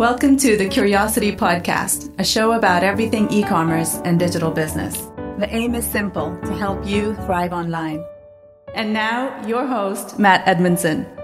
Welcome 0.00 0.38
to 0.38 0.56
the 0.56 0.66
Curiosity 0.66 1.30
Podcast, 1.36 2.18
a 2.18 2.24
show 2.24 2.52
about 2.52 2.82
everything 2.82 3.30
e 3.30 3.42
commerce 3.42 3.96
and 3.96 4.18
digital 4.18 4.50
business. 4.50 4.96
The 5.38 5.46
aim 5.50 5.74
is 5.74 5.84
simple 5.84 6.38
to 6.40 6.54
help 6.54 6.86
you 6.86 7.14
thrive 7.26 7.52
online. 7.52 8.02
And 8.74 8.94
now, 8.94 9.46
your 9.46 9.66
host, 9.66 10.18
Matt 10.18 10.46
Edmundson. 10.46 11.19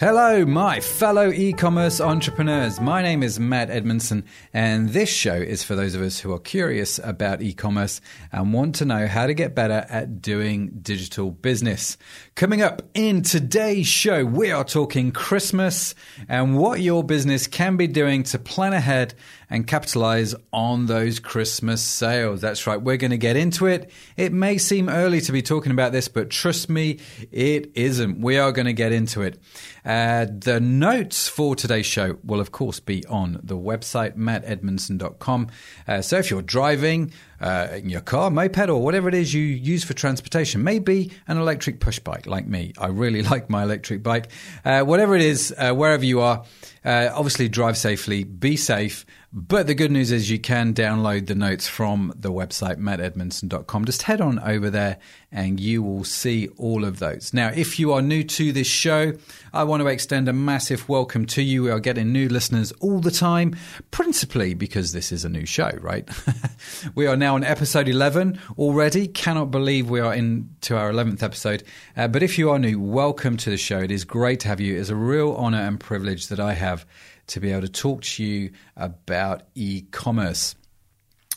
Hello, 0.00 0.46
my 0.46 0.80
fellow 0.80 1.30
e 1.30 1.52
commerce 1.52 2.00
entrepreneurs. 2.00 2.80
My 2.80 3.02
name 3.02 3.22
is 3.22 3.38
Matt 3.38 3.68
Edmundson, 3.68 4.24
and 4.50 4.88
this 4.88 5.10
show 5.10 5.34
is 5.34 5.62
for 5.62 5.74
those 5.74 5.94
of 5.94 6.00
us 6.00 6.18
who 6.18 6.32
are 6.32 6.38
curious 6.38 6.98
about 7.04 7.42
e 7.42 7.52
commerce 7.52 8.00
and 8.32 8.54
want 8.54 8.76
to 8.76 8.86
know 8.86 9.06
how 9.06 9.26
to 9.26 9.34
get 9.34 9.54
better 9.54 9.84
at 9.90 10.22
doing 10.22 10.70
digital 10.80 11.30
business. 11.30 11.98
Coming 12.34 12.62
up 12.62 12.80
in 12.94 13.20
today's 13.20 13.88
show, 13.88 14.24
we 14.24 14.50
are 14.50 14.64
talking 14.64 15.12
Christmas 15.12 15.94
and 16.30 16.56
what 16.56 16.80
your 16.80 17.04
business 17.04 17.46
can 17.46 17.76
be 17.76 17.86
doing 17.86 18.22
to 18.22 18.38
plan 18.38 18.72
ahead 18.72 19.12
and 19.50 19.66
capitalize 19.66 20.34
on 20.52 20.86
those 20.86 21.18
Christmas 21.18 21.82
sales. 21.82 22.40
That's 22.40 22.66
right, 22.66 22.80
we're 22.80 22.96
going 22.96 23.10
to 23.10 23.18
get 23.18 23.36
into 23.36 23.66
it. 23.66 23.90
It 24.16 24.32
may 24.32 24.56
seem 24.56 24.88
early 24.88 25.20
to 25.22 25.32
be 25.32 25.42
talking 25.42 25.72
about 25.72 25.92
this, 25.92 26.08
but 26.08 26.30
trust 26.30 26.70
me, 26.70 27.00
it 27.32 27.72
isn't. 27.74 28.20
We 28.20 28.38
are 28.38 28.52
going 28.52 28.66
to 28.66 28.72
get 28.72 28.92
into 28.92 29.22
it. 29.22 29.40
Uh, 29.84 30.26
the 30.30 30.60
notes 30.60 31.28
for 31.28 31.56
today's 31.56 31.86
show 31.86 32.18
will, 32.24 32.40
of 32.40 32.52
course, 32.52 32.80
be 32.80 33.04
on 33.06 33.40
the 33.42 33.56
website, 33.56 34.16
mattedmundson.com. 34.16 35.48
Uh, 35.88 36.00
so 36.00 36.18
if 36.18 36.30
you're 36.30 36.42
driving 36.42 37.12
uh, 37.40 37.68
in 37.72 37.88
your 37.88 38.02
car, 38.02 38.30
moped, 38.30 38.68
or 38.68 38.82
whatever 38.82 39.08
it 39.08 39.14
is 39.14 39.32
you 39.32 39.42
use 39.42 39.82
for 39.82 39.94
transportation, 39.94 40.62
maybe 40.62 41.10
an 41.26 41.38
electric 41.38 41.80
push 41.80 41.98
bike 41.98 42.26
like 42.26 42.46
me. 42.46 42.72
I 42.78 42.88
really 42.88 43.22
like 43.30 43.48
my 43.48 43.62
electric 43.62 44.02
bike. 44.02 44.30
Uh, 44.64 44.82
whatever 44.82 45.16
it 45.16 45.22
is, 45.22 45.54
uh, 45.56 45.72
wherever 45.72 46.04
you 46.04 46.20
are, 46.20 46.44
uh, 46.84 47.10
obviously 47.12 47.48
drive 47.48 47.76
safely, 47.76 48.24
be 48.24 48.56
safe. 48.56 49.06
But 49.32 49.68
the 49.68 49.76
good 49.76 49.92
news 49.92 50.10
is 50.10 50.28
you 50.28 50.40
can 50.40 50.74
download 50.74 51.28
the 51.28 51.36
notes 51.36 51.68
from 51.68 52.12
the 52.16 52.32
website, 52.32 52.78
mattedmundson.com. 52.78 53.84
Just 53.84 54.02
head 54.02 54.20
on 54.20 54.40
over 54.40 54.70
there 54.70 54.98
and 55.30 55.60
you 55.60 55.84
will 55.84 56.02
see 56.02 56.48
all 56.56 56.84
of 56.84 56.98
those. 56.98 57.32
Now, 57.32 57.50
if 57.54 57.78
you 57.78 57.92
are 57.92 58.02
new 58.02 58.24
to 58.24 58.50
this 58.50 58.66
show, 58.66 59.12
I 59.52 59.62
want 59.62 59.82
to 59.82 59.86
extend 59.86 60.28
a 60.28 60.32
massive 60.32 60.88
welcome 60.88 61.26
to 61.26 61.42
you. 61.42 61.62
We 61.62 61.70
are 61.70 61.78
getting 61.78 62.10
new 62.10 62.28
listeners 62.28 62.72
all 62.80 62.98
the 62.98 63.12
time, 63.12 63.54
principally 63.92 64.54
because 64.54 64.90
this 64.90 65.12
is 65.12 65.24
a 65.24 65.28
new 65.28 65.46
show, 65.46 65.70
right? 65.80 66.08
we 66.96 67.06
are 67.06 67.16
now 67.16 67.36
on 67.36 67.44
episode 67.44 67.86
11 67.86 68.36
already. 68.58 69.06
Cannot 69.06 69.52
believe 69.52 69.88
we 69.88 70.00
are 70.00 70.12
into 70.12 70.76
our 70.76 70.90
11th 70.90 71.22
episode. 71.22 71.62
Uh, 71.96 72.08
but 72.08 72.24
if 72.24 72.36
you 72.36 72.50
are 72.50 72.58
new, 72.58 72.80
welcome 72.80 73.36
to 73.36 73.50
the 73.50 73.56
show. 73.56 73.78
It 73.78 73.92
is 73.92 74.04
great 74.04 74.40
to 74.40 74.48
have 74.48 74.58
you. 74.58 74.76
It's 74.76 74.90
a 74.90 74.96
real 74.96 75.34
honor 75.34 75.60
and 75.60 75.78
privilege 75.78 76.26
that 76.28 76.40
I 76.40 76.54
have 76.54 76.84
to 77.30 77.40
be 77.40 77.50
able 77.50 77.62
to 77.62 77.68
talk 77.68 78.02
to 78.02 78.24
you 78.24 78.50
about 78.76 79.42
e 79.54 79.82
commerce. 79.90 80.54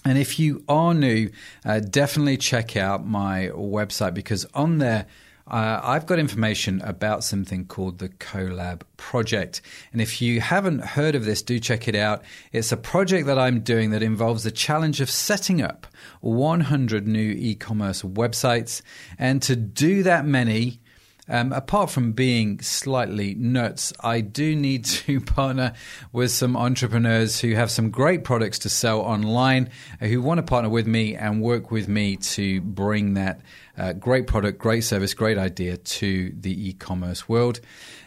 And 0.05 0.17
if 0.17 0.37
you 0.37 0.63
are 0.67 0.93
new, 0.93 1.29
uh, 1.65 1.79
definitely 1.79 2.37
check 2.37 2.75
out 2.75 3.05
my 3.05 3.49
website 3.53 4.13
because 4.13 4.45
on 4.53 4.79
there, 4.79 5.05
uh, 5.47 5.79
I've 5.83 6.05
got 6.05 6.19
information 6.19 6.81
about 6.81 7.23
something 7.23 7.65
called 7.65 7.99
the 7.99 8.09
Collab 8.09 8.81
Project. 8.95 9.61
And 9.91 10.01
if 10.01 10.21
you 10.21 10.39
haven't 10.39 10.83
heard 10.83 11.15
of 11.15 11.25
this, 11.25 11.41
do 11.41 11.59
check 11.59 11.87
it 11.87 11.95
out. 11.95 12.23
It's 12.53 12.71
a 12.71 12.77
project 12.77 13.27
that 13.27 13.37
I'm 13.37 13.59
doing 13.59 13.91
that 13.91 14.01
involves 14.01 14.43
the 14.43 14.51
challenge 14.51 15.01
of 15.01 15.09
setting 15.09 15.61
up 15.61 15.85
100 16.21 17.07
new 17.07 17.31
e 17.37 17.55
commerce 17.55 18.03
websites. 18.03 18.81
And 19.19 19.41
to 19.43 19.55
do 19.55 20.03
that 20.03 20.25
many, 20.25 20.79
um, 21.29 21.53
apart 21.53 21.89
from 21.89 22.11
being 22.11 22.59
slightly 22.59 23.33
nuts, 23.35 23.93
I 24.01 24.19
do 24.21 24.55
need 24.55 24.83
to 24.85 25.21
partner 25.21 25.73
with 26.11 26.31
some 26.31 26.57
entrepreneurs 26.57 27.39
who 27.39 27.55
have 27.55 27.71
some 27.71 27.91
great 27.91 28.23
products 28.25 28.59
to 28.59 28.69
sell 28.69 28.99
online, 28.99 29.69
uh, 30.01 30.07
who 30.07 30.21
want 30.21 30.39
to 30.39 30.43
partner 30.43 30.69
with 30.69 30.85
me 30.85 31.15
and 31.15 31.41
work 31.41 31.71
with 31.71 31.87
me 31.87 32.17
to 32.17 32.59
bring 32.61 33.13
that 33.13 33.39
uh, 33.77 33.93
great 33.93 34.27
product, 34.27 34.59
great 34.59 34.83
service, 34.83 35.13
great 35.13 35.37
idea 35.37 35.77
to 35.77 36.33
the 36.37 36.69
e 36.69 36.73
commerce 36.73 37.27
world. 37.29 37.61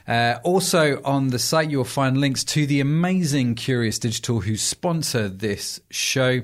Uh, 0.06 0.38
also, 0.44 1.02
on 1.02 1.28
the 1.28 1.38
site, 1.38 1.70
you'll 1.70 1.84
find 1.84 2.18
links 2.18 2.44
to 2.44 2.66
the 2.66 2.80
amazing 2.80 3.54
Kurious 3.56 3.98
Digital 3.98 4.40
who 4.40 4.56
sponsor 4.56 5.28
this 5.28 5.80
show. 5.90 6.42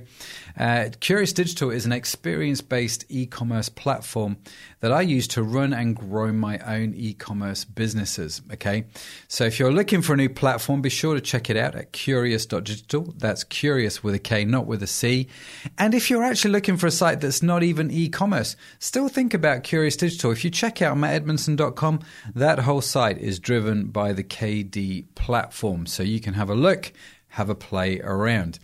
Uh, 0.59 0.91
Kurious 1.01 1.35
Digital 1.35 1.71
is 1.71 1.87
an 1.87 1.93
experience 1.93 2.61
based 2.61 3.05
e 3.09 3.27
commerce 3.27 3.69
platform 3.69 4.37
that 4.81 4.93
I 4.93 5.01
use 5.01 5.29
to 5.29 5.43
run 5.43 5.73
and 5.73 5.97
grow 5.97 6.33
my 6.33 6.59
own 6.59 6.95
e 6.95 7.15
commerce 7.15 7.65
businesses. 7.65 8.43
Okay. 8.53 8.85
So 9.29 9.45
if 9.45 9.59
you're 9.59 9.73
looking 9.73 10.03
for 10.03 10.15
a 10.15 10.17
new 10.17 10.29
platform, 10.29 10.83
be 10.83 10.91
sure 10.91 11.15
to 11.15 11.21
check 11.21 11.49
it 11.49 11.57
out 11.57 11.75
at 11.75 11.93
kurious.digital. 11.93 13.15
That's 13.17 13.45
curious 13.45 14.03
with 14.03 14.15
a 14.15 14.19
K, 14.19 14.45
not 14.45 14.67
with 14.67 14.83
a 14.83 14.87
C. 14.87 15.29
And 15.79 15.95
if 15.95 16.11
you're 16.11 16.25
actually 16.25 16.53
looking 16.53 16.77
for 16.77 16.87
a 16.87 16.91
site 16.91 17.21
that's 17.21 17.43
not 17.43 17.62
even 17.62 17.91
e 17.91 18.09
commerce, 18.09 18.57
still 18.79 19.09
think 19.09 19.35
about 19.35 19.65
Kurious 19.65 19.97
Digital. 19.97 20.33
If 20.33 20.45
you 20.45 20.51
check 20.51 20.83
out 20.83 20.97
mattedmundson.com, 20.97 22.01
that 22.35 22.61
whole 22.61 22.81
site 22.81 23.19
is 23.19 23.39
driven 23.39 23.87
by 23.87 24.12
the 24.12 24.25
KD 24.25 25.07
platform. 25.15 25.87
So 25.87 26.03
you 26.03 26.21
can 26.21 26.35
have 26.35 26.51
a 26.51 26.55
look, 26.55 26.93
have 27.29 27.49
a 27.49 27.55
play 27.55 28.01
around. 28.01 28.59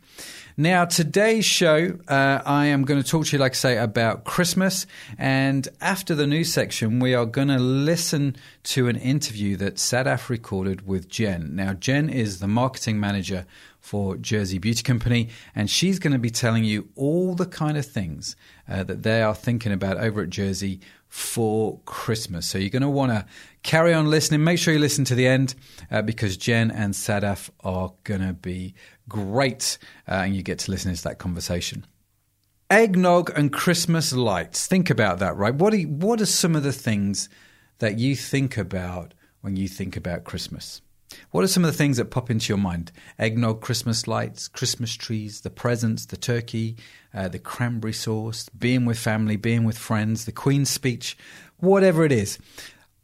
Now, 0.61 0.87
today's 0.87 1.45
show, 1.45 2.01
uh, 2.09 2.43
I 2.45 2.67
am 2.67 2.83
going 2.83 3.01
to 3.01 3.09
talk 3.09 3.27
to 3.27 3.37
you, 3.37 3.39
like 3.39 3.53
I 3.53 3.55
say, 3.55 3.79
about 3.79 4.25
Christmas. 4.25 4.89
And 5.17 5.69
after 5.81 6.17
the 6.17 6.27
news 6.27 6.53
section, 6.53 6.99
we 6.99 7.15
are 7.15 7.27
going 7.27 7.47
to 7.47 7.61
listen 7.61 8.35
to 8.65 8.89
an 8.89 8.97
interview 8.97 9.55
that 9.59 9.77
Sadaf 9.77 10.29
recorded 10.29 10.85
with 10.85 11.09
Jen. 11.09 11.55
Now, 11.55 11.75
Jen 11.75 12.11
is 12.11 12.41
the 12.41 12.49
marketing 12.49 12.99
manager 12.99 13.47
for 13.79 14.17
Jersey 14.17 14.59
Beauty 14.59 14.83
Company, 14.83 15.29
and 15.55 15.71
she's 15.71 16.01
going 16.01 16.13
to 16.13 16.19
be 16.19 16.29
telling 16.29 16.65
you 16.65 16.89
all 16.97 17.37
the 17.37 17.47
kind 17.47 17.79
of 17.79 17.87
things 17.87 18.35
uh, 18.69 18.83
that 18.83 19.05
they 19.05 19.23
are 19.23 19.37
thinking 19.37 19.71
about 19.71 19.99
over 19.99 20.23
at 20.23 20.31
Jersey 20.31 20.81
for 21.07 21.79
Christmas. 21.85 22.49
So 22.49 22.59
you're 22.59 22.69
going 22.69 22.83
to 22.83 22.89
want 22.89 23.13
to 23.13 23.25
carry 23.69 23.93
on 23.93 24.09
listening. 24.09 24.43
Make 24.43 24.59
sure 24.59 24.73
you 24.73 24.81
listen 24.81 25.05
to 25.05 25.15
the 25.15 25.27
end 25.27 25.55
uh, 25.91 26.01
because 26.01 26.39
Jen 26.39 26.71
and 26.71 26.95
Sadaf 26.95 27.51
are 27.63 27.93
going 28.03 28.27
to 28.27 28.33
be 28.33 28.75
great, 29.11 29.77
uh, 30.09 30.23
and 30.25 30.35
you 30.35 30.43
get 30.43 30.61
to 30.61 30.71
listen 30.71 30.95
to 30.95 31.05
that 31.05 31.19
conversation. 31.19 31.87
Eggnog 32.71 33.31
and 33.37 33.53
Christmas 33.53 34.15
lights. 34.15 34.67
Think 34.67 34.89
about 34.89 35.19
that, 35.19 35.37
right? 35.37 35.55
What 35.55 35.75
are, 35.75 35.77
you, 35.77 35.89
what 35.89 36.23
are 36.23 36.27
some 36.27 36.57
of 36.57 36.63
the 36.63 36.73
things 36.73 37.29
that 37.79 37.99
you 37.99 38.17
think 38.17 38.57
about 38.57 39.13
when 39.43 39.57
you 39.57 39.69
think 39.69 39.99
about 39.99 40.25
Christmas? 40.25 40.81
What 41.31 41.45
are 41.45 41.49
some 41.49 41.63
of 41.63 41.71
the 41.71 41.77
things 41.77 41.99
that 41.99 42.07
pop 42.07 42.31
into 42.31 42.49
your 42.49 42.59
mind? 42.59 42.91
Eggnog, 43.19 43.61
Christmas 43.61 44.09
lights, 44.09 44.49
Christmas 44.49 44.95
trees, 44.95 45.43
the 45.43 45.51
presents, 45.51 46.07
the 46.07 46.17
turkey, 46.17 46.77
uh, 47.13 47.29
the 47.29 47.39
cranberry 47.39 47.93
sauce, 47.93 48.49
being 48.59 48.87
with 48.87 48.99
family, 48.99 49.37
being 49.37 49.65
with 49.65 49.77
friends, 49.77 50.25
the 50.25 50.33
Queen's 50.33 50.71
speech, 50.71 51.19
whatever 51.59 52.07
it 52.07 52.13
is. 52.13 52.39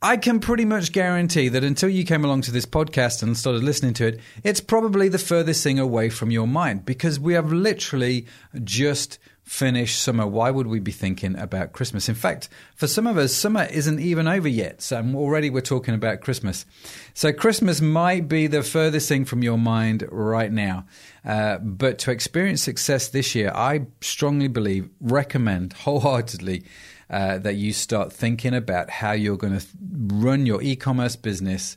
I 0.04 0.18
can 0.18 0.38
pretty 0.38 0.66
much 0.66 0.92
guarantee 0.92 1.48
that 1.48 1.64
until 1.64 1.88
you 1.88 2.04
came 2.04 2.26
along 2.26 2.42
to 2.42 2.52
this 2.52 2.66
podcast 2.66 3.22
and 3.22 3.34
started 3.34 3.64
listening 3.64 3.94
to 3.94 4.06
it, 4.08 4.20
it's 4.42 4.60
probably 4.60 5.08
the 5.08 5.18
furthest 5.18 5.64
thing 5.64 5.78
away 5.78 6.10
from 6.10 6.30
your 6.30 6.46
mind 6.46 6.84
because 6.84 7.18
we 7.18 7.32
have 7.32 7.50
literally 7.50 8.26
just 8.62 9.18
finished 9.44 10.02
summer. 10.02 10.26
Why 10.26 10.50
would 10.50 10.66
we 10.66 10.78
be 10.78 10.92
thinking 10.92 11.38
about 11.38 11.72
Christmas? 11.72 12.10
In 12.10 12.14
fact, 12.14 12.50
for 12.76 12.86
some 12.86 13.06
of 13.06 13.16
us, 13.16 13.34
summer 13.34 13.64
isn't 13.64 13.98
even 13.98 14.28
over 14.28 14.46
yet. 14.46 14.82
So 14.82 15.02
already 15.14 15.48
we're 15.48 15.62
talking 15.62 15.94
about 15.94 16.20
Christmas. 16.20 16.66
So 17.14 17.32
Christmas 17.32 17.80
might 17.80 18.28
be 18.28 18.46
the 18.46 18.62
furthest 18.62 19.08
thing 19.08 19.24
from 19.24 19.42
your 19.42 19.56
mind 19.56 20.06
right 20.10 20.52
now. 20.52 20.84
Uh, 21.24 21.56
but 21.56 21.98
to 22.00 22.10
experience 22.10 22.60
success 22.60 23.08
this 23.08 23.34
year, 23.34 23.50
I 23.54 23.86
strongly 24.02 24.48
believe, 24.48 24.90
recommend 25.00 25.72
wholeheartedly 25.72 26.64
uh, 27.10 27.38
that 27.38 27.54
you 27.54 27.72
start 27.72 28.12
thinking 28.12 28.54
about 28.54 28.90
how 28.90 29.12
you're 29.12 29.36
going 29.36 29.58
to 29.58 29.66
run 30.14 30.46
your 30.46 30.62
e 30.62 30.76
commerce 30.76 31.16
business 31.16 31.76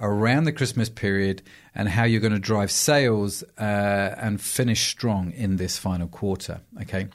around 0.00 0.44
the 0.44 0.52
Christmas 0.52 0.88
period 0.88 1.42
and 1.74 1.88
how 1.88 2.04
you're 2.04 2.20
going 2.20 2.32
to 2.32 2.38
drive 2.38 2.70
sales 2.70 3.44
uh, 3.58 4.14
and 4.18 4.40
finish 4.40 4.88
strong 4.88 5.32
in 5.32 5.56
this 5.56 5.78
final 5.78 6.08
quarter. 6.08 6.60
Okay. 6.82 7.08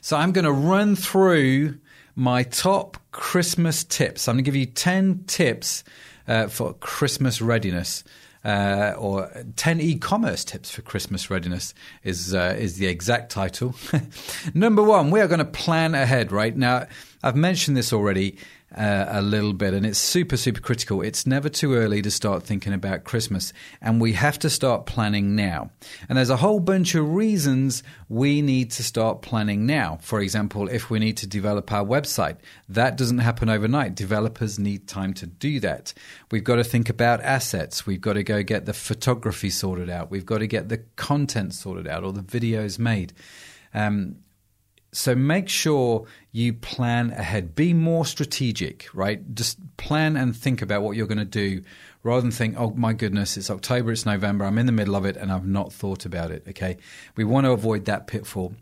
So 0.00 0.16
I'm 0.16 0.32
going 0.32 0.44
to 0.44 0.52
run 0.52 0.94
through 0.94 1.78
my 2.14 2.44
top 2.44 2.96
Christmas 3.10 3.84
tips. 3.84 4.28
I'm 4.28 4.36
going 4.36 4.44
to 4.44 4.48
give 4.48 4.56
you 4.56 4.66
10 4.66 5.24
tips 5.26 5.84
uh, 6.28 6.46
for 6.48 6.74
Christmas 6.74 7.42
readiness 7.42 8.04
uh, 8.46 8.94
or 8.96 9.28
10 9.56 9.80
e-commerce 9.80 10.44
tips 10.44 10.70
for 10.70 10.80
Christmas 10.80 11.30
readiness 11.30 11.74
is 12.04 12.32
uh, 12.32 12.54
is 12.56 12.76
the 12.78 12.86
exact 12.86 13.32
title. 13.32 13.74
Number 14.54 14.84
one, 14.84 15.10
we 15.10 15.20
are 15.20 15.26
going 15.26 15.40
to 15.40 15.44
plan 15.44 15.96
ahead. 15.96 16.30
Right 16.30 16.56
now, 16.56 16.86
I've 17.24 17.34
mentioned 17.34 17.76
this 17.76 17.92
already 17.92 18.38
uh, 18.74 19.06
a 19.08 19.22
little 19.22 19.52
bit, 19.52 19.74
and 19.74 19.86
it's 19.86 19.98
super, 19.98 20.36
super 20.36 20.60
critical. 20.60 21.00
It's 21.00 21.26
never 21.26 21.48
too 21.48 21.74
early 21.74 22.02
to 22.02 22.10
start 22.10 22.42
thinking 22.42 22.72
about 22.72 23.04
Christmas, 23.04 23.52
and 23.80 24.00
we 24.00 24.14
have 24.14 24.38
to 24.40 24.50
start 24.50 24.86
planning 24.86 25.36
now. 25.36 25.70
And 26.08 26.18
there's 26.18 26.30
a 26.30 26.36
whole 26.36 26.60
bunch 26.60 26.94
of 26.94 27.14
reasons 27.14 27.82
we 28.08 28.42
need 28.42 28.70
to 28.72 28.82
start 28.82 29.22
planning 29.22 29.66
now. 29.66 29.98
For 30.02 30.20
example, 30.20 30.68
if 30.68 30.90
we 30.90 30.98
need 30.98 31.16
to 31.18 31.26
develop 31.26 31.72
our 31.72 31.84
website, 31.84 32.38
that 32.68 32.96
doesn't 32.96 33.18
happen 33.18 33.48
overnight. 33.48 33.94
Developers 33.94 34.58
need 34.58 34.88
time 34.88 35.14
to 35.14 35.26
do 35.26 35.60
that. 35.60 35.94
We've 36.30 36.44
got 36.44 36.56
to 36.56 36.64
think 36.64 36.88
about 36.88 37.20
assets. 37.20 37.86
We've 37.86 38.00
got 38.00 38.14
to 38.14 38.24
go 38.24 38.42
get 38.42 38.66
the 38.66 38.74
photography 38.74 39.50
sorted 39.50 39.88
out. 39.88 40.10
We've 40.10 40.26
got 40.26 40.38
to 40.38 40.46
get 40.46 40.68
the 40.68 40.78
content 40.96 41.54
sorted 41.54 41.86
out 41.86 42.02
or 42.02 42.12
the 42.12 42.22
videos 42.22 42.78
made. 42.78 43.12
Um, 43.72 44.16
so 44.96 45.14
make 45.14 45.50
sure 45.50 46.06
you 46.32 46.54
plan 46.54 47.10
ahead. 47.10 47.54
Be 47.54 47.74
more 47.74 48.06
strategic, 48.06 48.88
right? 48.94 49.34
Just 49.34 49.58
plan 49.76 50.16
and 50.16 50.34
think 50.34 50.62
about 50.62 50.80
what 50.80 50.96
you're 50.96 51.06
going 51.06 51.18
to 51.18 51.26
do 51.26 51.60
rather 52.02 52.22
than 52.22 52.30
think, 52.30 52.54
oh 52.56 52.70
my 52.70 52.94
goodness, 52.94 53.36
it's 53.36 53.50
October, 53.50 53.92
it's 53.92 54.06
November, 54.06 54.46
I'm 54.46 54.56
in 54.56 54.64
the 54.64 54.72
middle 54.72 54.96
of 54.96 55.04
it 55.04 55.18
and 55.18 55.30
I've 55.30 55.46
not 55.46 55.70
thought 55.70 56.06
about 56.06 56.30
it. 56.30 56.44
Okay. 56.48 56.78
We 57.14 57.24
want 57.24 57.44
to 57.44 57.50
avoid 57.50 57.84
that 57.84 58.06
pitfall. 58.06 58.54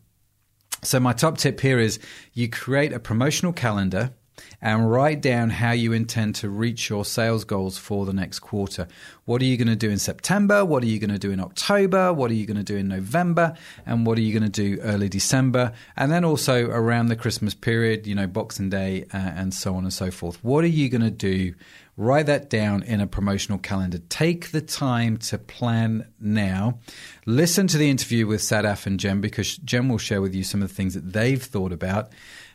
So, 0.83 0.99
my 0.99 1.13
top 1.13 1.39
tip 1.39 1.61
here 1.61 1.79
is 1.79 2.01
you 2.33 2.49
create 2.49 2.93
a 2.93 2.99
promotional 2.99 3.53
calendar 3.53 4.13
and 4.61 4.91
write 4.91 5.21
down 5.21 5.51
how 5.51 5.73
you 5.73 5.93
intend 5.93 6.35
to 6.37 6.49
reach 6.49 6.89
your 6.89 7.05
sales 7.05 7.45
goals 7.45 7.79
for 7.79 8.07
the 8.07 8.13
next 8.13 8.41
quarter. 8.41 8.89
What 9.25 9.41
are 9.43 9.45
you 9.45 9.57
going 9.57 9.69
to 9.69 9.77
do 9.77 9.91
in 9.91 9.99
September? 9.99 10.65
What 10.65 10.83
are 10.83 10.87
you 10.87 10.99
going 10.99 11.11
to 11.11 11.19
do 11.19 11.31
in 11.31 11.41
October? 11.41 12.13
What 12.13 12.31
are 12.31 12.35
you 12.35 12.47
going 12.47 12.57
to 12.57 12.63
do 12.63 12.77
in 12.77 12.89
November? 12.89 13.57
And 13.87 14.07
what 14.07 14.19
are 14.19 14.23
you 14.23 14.39
going 14.39 14.51
to 14.51 14.77
do 14.77 14.81
early 14.83 15.09
December? 15.09 15.73
And 15.97 16.13
then 16.13 16.25
also 16.25 16.67
around 16.67 17.07
the 17.07 17.17
Christmas 17.17 17.55
period, 17.55 18.07
you 18.07 18.15
know, 18.15 18.27
Boxing 18.27 18.71
Day 18.71 19.05
uh, 19.15 19.17
and 19.17 19.55
so 19.55 19.75
on 19.75 19.85
and 19.85 19.93
so 19.93 20.11
forth. 20.11 20.43
What 20.45 20.65
are 20.65 20.69
you 20.69 20.89
going 20.89 21.03
to 21.03 21.11
do? 21.11 21.55
Write 21.97 22.27
that 22.27 22.51
down 22.51 22.83
in 22.83 23.01
a 23.01 23.07
promotional 23.07 23.59
calendar. 23.59 23.99
Take 24.09 24.51
the 24.51 24.61
time 24.61 25.17
to 25.19 25.39
plan 25.39 26.09
now. 26.19 26.81
Listen 27.25 27.69
to 27.69 27.79
the 27.79 27.89
interview 27.89 28.27
with 28.27 28.41
Sadaf 28.41 28.87
and 28.87 28.99
Jen 28.99 29.21
because 29.21 29.57
Jen 29.59 29.89
will 29.89 29.99
share 29.99 30.21
with 30.21 30.35
you 30.35 30.43
some 30.43 30.61
of 30.61 30.69
the 30.69 30.75
things 30.75 30.95
that 30.95 31.13
they've 31.13 31.43
thought 31.43 31.73
about. 31.73 32.11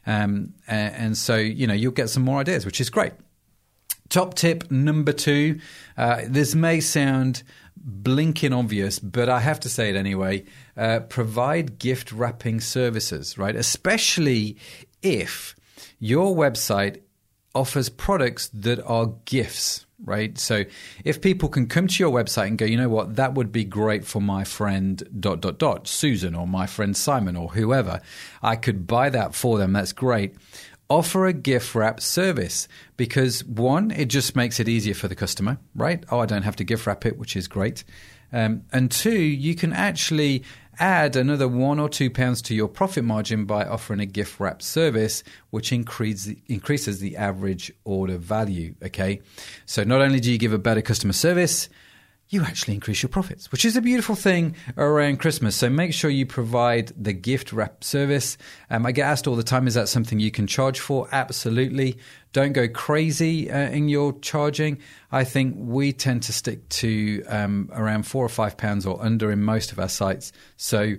Um, 0.05 0.53
and, 0.67 1.17
so, 1.17 1.35
you 1.35 1.67
know, 1.67 1.73
you'll 1.73 1.91
get 1.91 2.09
some 2.09 2.23
more 2.23 2.39
ideas, 2.39 2.65
which 2.65 2.81
is 2.81 2.89
great. 2.89 3.13
Top 4.09 4.33
tip 4.33 4.71
number 4.71 5.11
two. 5.11 5.59
Uh, 5.97 6.21
this 6.27 6.55
may 6.55 6.79
sound 6.79 7.43
blinking 7.77 8.53
obvious, 8.53 8.99
but 8.99 9.29
I 9.29 9.39
have 9.39 9.59
to 9.61 9.69
say 9.69 9.89
it 9.89 9.95
anyway. 9.95 10.45
Uh, 10.75 11.01
provide 11.01 11.79
gift 11.79 12.11
wrapping 12.11 12.59
services, 12.59 13.37
right? 13.37 13.55
Especially 13.55 14.57
if 15.01 15.55
your 15.99 16.35
website 16.35 17.01
offers 17.53 17.89
products 17.89 18.49
that 18.49 18.81
are 18.83 19.13
gifts, 19.25 19.85
right? 20.03 20.37
So 20.37 20.65
if 21.03 21.21
people 21.21 21.49
can 21.49 21.67
come 21.67 21.87
to 21.87 22.03
your 22.03 22.11
website 22.11 22.47
and 22.47 22.57
go, 22.57 22.65
you 22.65 22.77
know 22.77 22.89
what, 22.89 23.15
that 23.15 23.33
would 23.33 23.51
be 23.51 23.63
great 23.63 24.05
for 24.05 24.21
my 24.21 24.43
friend 24.43 25.03
dot 25.19 25.41
dot 25.41 25.59
dot 25.59 25.87
Susan 25.87 26.35
or 26.35 26.47
my 26.47 26.65
friend 26.65 26.95
Simon 26.95 27.35
or 27.35 27.49
whoever, 27.49 28.01
I 28.41 28.55
could 28.55 28.87
buy 28.87 29.09
that 29.09 29.35
for 29.35 29.57
them. 29.57 29.73
That's 29.73 29.93
great. 29.93 30.35
Offer 30.89 31.27
a 31.27 31.33
gift 31.33 31.75
wrap 31.75 31.99
service 31.99 32.67
because 32.97 33.43
one, 33.45 33.91
it 33.91 34.05
just 34.05 34.35
makes 34.35 34.59
it 34.59 34.67
easier 34.67 34.95
for 34.95 35.07
the 35.07 35.15
customer, 35.15 35.59
right? 35.75 36.03
Oh, 36.09 36.19
I 36.19 36.25
don't 36.25 36.41
have 36.43 36.55
to 36.55 36.63
gift 36.63 36.87
wrap 36.87 37.05
it, 37.05 37.17
which 37.17 37.35
is 37.35 37.47
great. 37.47 37.83
Um, 38.31 38.63
and 38.71 38.89
two, 38.89 39.11
you 39.11 39.55
can 39.55 39.73
actually 39.73 40.43
add 40.79 41.15
another 41.15 41.47
one 41.47 41.79
or 41.79 41.89
two 41.89 42.09
pounds 42.09 42.41
to 42.43 42.55
your 42.55 42.67
profit 42.67 43.03
margin 43.03 43.45
by 43.45 43.65
offering 43.65 43.99
a 43.99 44.05
gift 44.05 44.39
wrap 44.39 44.61
service, 44.61 45.23
which 45.49 45.71
increase, 45.71 46.29
increases 46.47 46.99
the 46.99 47.17
average 47.17 47.71
order 47.83 48.17
value. 48.17 48.75
Okay. 48.83 49.21
So 49.65 49.83
not 49.83 50.01
only 50.01 50.19
do 50.19 50.31
you 50.31 50.37
give 50.37 50.53
a 50.53 50.57
better 50.57 50.81
customer 50.81 51.13
service, 51.13 51.69
you 52.31 52.43
actually 52.43 52.75
increase 52.75 53.01
your 53.01 53.09
profits, 53.09 53.51
which 53.51 53.65
is 53.65 53.75
a 53.75 53.81
beautiful 53.81 54.13
thing 54.13 54.55
around 54.77 55.17
Christmas. 55.17 55.55
So 55.55 55.67
make 55.67 55.93
sure 55.93 56.11
you 56.11 56.27
provide 56.27 56.93
the 56.95 57.11
gift 57.11 57.51
wrap 57.51 57.83
service. 57.83 58.37
Um, 58.69 58.85
I 58.85 58.91
get 58.91 59.07
asked 59.07 59.25
all 59.25 59.35
the 59.35 59.41
time, 59.41 59.65
is 59.65 59.73
that 59.73 59.89
something 59.89 60.19
you 60.19 60.29
can 60.29 60.45
charge 60.45 60.79
for? 60.79 61.07
Absolutely. 61.11 61.97
Don't 62.31 62.53
go 62.53 62.67
crazy 62.67 63.49
uh, 63.49 63.69
in 63.69 63.89
your 63.89 64.13
charging. 64.19 64.77
I 65.11 65.23
think 65.23 65.55
we 65.57 65.91
tend 65.91 66.21
to 66.23 66.33
stick 66.33 66.69
to 66.69 67.23
um, 67.27 67.69
around 67.73 68.03
four 68.03 68.23
or 68.23 68.29
five 68.29 68.57
pounds 68.57 68.85
or 68.85 69.03
under 69.03 69.31
in 69.31 69.41
most 69.41 69.71
of 69.71 69.79
our 69.79 69.89
sites. 69.89 70.31
So 70.55 70.95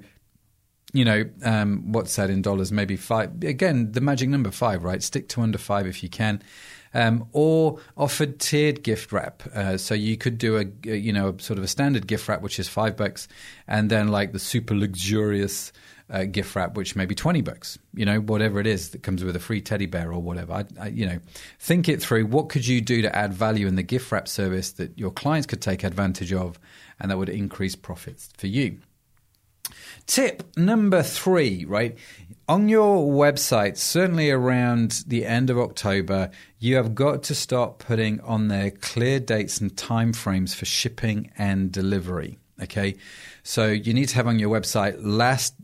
you 0.92 1.04
know, 1.04 1.24
um, 1.44 1.92
what's 1.92 2.16
that 2.16 2.30
in 2.30 2.42
dollars? 2.42 2.72
Maybe 2.72 2.96
five. 2.96 3.44
Again, 3.44 3.92
the 3.92 4.00
magic 4.00 4.28
number 4.28 4.50
five, 4.50 4.82
right? 4.82 5.00
Stick 5.00 5.28
to 5.28 5.40
under 5.40 5.56
five 5.56 5.86
if 5.86 6.02
you 6.02 6.08
can 6.08 6.42
um, 6.94 7.26
or 7.32 7.78
offered 7.96 8.38
tiered 8.38 8.82
gift 8.82 9.12
wrap. 9.12 9.42
Uh, 9.54 9.76
so 9.76 9.94
you 9.94 10.16
could 10.16 10.38
do 10.38 10.56
a, 10.58 10.88
you 10.88 11.12
know 11.12 11.36
sort 11.38 11.58
of 11.58 11.64
a 11.64 11.68
standard 11.68 12.06
gift 12.06 12.28
wrap, 12.28 12.42
which 12.42 12.58
is 12.58 12.68
five 12.68 12.96
bucks, 12.96 13.28
and 13.66 13.90
then 13.90 14.08
like 14.08 14.32
the 14.32 14.38
super 14.38 14.74
luxurious. 14.74 15.72
Uh, 16.12 16.24
gift 16.24 16.56
wrap, 16.56 16.74
which 16.74 16.96
may 16.96 17.06
be 17.06 17.14
20 17.14 17.40
bucks, 17.40 17.78
you 17.94 18.04
know, 18.04 18.18
whatever 18.18 18.58
it 18.58 18.66
is 18.66 18.88
that 18.90 19.00
comes 19.00 19.22
with 19.22 19.36
a 19.36 19.38
free 19.38 19.60
teddy 19.60 19.86
bear 19.86 20.12
or 20.12 20.20
whatever. 20.20 20.54
I, 20.54 20.64
I, 20.80 20.88
you 20.88 21.06
know, 21.06 21.20
think 21.60 21.88
it 21.88 22.02
through. 22.02 22.26
What 22.26 22.48
could 22.48 22.66
you 22.66 22.80
do 22.80 23.00
to 23.02 23.16
add 23.16 23.32
value 23.32 23.68
in 23.68 23.76
the 23.76 23.84
gift 23.84 24.10
wrap 24.10 24.26
service 24.26 24.72
that 24.72 24.98
your 24.98 25.12
clients 25.12 25.46
could 25.46 25.62
take 25.62 25.84
advantage 25.84 26.32
of 26.32 26.58
and 26.98 27.12
that 27.12 27.16
would 27.16 27.28
increase 27.28 27.76
profits 27.76 28.28
for 28.36 28.48
you? 28.48 28.78
Tip 30.06 30.56
number 30.56 31.02
three, 31.02 31.64
right? 31.64 31.96
On 32.50 32.68
your 32.68 33.08
website, 33.08 33.76
certainly 33.76 34.28
around 34.28 35.04
the 35.06 35.24
end 35.24 35.50
of 35.50 35.58
October, 35.60 36.32
you 36.58 36.74
have 36.74 36.96
got 36.96 37.22
to 37.22 37.34
start 37.36 37.78
putting 37.78 38.18
on 38.22 38.48
there 38.48 38.72
clear 38.72 39.20
dates 39.20 39.60
and 39.60 39.72
timeframes 39.76 40.52
for 40.52 40.64
shipping 40.64 41.30
and 41.38 41.70
delivery. 41.70 42.40
Okay. 42.60 42.96
So 43.44 43.68
you 43.68 43.94
need 43.94 44.08
to 44.08 44.16
have 44.16 44.26
on 44.26 44.40
your 44.40 44.50
website 44.50 44.96
last 44.98 45.54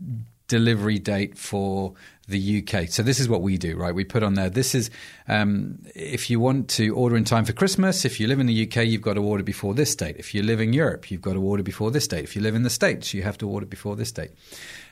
delivery 0.46 1.00
date 1.00 1.36
for 1.36 1.94
the 2.28 2.62
UK. 2.62 2.88
So 2.88 3.02
this 3.02 3.18
is 3.18 3.28
what 3.28 3.42
we 3.42 3.56
do, 3.56 3.76
right? 3.76 3.92
We 3.94 4.04
put 4.04 4.22
on 4.22 4.34
there. 4.34 4.50
This 4.50 4.74
is 4.74 4.90
um, 5.26 5.78
if 5.94 6.30
you 6.30 6.38
want 6.38 6.68
to 6.70 6.90
order 6.90 7.16
in 7.16 7.24
time 7.24 7.44
for 7.44 7.52
Christmas. 7.52 8.04
If 8.04 8.20
you 8.20 8.28
live 8.28 8.40
in 8.40 8.46
the 8.46 8.66
UK, 8.66 8.86
you've 8.86 9.02
got 9.02 9.14
to 9.14 9.22
order 9.22 9.42
before 9.42 9.74
this 9.74 9.94
date. 9.96 10.16
If 10.18 10.34
you 10.34 10.42
live 10.42 10.60
in 10.60 10.72
Europe, 10.72 11.10
you've 11.10 11.22
got 11.22 11.34
to 11.34 11.42
order 11.42 11.64
before 11.64 11.90
this 11.90 12.06
date. 12.06 12.24
If 12.24 12.36
you 12.36 12.42
live 12.42 12.54
in 12.54 12.62
the 12.62 12.70
States, 12.70 13.12
you 13.12 13.22
have 13.22 13.38
to 13.38 13.48
order 13.48 13.66
before 13.66 13.96
this 13.96 14.12
date. 14.12 14.30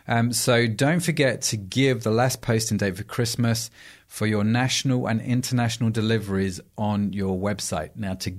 Um, 0.06 0.32
so 0.32 0.66
don't 0.66 1.00
forget 1.00 1.42
to 1.42 1.56
give 1.56 2.02
the 2.02 2.10
last 2.10 2.42
posting 2.42 2.76
date 2.76 2.96
for 2.96 3.04
Christmas 3.04 3.70
for 4.06 4.26
your 4.26 4.44
national 4.44 5.06
and 5.06 5.20
international 5.20 5.90
deliveries 5.90 6.60
on 6.76 7.12
your 7.12 7.38
website. 7.38 7.90
Now 7.96 8.14
to 8.14 8.34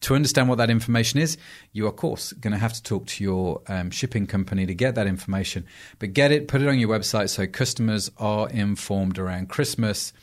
to 0.00 0.14
understand 0.14 0.48
what 0.48 0.56
that 0.56 0.70
information 0.70 1.20
is, 1.20 1.36
you 1.72 1.84
are, 1.84 1.90
of 1.90 1.96
course, 1.96 2.32
going 2.32 2.52
to 2.52 2.58
have 2.58 2.72
to 2.72 2.82
talk 2.82 3.06
to 3.06 3.22
your 3.22 3.60
um, 3.68 3.90
shipping 3.90 4.26
company 4.26 4.64
to 4.64 4.74
get 4.74 4.94
that 4.94 5.06
information. 5.06 5.66
But 5.98 6.14
get 6.14 6.32
it, 6.32 6.48
put 6.48 6.62
it 6.62 6.68
on 6.68 6.78
your 6.78 6.88
website 6.88 7.28
so 7.28 7.46
customers 7.46 8.10
are 8.16 8.48
informed 8.48 9.18
around 9.18 9.50
Christmas. 9.50 10.14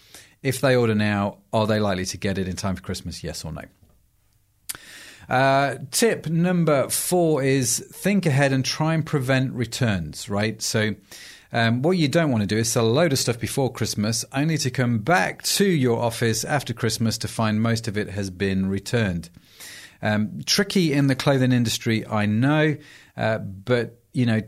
If 0.42 0.62
they 0.62 0.75
order 0.75 0.95
now, 0.95 1.38
are 1.53 1.67
they 1.67 1.79
likely 1.79 2.06
to 2.06 2.17
get 2.17 2.39
it 2.39 2.48
in 2.48 2.56
time 2.56 2.75
for 2.75 2.82
Christmas? 2.82 3.24
Yes 3.24 3.46
or 3.46 3.51
no? 3.51 3.62
Uh, 5.29 5.75
tip 5.91 6.27
number 6.27 6.89
four 6.89 7.43
is 7.43 7.79
think 7.91 8.25
ahead 8.25 8.53
and 8.53 8.63
try 8.63 8.93
and 8.93 9.05
prevent 9.05 9.53
returns, 9.53 10.29
right? 10.29 10.62
So, 10.62 10.96
um, 11.51 11.81
what 11.81 11.91
you 11.91 12.07
don't 12.07 12.31
want 12.31 12.41
to 12.41 12.48
do 12.48 12.57
is 12.57 12.69
sell 12.69 12.86
a 12.86 12.89
load 12.89 13.13
of 13.13 13.19
stuff 13.19 13.39
before 13.39 13.72
Christmas, 13.72 14.25
only 14.34 14.57
to 14.60 14.69
come 14.69 15.00
back 15.00 15.43
to 15.43 15.65
your 15.65 16.00
office 16.00 16.43
after 16.43 16.74
Christmas 16.74 17.17
to 17.19 17.27
find 17.27 17.62
most 17.62 17.88
of 17.88 17.98
it 17.98 18.10
has 18.10 18.29
been 18.29 18.69
returned. 18.69 19.29
Um, 20.01 20.41
tricky 20.46 20.93
in 20.93 21.07
the 21.07 21.15
clothing 21.15 21.51
industry, 21.51 22.05
I 22.05 22.25
know, 22.25 22.77
uh, 23.15 23.39
but 23.39 24.00
you 24.13 24.25
know, 24.25 24.41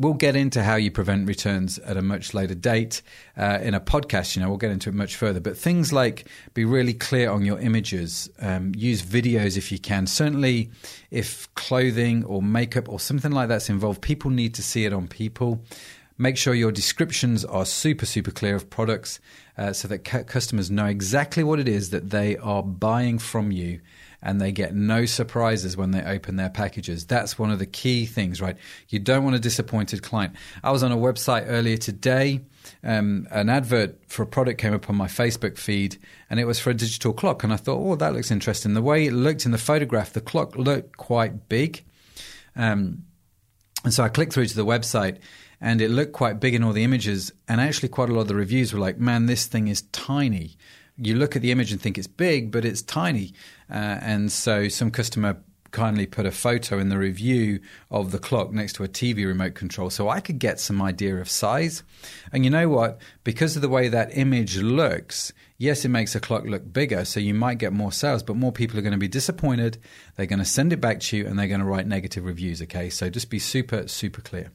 we'll 0.00 0.14
get 0.14 0.34
into 0.34 0.62
how 0.62 0.76
you 0.76 0.90
prevent 0.90 1.28
returns 1.28 1.78
at 1.80 1.98
a 1.98 2.02
much 2.02 2.32
later 2.32 2.54
date 2.54 3.02
uh, 3.36 3.58
in 3.60 3.74
a 3.74 3.80
podcast. 3.80 4.34
You 4.34 4.40
know, 4.40 4.48
we'll 4.48 4.56
get 4.56 4.70
into 4.70 4.88
it 4.88 4.94
much 4.94 5.14
further. 5.14 5.40
But 5.40 5.58
things 5.58 5.92
like 5.92 6.26
be 6.54 6.64
really 6.64 6.94
clear 6.94 7.30
on 7.30 7.44
your 7.44 7.58
images, 7.60 8.30
um, 8.40 8.72
use 8.74 9.02
videos 9.02 9.58
if 9.58 9.70
you 9.70 9.78
can. 9.78 10.06
Certainly, 10.06 10.70
if 11.10 11.54
clothing 11.54 12.24
or 12.24 12.40
makeup 12.40 12.88
or 12.88 12.98
something 12.98 13.30
like 13.30 13.48
that's 13.48 13.68
involved, 13.68 14.00
people 14.00 14.30
need 14.30 14.54
to 14.54 14.62
see 14.62 14.86
it 14.86 14.94
on 14.94 15.06
people. 15.06 15.62
Make 16.16 16.38
sure 16.38 16.54
your 16.54 16.72
descriptions 16.72 17.44
are 17.44 17.66
super, 17.66 18.06
super 18.06 18.30
clear 18.30 18.54
of 18.54 18.70
products 18.70 19.20
uh, 19.58 19.74
so 19.74 19.86
that 19.88 20.04
cu- 20.04 20.24
customers 20.24 20.70
know 20.70 20.86
exactly 20.86 21.44
what 21.44 21.60
it 21.60 21.68
is 21.68 21.90
that 21.90 22.08
they 22.08 22.38
are 22.38 22.62
buying 22.62 23.18
from 23.18 23.52
you 23.52 23.80
and 24.22 24.40
they 24.40 24.52
get 24.52 24.74
no 24.74 25.06
surprises 25.06 25.76
when 25.76 25.92
they 25.92 26.02
open 26.02 26.36
their 26.36 26.50
packages. 26.50 27.06
That's 27.06 27.38
one 27.38 27.50
of 27.50 27.58
the 27.58 27.66
key 27.66 28.06
things, 28.06 28.40
right? 28.40 28.56
You 28.88 28.98
don't 28.98 29.24
want 29.24 29.36
a 29.36 29.40
disappointed 29.40 30.02
client. 30.02 30.34
I 30.62 30.70
was 30.70 30.82
on 30.82 30.92
a 30.92 30.96
website 30.96 31.44
earlier 31.46 31.76
today. 31.76 32.42
Um, 32.84 33.26
an 33.30 33.48
advert 33.48 33.98
for 34.06 34.22
a 34.22 34.26
product 34.26 34.60
came 34.60 34.74
up 34.74 34.90
on 34.90 34.96
my 34.96 35.06
Facebook 35.06 35.56
feed, 35.56 35.98
and 36.28 36.38
it 36.38 36.44
was 36.44 36.58
for 36.58 36.70
a 36.70 36.74
digital 36.74 37.12
clock. 37.12 37.42
And 37.44 37.52
I 37.52 37.56
thought, 37.56 37.78
oh, 37.78 37.96
that 37.96 38.12
looks 38.12 38.30
interesting. 38.30 38.74
The 38.74 38.82
way 38.82 39.06
it 39.06 39.12
looked 39.12 39.46
in 39.46 39.52
the 39.52 39.58
photograph, 39.58 40.12
the 40.12 40.20
clock 40.20 40.56
looked 40.56 40.96
quite 40.96 41.48
big. 41.48 41.84
Um, 42.54 43.04
and 43.84 43.94
so 43.94 44.04
I 44.04 44.08
clicked 44.08 44.34
through 44.34 44.46
to 44.46 44.56
the 44.56 44.66
website, 44.66 45.18
and 45.62 45.80
it 45.80 45.90
looked 45.90 46.12
quite 46.12 46.40
big 46.40 46.54
in 46.54 46.62
all 46.62 46.72
the 46.72 46.84
images. 46.84 47.32
And 47.48 47.60
actually, 47.60 47.88
quite 47.88 48.10
a 48.10 48.12
lot 48.12 48.22
of 48.22 48.28
the 48.28 48.34
reviews 48.34 48.72
were 48.72 48.80
like, 48.80 48.98
"Man, 48.98 49.26
this 49.26 49.46
thing 49.46 49.68
is 49.68 49.82
tiny." 49.92 50.56
You 51.02 51.14
look 51.16 51.34
at 51.34 51.42
the 51.42 51.50
image 51.50 51.72
and 51.72 51.80
think 51.80 51.96
it's 51.98 52.06
big, 52.06 52.50
but 52.50 52.64
it's 52.64 52.82
tiny. 52.82 53.32
Uh, 53.70 53.98
and 54.00 54.30
so, 54.30 54.68
some 54.68 54.90
customer 54.90 55.38
kindly 55.70 56.06
put 56.06 56.26
a 56.26 56.30
photo 56.30 56.78
in 56.78 56.88
the 56.88 56.98
review 56.98 57.60
of 57.90 58.10
the 58.10 58.18
clock 58.18 58.52
next 58.52 58.74
to 58.74 58.84
a 58.84 58.88
TV 58.88 59.26
remote 59.26 59.54
control 59.54 59.90
so 59.90 60.08
I 60.08 60.20
could 60.20 60.38
get 60.38 60.60
some 60.60 60.82
idea 60.82 61.16
of 61.16 61.28
size. 61.28 61.82
And 62.32 62.44
you 62.44 62.50
know 62.50 62.68
what? 62.68 62.98
Because 63.24 63.56
of 63.56 63.62
the 63.62 63.68
way 63.68 63.88
that 63.88 64.16
image 64.16 64.58
looks, 64.58 65.32
yes, 65.58 65.84
it 65.84 65.88
makes 65.88 66.14
a 66.14 66.20
clock 66.20 66.44
look 66.44 66.72
bigger, 66.72 67.04
so 67.04 67.20
you 67.20 67.34
might 67.34 67.58
get 67.58 67.72
more 67.72 67.92
sales, 67.92 68.22
but 68.22 68.36
more 68.36 68.52
people 68.52 68.78
are 68.78 68.82
going 68.82 68.92
to 68.92 68.98
be 68.98 69.08
disappointed. 69.08 69.78
They're 70.16 70.26
going 70.26 70.38
to 70.40 70.44
send 70.44 70.72
it 70.72 70.80
back 70.80 71.00
to 71.00 71.16
you 71.16 71.26
and 71.26 71.38
they're 71.38 71.48
going 71.48 71.60
to 71.60 71.66
write 71.66 71.86
negative 71.86 72.24
reviews, 72.24 72.62
okay? 72.62 72.90
So 72.90 73.10
just 73.10 73.30
be 73.30 73.38
super, 73.38 73.88
super 73.88 74.20
clear. 74.20 74.50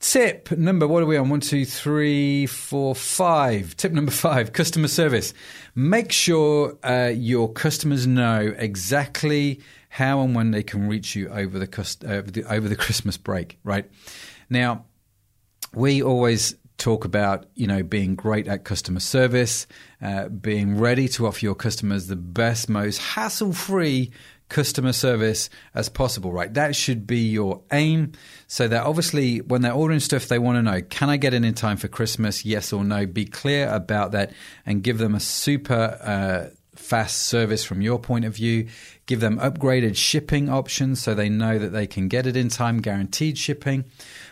Tip 0.00 0.50
number, 0.52 0.86
what 0.86 1.02
are 1.02 1.06
we 1.06 1.16
on? 1.16 1.30
One, 1.30 1.40
two, 1.40 1.64
three, 1.64 2.46
four, 2.46 2.94
five. 2.94 3.76
Tip 3.76 3.92
number 3.92 4.12
five 4.12 4.52
customer 4.52 4.88
service. 4.88 5.32
Make 5.74 6.12
sure 6.12 6.76
uh, 6.82 7.12
your 7.14 7.52
customers 7.52 8.06
know 8.06 8.54
exactly 8.58 9.60
how 9.88 10.20
and 10.20 10.34
when 10.34 10.50
they 10.50 10.62
can 10.62 10.88
reach 10.88 11.14
you 11.14 11.28
over 11.28 11.58
the, 11.58 11.98
over 12.06 12.30
the, 12.30 12.44
over 12.44 12.68
the 12.68 12.76
Christmas 12.76 13.16
break, 13.16 13.58
right? 13.64 13.88
Now, 14.50 14.84
we 15.72 16.02
always 16.02 16.54
talk 16.76 17.04
about 17.04 17.46
you 17.54 17.66
know 17.66 17.82
being 17.82 18.14
great 18.14 18.48
at 18.48 18.64
customer 18.64 19.00
service, 19.00 19.66
uh, 20.02 20.28
being 20.28 20.78
ready 20.78 21.08
to 21.08 21.26
offer 21.26 21.44
your 21.44 21.54
customers 21.54 22.08
the 22.08 22.16
best, 22.16 22.68
most 22.68 22.98
hassle-free 22.98 24.10
customer 24.54 24.92
service 24.92 25.50
as 25.74 25.88
possible, 25.88 26.30
right? 26.30 26.54
That 26.54 26.76
should 26.76 27.08
be 27.08 27.18
your 27.18 27.62
aim. 27.72 28.12
So 28.46 28.68
that 28.68 28.84
obviously, 28.86 29.38
when 29.40 29.62
they're 29.62 29.72
ordering 29.72 29.98
stuff, 29.98 30.28
they 30.28 30.38
want 30.38 30.58
to 30.58 30.62
know 30.62 30.80
can 30.80 31.10
I 31.10 31.16
get 31.16 31.34
it 31.34 31.44
in 31.44 31.54
time 31.54 31.76
for 31.76 31.88
Christmas? 31.88 32.44
Yes 32.44 32.72
or 32.72 32.84
no? 32.84 33.04
Be 33.04 33.24
clear 33.24 33.68
about 33.68 34.12
that 34.12 34.32
and 34.64 34.82
give 34.82 34.98
them 34.98 35.14
a 35.14 35.20
super. 35.20 35.98
Uh, 36.00 36.54
fast 36.76 37.22
service 37.22 37.64
from 37.64 37.80
your 37.80 38.00
point 38.00 38.24
of 38.24 38.34
view. 38.34 38.66
Give 39.06 39.20
them 39.20 39.38
upgraded 39.38 39.96
shipping 39.96 40.48
options 40.48 41.00
so 41.00 41.14
they 41.14 41.28
know 41.28 41.56
that 41.56 41.68
they 41.68 41.86
can 41.86 42.08
get 42.08 42.26
it 42.26 42.36
in 42.36 42.48
time, 42.48 42.80
guaranteed 42.80 43.38
shipping. 43.38 43.84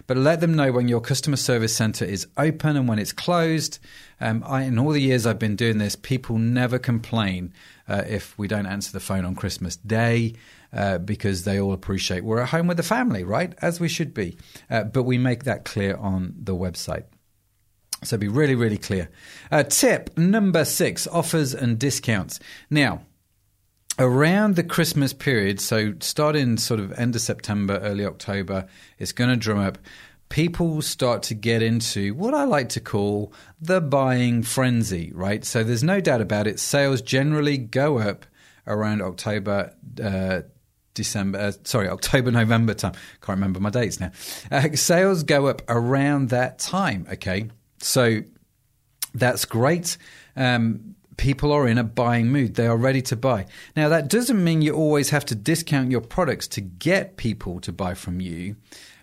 But 0.07 0.17
let 0.17 0.41
them 0.41 0.55
know 0.55 0.73
when 0.73 0.89
your 0.89 1.01
customer 1.01 1.37
service 1.37 1.75
center 1.75 2.05
is 2.05 2.27
open 2.37 2.77
and 2.77 2.89
when 2.89 2.99
it's 2.99 3.13
closed. 3.13 3.79
Um, 4.21 4.43
I, 4.47 4.63
in 4.63 4.79
all 4.79 4.91
the 4.91 5.01
years 5.01 5.27
I've 5.27 5.39
been 5.39 5.57
doing 5.57 5.79
this, 5.79 5.97
people 5.97 6.39
never 6.39 6.79
complain 6.79 7.53
uh, 7.89 8.03
if 8.07 8.37
we 8.39 8.49
don't 8.49 8.67
answer 8.67 8.93
the 8.93 9.01
phone 9.01 9.25
on 9.25 9.35
Christmas 9.35 9.77
Day. 9.77 10.35
Uh, 10.75 10.97
because 10.97 11.45
they 11.45 11.61
all 11.61 11.75
appreciate 11.75 12.25
we're 12.25 12.41
at 12.41 12.49
home 12.49 12.67
with 12.67 12.79
the 12.79 12.83
family, 12.83 13.25
right? 13.25 13.55
As 13.61 13.79
we 13.79 13.91
should 13.91 14.15
be. 14.15 14.39
Uh, 14.71 14.85
but 14.85 15.03
we 15.03 15.19
make 15.19 15.45
that 15.45 15.67
clear 15.67 15.97
on 15.97 16.35
the 16.35 16.57
website. 16.57 17.05
So 18.05 18.17
be 18.17 18.29
really, 18.29 18.55
really 18.55 18.79
clear. 18.79 19.11
Uh, 19.51 19.65
tip 19.65 20.17
number 20.17 20.65
six 20.65 21.07
offers 21.07 21.55
and 21.55 21.79
discounts. 21.79 22.41
Now, 22.71 23.03
around 23.99 24.57
the 24.57 24.65
Christmas 24.65 25.13
period, 25.13 25.61
so 25.61 25.95
starting 26.01 26.57
sort 26.57 26.81
of 26.81 26.93
end 26.93 27.15
of 27.15 27.21
September, 27.21 27.79
early 27.79 28.05
October, 28.05 28.67
it's 28.99 29.13
going 29.13 29.31
to 29.31 29.37
drum 29.37 29.59
up. 29.59 29.79
People 30.29 30.81
start 30.81 31.23
to 31.25 31.35
get 31.35 31.63
into 31.63 32.15
what 32.15 32.33
I 32.33 32.45
like 32.45 32.71
to 32.71 32.81
call 32.81 33.33
the 33.61 33.81
buying 33.81 34.43
frenzy, 34.43 35.13
right? 35.15 35.45
So 35.45 35.63
there's 35.63 35.85
no 35.85 36.01
doubt 36.01 36.23
about 36.23 36.47
it. 36.47 36.59
Sales 36.59 37.03
generally 37.03 37.59
go 37.59 37.99
up 37.99 38.25
around 38.67 39.03
October, 39.03 39.75
uh, 40.03 40.41
December, 40.95 41.39
uh, 41.39 41.53
sorry, 41.65 41.89
October, 41.91 42.31
November 42.31 42.73
time. 42.73 42.93
Can't 43.21 43.37
remember 43.37 43.61
my 43.61 43.71
dates 43.71 44.01
now. 44.01 44.11
Uh, 44.51 44.69
sales 44.75 45.23
go 45.23 45.47
up 45.47 45.63
around 45.69 46.31
that 46.31 46.59
time, 46.59 47.07
okay? 47.13 47.51
So 47.81 48.23
that's 49.15 49.45
great. 49.45 49.99
Um, 50.35 50.95
people 51.17 51.53
are 51.53 51.67
in 51.67 51.79
a 51.79 51.85
buying 51.85 52.29
mood. 52.29 52.55
They 52.55 52.67
are 52.67 52.77
ready 52.77 53.03
to 53.03 53.17
buy. 53.17 53.47
Now, 53.77 53.89
that 53.89 54.09
doesn't 54.09 54.43
mean 54.43 54.63
you 54.63 54.75
always 54.75 55.11
have 55.11 55.25
to 55.27 55.35
discount 55.35 55.91
your 55.91 56.01
products 56.01 56.49
to 56.49 56.61
get 56.61 57.17
people 57.17 57.61
to 57.61 57.73
buy 57.73 57.95
from 57.95 58.21
you. 58.21 58.57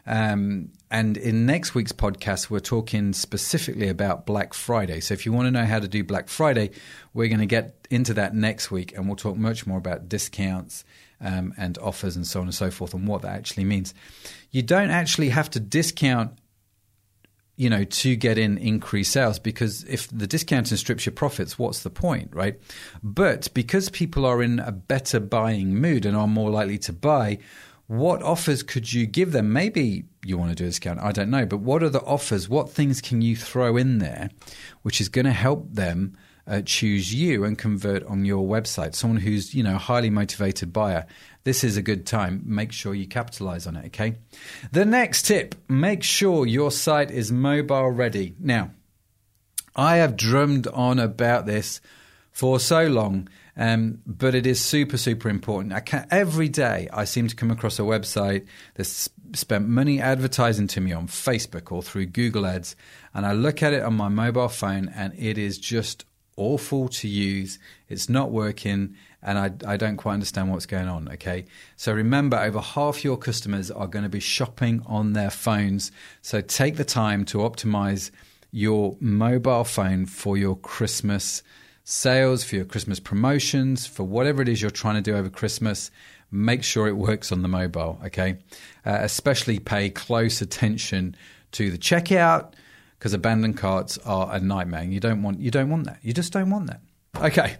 Um, 0.05 0.71
and 0.89 1.17
in 1.17 1.45
next 1.45 1.75
week's 1.75 1.91
podcast, 1.91 2.49
we're 2.49 2.59
talking 2.59 3.13
specifically 3.13 3.89
about 3.89 4.25
Black 4.25 4.55
Friday. 4.55 5.01
So 5.01 5.13
if 5.13 5.25
you 5.25 5.31
want 5.31 5.45
to 5.45 5.51
know 5.51 5.65
how 5.65 5.79
to 5.79 5.87
do 5.87 6.03
Black 6.03 6.29
Friday, 6.29 6.71
we're 7.13 7.27
going 7.27 7.41
to 7.41 7.45
get 7.45 7.87
into 7.91 8.15
that 8.15 8.33
next 8.33 8.71
week 8.71 8.97
and 8.97 9.05
we'll 9.05 9.15
talk 9.15 9.37
much 9.37 9.67
more 9.67 9.77
about 9.77 10.09
discounts 10.09 10.83
um, 11.21 11.53
and 11.57 11.77
offers 11.77 12.15
and 12.15 12.25
so 12.25 12.39
on 12.39 12.47
and 12.47 12.55
so 12.55 12.71
forth 12.71 12.95
and 12.95 13.07
what 13.07 13.21
that 13.21 13.35
actually 13.35 13.65
means. 13.65 13.93
You 14.49 14.63
don't 14.63 14.89
actually 14.89 15.29
have 15.29 15.49
to 15.51 15.59
discount 15.59 16.31
you 17.59 17.69
know, 17.69 17.83
to 17.83 18.15
get 18.15 18.37
in 18.37 18.57
increased 18.57 19.11
sales 19.11 19.37
because 19.37 19.83
if 19.83 20.07
the 20.17 20.25
discounting 20.25 20.77
strips 20.77 21.05
your 21.05 21.11
profits, 21.11 21.59
what's 21.59 21.83
the 21.83 21.89
point, 21.89 22.29
right? 22.31 22.57
But 23.03 23.53
because 23.53 23.89
people 23.89 24.25
are 24.25 24.41
in 24.41 24.59
a 24.59 24.71
better 24.71 25.19
buying 25.19 25.75
mood 25.75 26.05
and 26.05 26.15
are 26.15 26.25
more 26.25 26.49
likely 26.49 26.77
to 26.77 26.93
buy, 26.93 27.39
what 27.87 28.23
offers 28.23 28.63
could 28.63 28.93
you 28.93 29.05
give 29.05 29.33
them? 29.33 29.51
Maybe 29.51 30.05
you 30.23 30.37
want 30.37 30.51
to 30.51 30.55
do 30.55 30.63
a 30.63 30.67
discount, 30.67 31.01
I 31.01 31.11
don't 31.11 31.29
know, 31.29 31.45
but 31.45 31.57
what 31.57 31.83
are 31.83 31.89
the 31.89 32.01
offers? 32.03 32.47
What 32.47 32.69
things 32.69 33.01
can 33.01 33.21
you 33.21 33.35
throw 33.35 33.75
in 33.75 33.97
there 33.97 34.29
which 34.83 35.01
is 35.01 35.09
going 35.09 35.25
to 35.25 35.33
help 35.33 35.69
them 35.69 36.15
uh, 36.47 36.61
choose 36.61 37.13
you 37.13 37.43
and 37.43 37.57
convert 37.57 38.05
on 38.05 38.23
your 38.23 38.47
website? 38.47 38.95
Someone 38.95 39.19
who's, 39.19 39.53
you 39.53 39.63
know, 39.63 39.75
a 39.75 39.79
highly 39.79 40.09
motivated 40.09 40.71
buyer 40.71 41.05
this 41.43 41.63
is 41.63 41.77
a 41.77 41.81
good 41.81 42.05
time. 42.05 42.43
Make 42.45 42.71
sure 42.71 42.93
you 42.93 43.07
capitalize 43.07 43.65
on 43.65 43.75
it, 43.75 43.87
okay? 43.87 44.15
The 44.71 44.85
next 44.85 45.23
tip 45.23 45.55
make 45.67 46.03
sure 46.03 46.45
your 46.45 46.71
site 46.71 47.11
is 47.11 47.31
mobile 47.31 47.89
ready. 47.89 48.35
Now, 48.39 48.71
I 49.75 49.97
have 49.97 50.17
drummed 50.17 50.67
on 50.67 50.99
about 50.99 51.45
this 51.45 51.79
for 52.31 52.59
so 52.59 52.87
long, 52.87 53.29
um, 53.55 53.99
but 54.05 54.35
it 54.35 54.45
is 54.45 54.63
super, 54.63 54.97
super 54.97 55.29
important. 55.29 55.85
Can, 55.85 56.07
every 56.11 56.49
day 56.49 56.89
I 56.91 57.05
seem 57.05 57.27
to 57.27 57.35
come 57.35 57.51
across 57.51 57.79
a 57.79 57.83
website 57.83 58.45
that's 58.75 59.09
spent 59.33 59.67
money 59.67 60.01
advertising 60.01 60.67
to 60.67 60.81
me 60.81 60.91
on 60.91 61.07
Facebook 61.07 61.71
or 61.71 61.83
through 61.83 62.07
Google 62.07 62.45
Ads, 62.45 62.75
and 63.13 63.25
I 63.25 63.33
look 63.33 63.63
at 63.63 63.73
it 63.73 63.83
on 63.83 63.93
my 63.93 64.09
mobile 64.09 64.49
phone 64.49 64.89
and 64.89 65.13
it 65.17 65.37
is 65.37 65.57
just 65.57 66.05
awful 66.39 66.87
to 66.87 67.07
use. 67.07 67.59
It's 67.89 68.09
not 68.09 68.31
working 68.31 68.95
and 69.21 69.37
I, 69.37 69.73
I 69.73 69.77
don't 69.77 69.97
quite 69.97 70.13
understand 70.13 70.51
what's 70.51 70.65
going 70.65 70.87
on. 70.87 71.09
Okay. 71.09 71.45
So 71.75 71.91
remember, 71.91 72.37
over 72.37 72.59
half 72.59 73.03
your 73.03 73.17
customers 73.17 73.69
are 73.69 73.87
going 73.87 74.03
to 74.03 74.09
be 74.09 74.19
shopping 74.19 74.81
on 74.85 75.13
their 75.13 75.29
phones. 75.29 75.91
So 76.21 76.41
take 76.41 76.77
the 76.77 76.85
time 76.85 77.25
to 77.25 77.39
optimize 77.39 78.11
your 78.51 78.95
mobile 78.99 79.65
phone 79.65 80.05
for 80.05 80.37
your 80.37 80.55
Christmas 80.55 81.43
sales, 81.83 82.43
for 82.43 82.55
your 82.55 82.65
Christmas 82.65 82.99
promotions, 82.99 83.85
for 83.85 84.03
whatever 84.03 84.41
it 84.41 84.47
is 84.47 84.61
you're 84.61 84.71
trying 84.71 84.95
to 84.95 85.01
do 85.01 85.17
over 85.17 85.29
Christmas. 85.29 85.91
Make 86.31 86.63
sure 86.63 86.87
it 86.87 86.95
works 86.95 87.31
on 87.31 87.41
the 87.41 87.47
mobile. 87.47 87.99
Okay. 88.05 88.37
Uh, 88.85 88.99
especially 89.01 89.59
pay 89.59 89.89
close 89.89 90.41
attention 90.41 91.15
to 91.51 91.71
the 91.71 91.77
checkout 91.77 92.53
because 92.99 93.13
abandoned 93.13 93.57
carts 93.57 93.97
are 93.99 94.35
a 94.35 94.39
nightmare. 94.39 94.83
You 94.83 94.99
don't 94.99 95.23
want 95.23 95.39
you 95.39 95.49
don't 95.49 95.69
want 95.69 95.85
that. 95.85 95.99
You 96.01 96.13
just 96.13 96.33
don't 96.33 96.49
want 96.49 96.67
that. 96.67 96.81
Okay. 97.15 97.55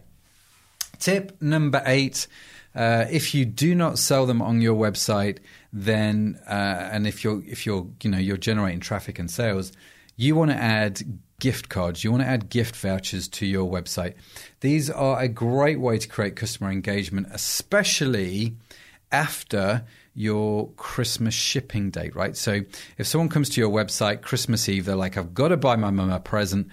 Tip 0.99 1.41
number 1.41 1.81
eight. 1.85 2.27
Uh, 2.75 3.05
if 3.09 3.33
you 3.33 3.45
do 3.45 3.73
not 3.73 3.97
sell 3.97 4.25
them 4.25 4.41
on 4.41 4.61
your 4.61 4.75
website, 4.75 5.39
then 5.73 6.39
uh, 6.47 6.89
and 6.91 7.07
if 7.07 7.23
you're 7.23 7.41
if 7.47 7.65
you're 7.65 7.87
you 8.03 8.11
know 8.11 8.17
you're 8.17 8.37
generating 8.37 8.81
traffic 8.81 9.17
and 9.17 9.31
sales, 9.31 9.71
you 10.17 10.35
want 10.35 10.51
to 10.51 10.57
add 10.57 11.01
gift 11.39 11.69
cards. 11.69 12.03
You 12.03 12.11
want 12.11 12.23
to 12.23 12.29
add 12.29 12.49
gift 12.49 12.75
vouchers 12.75 13.27
to 13.29 13.45
your 13.45 13.69
website. 13.69 14.15
These 14.59 14.89
are 14.89 15.19
a 15.19 15.29
great 15.29 15.79
way 15.79 15.97
to 15.97 16.07
create 16.07 16.35
customer 16.35 16.69
engagement, 16.69 17.27
especially 17.31 18.55
after 19.11 19.85
your 20.19 20.69
Christmas 20.71 21.33
shipping 21.33 21.89
date, 21.91 22.13
right? 22.13 22.35
So 22.35 22.59
if 22.97 23.07
someone 23.07 23.29
comes 23.29 23.47
to 23.51 23.61
your 23.61 23.69
website 23.69 24.21
Christmas 24.21 24.67
Eve, 24.67 24.83
they're 24.83 24.97
like, 24.97 25.15
I've 25.15 25.33
got 25.33 25.47
to 25.47 25.55
buy 25.55 25.77
my 25.77 25.91
mum 25.91 26.11
a 26.11 26.19
present. 26.19 26.67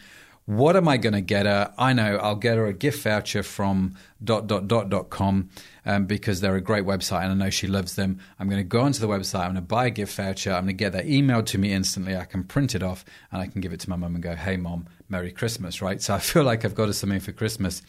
What 0.46 0.74
am 0.74 0.88
I 0.88 0.96
going 0.96 1.12
to 1.12 1.20
get 1.20 1.46
her? 1.46 1.72
I 1.78 1.92
know 1.92 2.16
I'll 2.16 2.34
get 2.34 2.56
her 2.56 2.66
a 2.66 2.72
gift 2.72 3.04
voucher 3.04 3.44
from 3.44 3.94
dot 4.22 4.48
dot 4.48 4.66
dot 4.66 4.90
dot 4.90 5.10
com 5.10 5.50
um, 5.84 6.06
because 6.06 6.40
they're 6.40 6.56
a 6.56 6.60
great 6.60 6.84
website 6.84 7.22
and 7.22 7.30
I 7.30 7.44
know 7.44 7.50
she 7.50 7.68
loves 7.68 7.94
them. 7.94 8.18
I'm 8.40 8.48
going 8.48 8.60
to 8.60 8.64
go 8.64 8.80
onto 8.80 8.98
the 8.98 9.06
website. 9.06 9.42
I'm 9.42 9.52
going 9.52 9.54
to 9.56 9.60
buy 9.62 9.86
a 9.86 9.90
gift 9.90 10.16
voucher. 10.16 10.50
I'm 10.50 10.64
going 10.64 10.66
to 10.68 10.72
get 10.72 10.92
that 10.94 11.06
emailed 11.06 11.46
to 11.46 11.58
me 11.58 11.72
instantly. 11.72 12.16
I 12.16 12.24
can 12.24 12.42
print 12.42 12.74
it 12.74 12.82
off 12.82 13.04
and 13.30 13.40
I 13.40 13.46
can 13.46 13.60
give 13.60 13.72
it 13.72 13.78
to 13.80 13.90
my 13.90 13.96
mum 13.96 14.14
and 14.16 14.24
go, 14.24 14.34
"Hey, 14.34 14.56
mom, 14.56 14.86
Merry 15.08 15.30
Christmas!" 15.30 15.80
Right? 15.80 16.02
So 16.02 16.14
I 16.14 16.18
feel 16.18 16.42
like 16.42 16.64
I've 16.64 16.74
got 16.74 16.88
her 16.88 16.92
something 16.92 17.20
for 17.20 17.30
Christmas. 17.30 17.80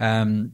Um, 0.00 0.52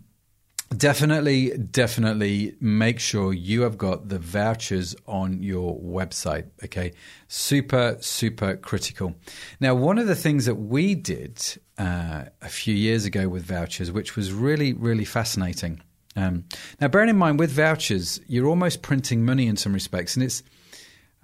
Definitely, 0.76 1.50
definitely 1.58 2.54
make 2.60 2.98
sure 2.98 3.32
you 3.32 3.62
have 3.62 3.76
got 3.76 4.08
the 4.08 4.18
vouchers 4.18 4.94
on 5.06 5.42
your 5.42 5.78
website. 5.78 6.46
Okay. 6.64 6.92
Super, 7.28 7.96
super 8.00 8.56
critical. 8.56 9.14
Now, 9.60 9.74
one 9.74 9.98
of 9.98 10.06
the 10.06 10.14
things 10.14 10.46
that 10.46 10.54
we 10.54 10.94
did 10.94 11.42
uh, 11.78 12.24
a 12.40 12.48
few 12.48 12.74
years 12.74 13.04
ago 13.04 13.28
with 13.28 13.44
vouchers, 13.44 13.90
which 13.90 14.16
was 14.16 14.32
really, 14.32 14.72
really 14.72 15.04
fascinating. 15.04 15.80
Um, 16.14 16.44
now, 16.80 16.88
bearing 16.88 17.08
in 17.08 17.16
mind 17.16 17.38
with 17.38 17.50
vouchers, 17.50 18.20
you're 18.26 18.46
almost 18.46 18.82
printing 18.82 19.24
money 19.24 19.46
in 19.46 19.56
some 19.56 19.72
respects, 19.72 20.14
and 20.14 20.24
it's 20.24 20.42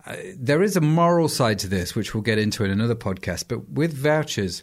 uh, 0.07 0.17
there 0.37 0.63
is 0.63 0.77
a 0.77 0.81
moral 0.81 1.29
side 1.29 1.59
to 1.61 1.69
this, 1.69 1.95
which 1.95 2.15
we'll 2.15 2.23
get 2.23 2.39
into 2.39 2.65
in 2.65 2.71
another 2.71 2.95
podcast. 2.95 3.45
But 3.49 3.69
with 3.69 3.93
vouchers, 3.93 4.63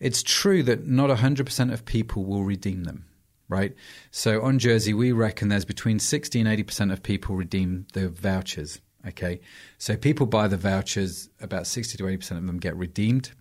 it's 0.00 0.22
true 0.22 0.62
that 0.64 0.86
not 0.86 1.10
100% 1.16 1.72
of 1.72 1.84
people 1.84 2.24
will 2.24 2.42
redeem 2.42 2.84
them, 2.84 3.04
right? 3.50 3.74
So 4.10 4.42
on 4.42 4.58
Jersey, 4.58 4.94
we 4.94 5.12
reckon 5.12 5.48
there's 5.48 5.64
between 5.64 5.98
60 5.98 6.40
and 6.40 6.48
80% 6.48 6.92
of 6.92 7.02
people 7.02 7.34
redeem 7.34 7.86
the 7.92 8.08
vouchers. 8.08 8.80
Okay. 9.06 9.40
So 9.78 9.96
people 9.96 10.26
buy 10.26 10.48
the 10.48 10.56
vouchers, 10.56 11.28
about 11.40 11.66
60 11.66 11.98
to 11.98 12.04
80% 12.04 12.38
of 12.38 12.46
them 12.46 12.58
get 12.58 12.76
redeemed. 12.76 13.32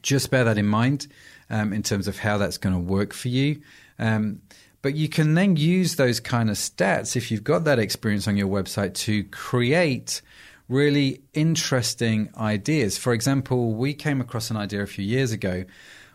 Just 0.00 0.30
bear 0.30 0.44
that 0.44 0.58
in 0.58 0.66
mind 0.66 1.08
um, 1.50 1.72
in 1.72 1.82
terms 1.82 2.08
of 2.08 2.18
how 2.18 2.38
that's 2.38 2.58
going 2.58 2.74
to 2.74 2.80
work 2.80 3.12
for 3.12 3.28
you. 3.28 3.60
Um, 3.98 4.40
but 4.80 4.96
you 4.96 5.08
can 5.08 5.34
then 5.34 5.56
use 5.56 5.96
those 5.96 6.18
kind 6.18 6.50
of 6.50 6.56
stats 6.56 7.14
if 7.14 7.30
you've 7.30 7.44
got 7.44 7.64
that 7.64 7.78
experience 7.78 8.26
on 8.26 8.36
your 8.36 8.48
website 8.48 8.94
to 8.94 9.22
create 9.24 10.22
really 10.68 11.22
interesting 11.34 12.30
ideas. 12.36 12.98
For 12.98 13.12
example, 13.12 13.74
we 13.74 13.94
came 13.94 14.20
across 14.20 14.50
an 14.50 14.56
idea 14.56 14.82
a 14.82 14.86
few 14.86 15.04
years 15.04 15.30
ago 15.30 15.64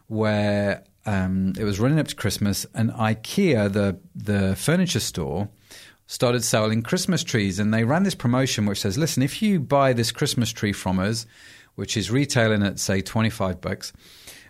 where 0.07 0.83
um, 1.07 1.53
it 1.57 1.63
was 1.63 1.79
running 1.79 1.99
up 1.99 2.07
to 2.09 2.15
Christmas, 2.15 2.65
and 2.75 2.91
IKEA, 2.91 3.71
the 3.71 3.97
the 4.13 4.55
furniture 4.55 4.99
store, 4.99 5.49
started 6.05 6.43
selling 6.43 6.83
Christmas 6.83 7.23
trees, 7.23 7.57
and 7.57 7.73
they 7.73 7.83
ran 7.83 8.03
this 8.03 8.13
promotion 8.15 8.65
which 8.65 8.81
says, 8.81 8.97
"Listen, 8.97 9.23
if 9.23 9.41
you 9.41 9.59
buy 9.59 9.93
this 9.93 10.11
Christmas 10.11 10.51
tree 10.51 10.73
from 10.73 10.99
us, 10.99 11.25
which 11.75 11.95
is 11.97 12.11
retailing 12.11 12.61
at 12.61 12.77
say 12.77 13.01
twenty 13.01 13.29
five 13.29 13.61
bucks." 13.61 13.93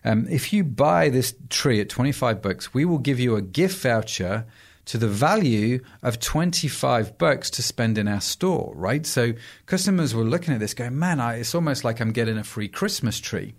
Um, 0.03 0.25
if 0.29 0.53
you 0.53 0.63
buy 0.63 1.09
this 1.09 1.33
tree 1.49 1.81
at 1.81 1.89
25 1.89 2.41
bucks, 2.41 2.73
we 2.73 2.85
will 2.85 2.99
give 2.99 3.19
you 3.19 3.35
a 3.35 3.41
gift 3.41 3.81
voucher 3.81 4.45
to 4.85 4.97
the 4.97 5.07
value 5.07 5.83
of 6.01 6.19
25 6.19 7.17
bucks 7.17 7.49
to 7.49 7.61
spend 7.61 7.97
in 7.97 8.07
our 8.07 8.21
store, 8.21 8.71
right? 8.75 9.05
So 9.05 9.33
customers 9.65 10.15
were 10.15 10.23
looking 10.23 10.53
at 10.53 10.61
this 10.61 10.73
going, 10.73 10.97
man, 10.97 11.19
I, 11.19 11.39
it's 11.39 11.53
almost 11.53 11.83
like 11.83 11.99
I'm 11.99 12.13
getting 12.13 12.37
a 12.37 12.43
free 12.45 12.69
Christmas 12.69 13.19
tree. 13.19 13.55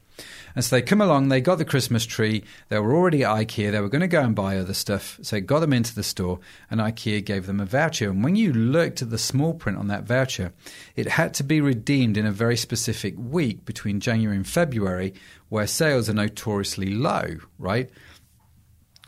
And 0.55 0.65
so 0.65 0.77
they 0.77 0.83
come 0.83 1.01
along, 1.01 1.29
they 1.29 1.41
got 1.41 1.59
the 1.59 1.65
Christmas 1.65 2.05
tree, 2.05 2.45
they 2.69 2.79
were 2.79 2.95
already 2.95 3.25
at 3.25 3.31
IKEA, 3.31 3.73
they 3.73 3.81
were 3.81 3.89
going 3.89 4.01
to 4.01 4.09
go 4.09 4.23
and 4.23 4.35
buy 4.35 4.57
other 4.57 4.75
stuff. 4.75 5.19
So 5.23 5.37
it 5.37 5.47
got 5.47 5.61
them 5.61 5.73
into 5.73 5.95
the 5.95 6.03
store, 6.03 6.41
and 6.71 6.81
IKEA 6.81 7.25
gave 7.25 7.47
them 7.47 7.61
a 7.61 7.67
voucher. 7.67 8.11
And 8.11 8.25
when 8.25 8.37
you 8.37 8.53
looked 8.53 9.03
at 9.03 9.11
the 9.11 9.19
small 9.19 9.55
print 9.55 9.79
on 9.79 9.89
that 9.89 10.05
voucher, 10.05 10.53
it 10.97 11.07
had 11.07 11.35
to 11.35 11.45
be 11.45 11.61
redeemed 11.61 12.17
in 12.17 12.27
a 12.27 12.33
very 12.33 12.57
specific 12.57 13.15
week 13.17 13.65
between 13.65 14.01
January 14.01 14.37
and 14.37 14.47
February, 14.47 15.15
where 15.49 15.67
sales 15.67 16.09
are 16.09 16.15
notoriously 16.15 16.93
low, 16.95 17.39
right? 17.59 17.91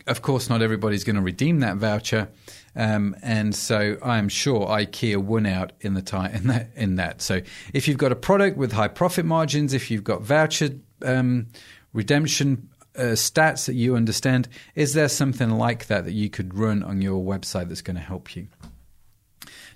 Of 0.07 0.21
course, 0.21 0.49
not 0.49 0.61
everybody's 0.61 1.03
going 1.03 1.15
to 1.15 1.21
redeem 1.21 1.59
that 1.59 1.77
voucher. 1.77 2.29
Um, 2.75 3.15
and 3.21 3.53
so 3.53 3.97
I 4.01 4.17
am 4.17 4.29
sure 4.29 4.67
IKEA 4.67 5.17
won 5.17 5.45
out 5.45 5.73
in 5.81 5.93
the 5.93 6.01
time 6.01 6.33
in 6.33 6.47
that 6.47 6.69
in 6.75 6.95
that. 6.95 7.21
So 7.21 7.41
if 7.73 7.87
you've 7.87 7.97
got 7.97 8.11
a 8.11 8.15
product 8.15 8.57
with 8.57 8.71
high 8.71 8.87
profit 8.87 9.25
margins, 9.25 9.73
if 9.73 9.91
you've 9.91 10.03
got 10.03 10.21
voucher 10.21 10.69
um, 11.03 11.47
redemption 11.93 12.69
uh, 12.95 13.15
stats 13.15 13.65
that 13.65 13.75
you 13.75 13.95
understand, 13.95 14.47
is 14.75 14.93
there 14.93 15.09
something 15.09 15.51
like 15.51 15.87
that 15.87 16.05
that 16.05 16.13
you 16.13 16.29
could 16.29 16.57
run 16.57 16.83
on 16.83 17.01
your 17.01 17.23
website 17.23 17.67
that's 17.67 17.81
going 17.81 17.95
to 17.95 18.01
help 18.01 18.35
you? 18.35 18.47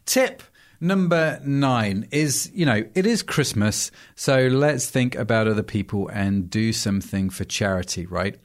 Tip 0.06 0.44
number 0.80 1.40
nine 1.44 2.08
is 2.12 2.52
you 2.54 2.66
know 2.66 2.84
it 2.94 3.06
is 3.06 3.24
christmas 3.24 3.92
so 4.16 4.48
let's 4.48 4.90
think 4.90 5.16
about 5.16 5.48
other 5.48 5.64
people 5.64 6.10
and 6.10 6.50
do 6.50 6.74
something 6.74 7.30
for 7.30 7.46
charity 7.46 8.06
right 8.06 8.38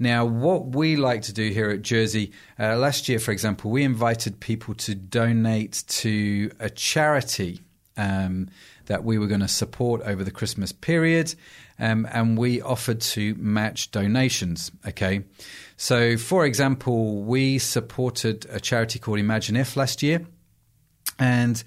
now 0.00 0.24
what 0.24 0.74
we 0.74 0.96
like 0.96 1.22
to 1.22 1.32
do 1.32 1.50
here 1.50 1.70
at 1.70 1.82
jersey 1.82 2.32
uh, 2.58 2.76
last 2.76 3.08
year 3.08 3.20
for 3.20 3.30
example 3.30 3.70
we 3.70 3.84
invited 3.84 4.40
people 4.40 4.74
to 4.74 4.94
donate 4.94 5.84
to 5.86 6.50
a 6.58 6.68
charity 6.68 7.60
um, 7.96 8.48
that 8.86 9.04
we 9.04 9.18
were 9.18 9.28
going 9.28 9.40
to 9.40 9.48
support 9.48 10.00
over 10.02 10.24
the 10.24 10.30
christmas 10.32 10.72
period 10.72 11.34
um, 11.80 12.06
and 12.12 12.36
we 12.36 12.60
offered 12.60 13.00
to 13.00 13.34
match 13.36 13.90
donations. 13.90 14.70
Okay, 14.86 15.24
so 15.76 16.16
for 16.16 16.44
example, 16.44 17.22
we 17.22 17.58
supported 17.58 18.46
a 18.50 18.60
charity 18.60 18.98
called 18.98 19.18
Imagine 19.18 19.56
If 19.56 19.76
last 19.76 20.02
year, 20.02 20.26
and 21.18 21.62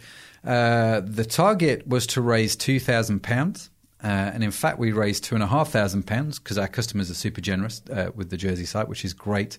uh, 0.46 1.02
the 1.04 1.26
target 1.26 1.88
was 1.88 2.06
to 2.08 2.22
raise 2.22 2.56
two 2.56 2.80
thousand 2.80 3.24
pounds. 3.24 3.72
Uh, 4.04 4.32
and 4.34 4.44
in 4.44 4.52
fact, 4.52 4.80
we 4.80 4.92
raised 4.92 5.24
two 5.24 5.36
and 5.36 5.44
a 5.44 5.48
half 5.48 5.70
thousand 5.70 6.04
pounds 6.04 6.38
because 6.38 6.58
our 6.58 6.68
customers 6.68 7.10
are 7.10 7.14
super 7.16 7.40
generous 7.40 7.82
uh, 7.90 8.12
with 8.14 8.30
the 8.30 8.38
Jersey 8.38 8.66
site, 8.66 8.90
which 8.90 9.06
is 9.06 9.14
great. 9.14 9.58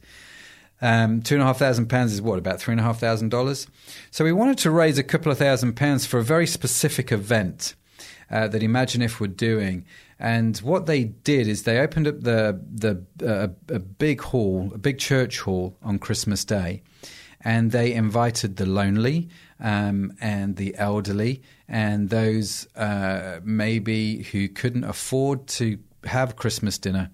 Um, 0.83 1.23
two 1.23 1.37
and 1.37 1.43
a 1.43 1.47
half 1.47 1.59
thousand 1.59 1.87
pounds 1.87 2.13
is 2.13 2.21
what 2.21 2.39
about 2.39 2.61
three 2.61 2.73
and 2.73 2.81
a 2.81 2.85
half 2.85 2.99
thousand 2.99 3.31
dollars. 3.31 3.67
So 4.11 4.25
we 4.25 4.33
wanted 4.33 4.59
to 4.59 4.71
raise 4.71 4.99
a 4.99 5.03
couple 5.03 5.33
of 5.33 5.39
thousand 5.39 5.75
pounds 5.77 6.05
for 6.05 6.19
a 6.19 6.25
very 6.25 6.47
specific 6.47 7.11
event 7.11 7.75
uh, 8.31 8.49
that 8.49 8.63
Imagine 8.63 9.01
If 9.01 9.19
were 9.19 9.29
doing, 9.29 9.87
and 10.19 10.59
what 10.59 10.87
they 10.87 11.05
did 11.05 11.49
is 11.49 11.63
they 11.63 11.79
opened 11.79 12.09
up 12.09 12.21
the 12.21 12.61
the 12.71 13.03
uh, 13.27 13.49
a 13.75 13.79
big 13.79 14.21
hall, 14.21 14.73
a 14.75 14.79
big 14.79 14.99
church 14.99 15.41
hall 15.41 15.77
on 15.83 15.99
Christmas 15.99 16.45
Day, 16.45 16.83
and 17.41 17.71
they 17.71 17.93
invited 17.93 18.57
the 18.57 18.67
lonely 18.67 19.29
um, 19.61 20.13
and 20.21 20.57
the 20.57 20.77
elderly 20.77 21.43
and 21.69 22.11
those 22.11 22.67
uh, 22.77 23.41
maybe 23.43 24.23
who 24.25 24.49
couldn't 24.49 24.85
afford 24.85 25.47
to 25.47 25.79
have 26.05 26.37
Christmas 26.37 26.79
dinner. 26.79 27.11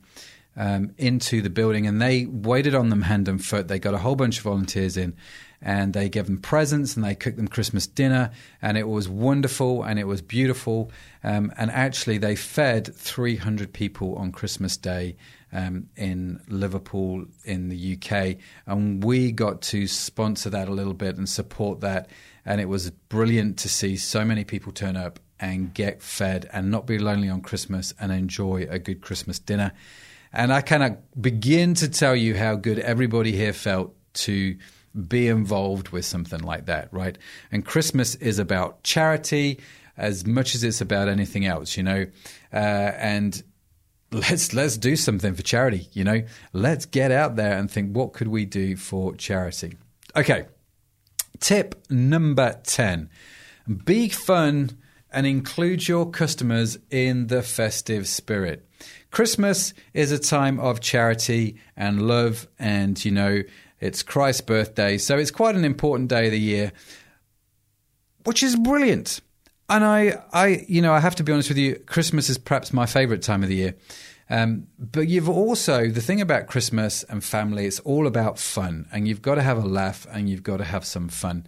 Um, 0.57 0.91
into 0.99 1.41
the 1.43 1.49
building, 1.49 1.87
and 1.87 2.03
they 2.03 2.27
waited 2.27 2.75
on 2.75 2.91
them 2.91 3.03
hand 3.03 3.29
and 3.29 3.43
foot. 3.43 3.69
They 3.69 3.79
got 3.79 3.95
a 3.95 3.99
whole 3.99 4.17
bunch 4.17 4.39
of 4.39 4.45
volunteers 4.45 4.97
in, 4.97 5.15
and 5.63 5.93
they 5.93 6.09
gave 6.09 6.27
them 6.27 6.39
presents 6.39 6.97
and 6.97 7.05
they 7.05 7.15
cooked 7.15 7.37
them 7.37 7.49
Christmas 7.49 7.87
dinner, 7.87 8.31
and 8.63 8.79
it 8.79 8.89
was 8.89 9.09
wonderful 9.09 9.83
and 9.83 9.99
it 9.99 10.07
was 10.07 10.23
beautiful. 10.23 10.91
Um, 11.23 11.53
and 11.57 11.71
actually, 11.71 12.19
they 12.19 12.35
fed 12.35 12.95
300 12.95 13.73
people 13.73 14.17
on 14.17 14.33
Christmas 14.33 14.77
Day 14.77 15.17
um, 15.53 15.89
in 15.97 16.41
Liverpool 16.49 17.27
in 17.45 17.69
the 17.69 17.97
UK, 17.97 18.37
and 18.67 19.05
we 19.05 19.33
got 19.33 19.61
to 19.63 19.87
sponsor 19.87 20.51
that 20.51 20.69
a 20.69 20.73
little 20.73 20.95
bit 20.95 21.17
and 21.17 21.29
support 21.29 21.81
that. 21.81 22.09
And 22.45 22.61
it 22.61 22.69
was 22.69 22.91
brilliant 22.91 23.59
to 23.59 23.69
see 23.69 23.97
so 23.97 24.25
many 24.25 24.45
people 24.45 24.73
turn 24.73 24.97
up 24.97 25.19
and 25.39 25.73
get 25.73 26.03
fed 26.03 26.49
and 26.53 26.71
not 26.71 26.87
be 26.87 26.99
lonely 26.99 27.29
on 27.29 27.41
Christmas 27.41 27.95
and 27.99 28.13
enjoy 28.13 28.67
a 28.69 28.79
good 28.79 29.01
Christmas 29.01 29.39
dinner. 29.39 29.73
And 30.33 30.53
I 30.53 30.61
cannot 30.61 30.99
begin 31.21 31.75
to 31.75 31.89
tell 31.89 32.15
you 32.15 32.37
how 32.37 32.55
good 32.55 32.79
everybody 32.79 33.33
here 33.33 33.53
felt 33.53 33.95
to 34.13 34.57
be 35.09 35.29
involved 35.29 35.91
with 35.91 36.05
something 36.05 36.41
like 36.41 36.67
that, 36.67 36.93
right? 36.93 37.17
And 37.51 37.65
Christmas 37.65 38.15
is 38.17 38.39
about 38.39 38.83
charity 38.83 39.61
as 39.97 40.27
much 40.27 40.55
as 40.55 40.65
it's 40.65 40.81
about 40.81 41.09
anything 41.09 41.47
else, 41.47 41.77
you 41.77 41.83
know. 41.83 42.07
Uh, 42.53 42.57
and 42.57 43.43
let's 44.13 44.53
let's 44.53 44.77
do 44.77 44.97
something 44.97 45.35
for 45.35 45.43
charity, 45.43 45.89
you 45.93 46.05
know. 46.05 46.23
Let's 46.53 46.87
get 46.87 47.13
out 47.13 47.37
there 47.37 47.57
and 47.57 47.71
think 47.71 47.95
what 47.95 48.13
could 48.13 48.29
we 48.29 48.45
do 48.45 48.77
for 48.77 49.15
charity. 49.15 49.77
Okay. 50.17 50.47
Tip 51.39 51.75
number 51.89 52.59
10. 52.65 53.09
Be 53.85 54.09
fun 54.09 54.71
and 55.13 55.27
include 55.27 55.87
your 55.87 56.11
customers 56.11 56.79
in 56.91 57.29
the 57.29 57.43
festive 57.43 58.09
spirit. 58.09 58.67
Christmas 59.11 59.75
is 59.93 60.13
a 60.13 60.19
time 60.19 60.59
of 60.61 60.81
charity 60.81 61.57
and 61.77 62.07
love 62.07 62.47
and 62.59 63.05
you 63.05 63.11
know 63.11 63.43
it's 63.81 64.03
Christ's 64.03 64.43
birthday, 64.43 64.99
so 64.99 65.17
it's 65.17 65.31
quite 65.31 65.55
an 65.55 65.65
important 65.65 66.11
day 66.11 66.27
of 66.27 66.33
the 66.33 66.39
year, 66.39 66.73
which 68.25 68.43
is 68.43 68.55
brilliant. 68.55 69.21
And 69.71 69.85
I, 69.85 70.23
I, 70.33 70.65
you 70.69 70.83
know, 70.83 70.93
I 70.93 71.01
have 71.01 71.15
to 71.17 71.25
be 71.25 71.33
honest 71.33 71.49
with 71.49 71.57
you. 71.57 71.77
Christmas 71.87 72.29
is 72.29 72.37
perhaps 72.37 72.73
my 72.73 72.85
favourite 72.85 73.23
time 73.23 73.43
of 73.43 73.49
the 73.49 73.55
year. 73.55 73.75
Um, 74.31 74.69
but 74.79 75.09
you've 75.09 75.29
also 75.29 75.89
the 75.89 76.01
thing 76.01 76.21
about 76.21 76.47
Christmas 76.47 77.03
and 77.03 77.23
family. 77.23 77.67
It's 77.67 77.81
all 77.81 78.07
about 78.07 78.39
fun, 78.39 78.87
and 78.93 79.07
you've 79.07 79.23
got 79.23 79.35
to 79.35 79.43
have 79.43 79.59
a 79.59 79.67
laugh, 79.67 80.07
and 80.11 80.31
you've 80.31 80.45
got 80.45 80.59
to 80.59 80.65
have 80.65 80.85
some 80.85 81.09
fun. 81.09 81.47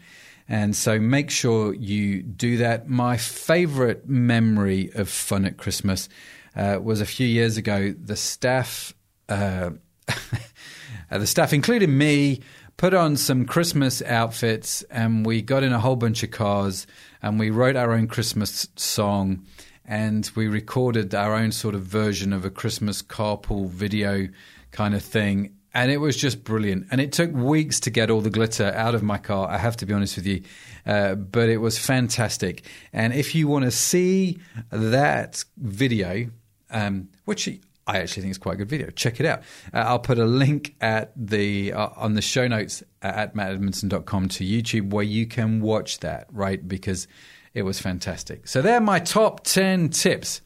And 0.49 0.75
so 0.75 0.99
make 0.99 1.31
sure 1.31 1.73
you 1.73 2.23
do 2.23 2.57
that. 2.59 2.89
My 2.89 3.17
favourite 3.17 4.09
memory 4.09 4.91
of 4.95 5.09
fun 5.09 5.45
at 5.45 5.57
Christmas 5.57 6.09
uh, 6.57 6.81
was 6.83 7.01
a 7.01 7.07
few 7.07 7.27
years 7.27 7.57
ago. 7.57 7.95
The 7.99 8.17
staff. 8.17 8.93
Uh, 9.29 9.71
the 11.11 11.27
staff, 11.27 11.53
including 11.53 11.97
me, 11.97 12.41
put 12.77 12.95
on 12.95 13.17
some 13.17 13.47
Christmas 13.47 14.03
outfits 14.03 14.83
and 14.91 15.25
we 15.25 15.41
got 15.41 15.63
in 15.63 15.73
a 15.73 15.79
whole 15.79 15.97
bunch 15.97 16.23
of 16.23 16.31
cars 16.31 16.87
and 17.23 17.39
we 17.39 17.51
wrote 17.51 17.77
our 17.77 17.93
own 17.93 18.09
Christmas 18.09 18.69
song 18.77 19.47
and 19.85 20.31
we 20.35 20.49
recorded 20.49 21.15
our 21.15 21.35
own 21.35 21.53
sort 21.53 21.75
of 21.75 21.83
version 21.83 22.33
of 22.33 22.45
a 22.45 22.51
Christmas 22.51 23.03
carpool 23.03 23.69
video 23.69 24.29
kind 24.71 24.95
of 24.95 25.03
thing. 25.03 25.55
And 25.75 25.91
it 25.91 25.97
was 25.99 26.17
just 26.17 26.45
brilliant. 26.45 26.89
And 26.91 27.01
it 27.01 27.13
took 27.13 27.33
weeks 27.33 27.81
to 27.81 27.91
get 27.91 28.11
all 28.11 28.21
the 28.21 28.31
glitter 28.31 28.73
out 28.75 28.95
of 28.95 29.03
my 29.03 29.17
car, 29.17 29.49
I 29.49 29.57
have 29.57 29.77
to 29.79 29.87
be 29.87 29.95
honest 29.95 30.17
with 30.17 30.27
you. 30.27 30.43
Uh, 30.85 31.15
but 31.15 31.49
it 31.49 31.59
was 31.59 31.79
fantastic. 31.79 32.65
And 32.93 33.15
if 33.15 33.35
you 33.35 33.49
want 33.49 33.65
to 33.65 33.71
see 33.71 34.39
that 34.71 35.43
video, 35.57 36.29
um, 36.71 37.09
which 37.25 37.49
I 37.87 37.99
actually 37.99 38.23
think 38.23 38.31
it's 38.31 38.39
quite 38.39 38.55
a 38.55 38.59
good 38.59 38.69
video. 38.69 38.91
Check 38.91 39.19
it 39.19 39.27
out. 39.27 39.41
Uh, 39.75 39.79
I'll 39.79 39.99
put 39.99 40.19
a 40.19 40.25
link 40.25 40.75
at 40.81 41.13
the 41.17 41.73
uh, 41.73 41.89
on 41.97 42.15
the 42.15 42.23
show 42.23 42.47
notes 42.47 42.83
at 43.01 43.35
mattedmundson.com 43.35 44.29
to 44.29 44.45
YouTube 44.45 44.91
where 44.91 45.05
you 45.05 45.27
can 45.27 45.61
watch 45.61 45.99
that, 46.01 46.27
right? 46.31 46.67
Because 46.67 47.09
It 47.55 47.63
was 47.63 47.81
fantastic. 47.81 48.49
So 48.49 48.63
they're 48.63 48.81
my 48.81 48.99
top 48.99 49.45
10 49.45 49.91
tips. 49.91 50.41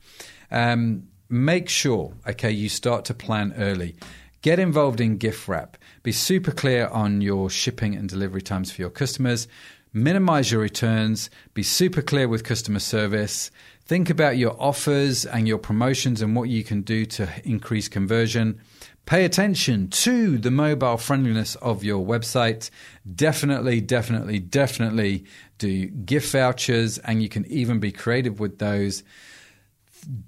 Um, 0.51 1.09
make 1.29 1.69
sure, 1.69 2.14
okay, 2.27 2.51
you 2.51 2.69
start 2.69 3.05
to 3.07 3.14
plan 3.14 3.55
early. 3.57 3.97
Get 4.42 4.59
involved 4.59 5.01
in 5.01 5.16
gift 5.16 5.49
wrap. 5.49 5.77
Be 6.03 6.12
super 6.12 6.53
clear 6.53 6.87
on 6.88 7.21
your 7.21 7.51
shipping 7.51 7.97
and 7.97 8.09
delivery 8.09 8.42
times 8.42 8.71
for 8.71 8.81
your 8.81 8.90
customers. 8.90 9.49
Minimize 9.92 10.53
your 10.53 10.61
returns. 10.61 11.31
Be 11.55 11.62
super 11.62 12.03
clear 12.03 12.29
with 12.29 12.45
customer 12.45 12.79
service. 12.79 13.51
Think 13.87 14.11
about 14.11 14.37
your 14.37 14.57
offers 14.61 15.25
and 15.25 15.49
your 15.49 15.59
promotions 15.59 16.23
and 16.23 16.35
what 16.37 16.49
you 16.49 16.64
can 16.64 16.83
do 16.83 17.07
to 17.07 17.29
increase 17.45 17.88
conversion. 17.88 18.61
Pay 19.07 19.25
attention 19.25 19.88
to 19.88 20.37
the 20.37 20.51
mobile 20.51 20.97
friendliness 20.97 21.55
of 21.57 21.85
your 21.85 22.05
website. 22.05 22.71
Definitely, 23.14 23.81
definitely, 23.81 24.40
definitely 24.40 25.25
do 25.59 25.87
gift 25.87 26.33
vouchers, 26.33 26.99
and 26.99 27.23
you 27.23 27.29
can 27.29 27.47
even 27.47 27.79
be 27.79 27.92
creative 27.92 28.40
with 28.40 28.59
those. 28.59 29.05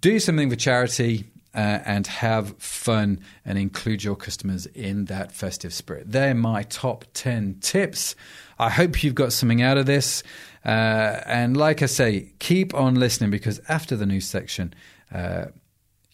Do 0.01 0.21
something 0.21 0.49
for 0.49 0.57
charity. 0.57 1.25
Uh, 1.55 1.81
and 1.87 2.07
have 2.07 2.57
fun 2.59 3.19
and 3.45 3.59
include 3.59 4.05
your 4.05 4.15
customers 4.15 4.67
in 4.67 5.07
that 5.07 5.33
festive 5.33 5.73
spirit. 5.73 6.05
They're 6.07 6.35
my 6.35 6.63
top 6.65 7.07
10 7.15 7.57
tips. 7.61 8.15
I 8.59 8.69
hope 8.69 9.03
you've 9.03 9.15
got 9.15 9.33
something 9.33 9.63
out 9.63 9.79
of 9.79 9.87
this. 9.87 10.23
Uh, 10.65 11.21
and 11.27 11.57
like 11.57 11.83
I 11.83 11.87
say, 11.87 12.33
keep 12.39 12.75
on 12.75 12.97
listening 12.97 13.31
because 13.31 13.61
after 13.67 13.97
the 13.97 14.07
news 14.07 14.29
section, 14.29 14.75
uh, 15.13 15.47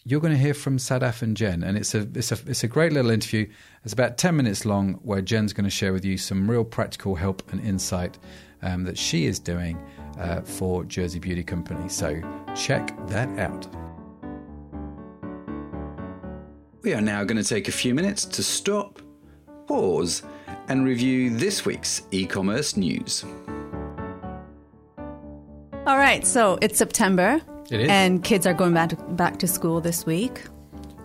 you're 0.07 0.21
going 0.21 0.33
to 0.33 0.39
hear 0.39 0.53
from 0.53 0.77
Sadaf 0.77 1.23
and 1.23 1.35
Jen, 1.35 1.63
and 1.63 1.75
it's 1.75 1.95
a 1.95 2.07
it's 2.13 2.31
a 2.31 2.37
it's 2.45 2.63
a 2.63 2.67
great 2.67 2.93
little 2.93 3.09
interview. 3.09 3.49
It's 3.83 3.93
about 3.93 4.19
ten 4.19 4.35
minutes 4.35 4.63
long, 4.63 4.93
where 5.01 5.21
Jen's 5.21 5.51
going 5.51 5.63
to 5.63 5.69
share 5.71 5.91
with 5.93 6.05
you 6.05 6.17
some 6.17 6.49
real 6.49 6.63
practical 6.63 7.15
help 7.15 7.51
and 7.51 7.59
insight 7.59 8.19
um, 8.61 8.83
that 8.83 8.99
she 8.99 9.25
is 9.25 9.39
doing 9.39 9.83
uh, 10.19 10.41
for 10.41 10.83
Jersey 10.83 11.17
Beauty 11.17 11.43
Company. 11.43 11.89
So 11.89 12.21
check 12.55 12.95
that 13.07 13.27
out. 13.39 13.67
We 16.83 16.93
are 16.93 17.01
now 17.01 17.23
going 17.23 17.41
to 17.41 17.43
take 17.43 17.67
a 17.67 17.71
few 17.71 17.95
minutes 17.95 18.25
to 18.25 18.43
stop, 18.43 19.01
pause, 19.65 20.21
and 20.67 20.85
review 20.85 21.35
this 21.35 21.65
week's 21.65 22.03
e-commerce 22.11 22.77
news. 22.77 23.25
All 25.87 25.97
right, 25.97 26.25
so 26.27 26.59
it's 26.61 26.77
September. 26.77 27.41
It 27.71 27.81
is. 27.81 27.89
And 27.89 28.23
kids 28.23 28.45
are 28.45 28.53
going 28.53 28.73
back 28.73 28.89
to, 28.89 28.95
back 28.95 29.39
to 29.39 29.47
school 29.47 29.81
this 29.81 30.05
week. 30.05 30.43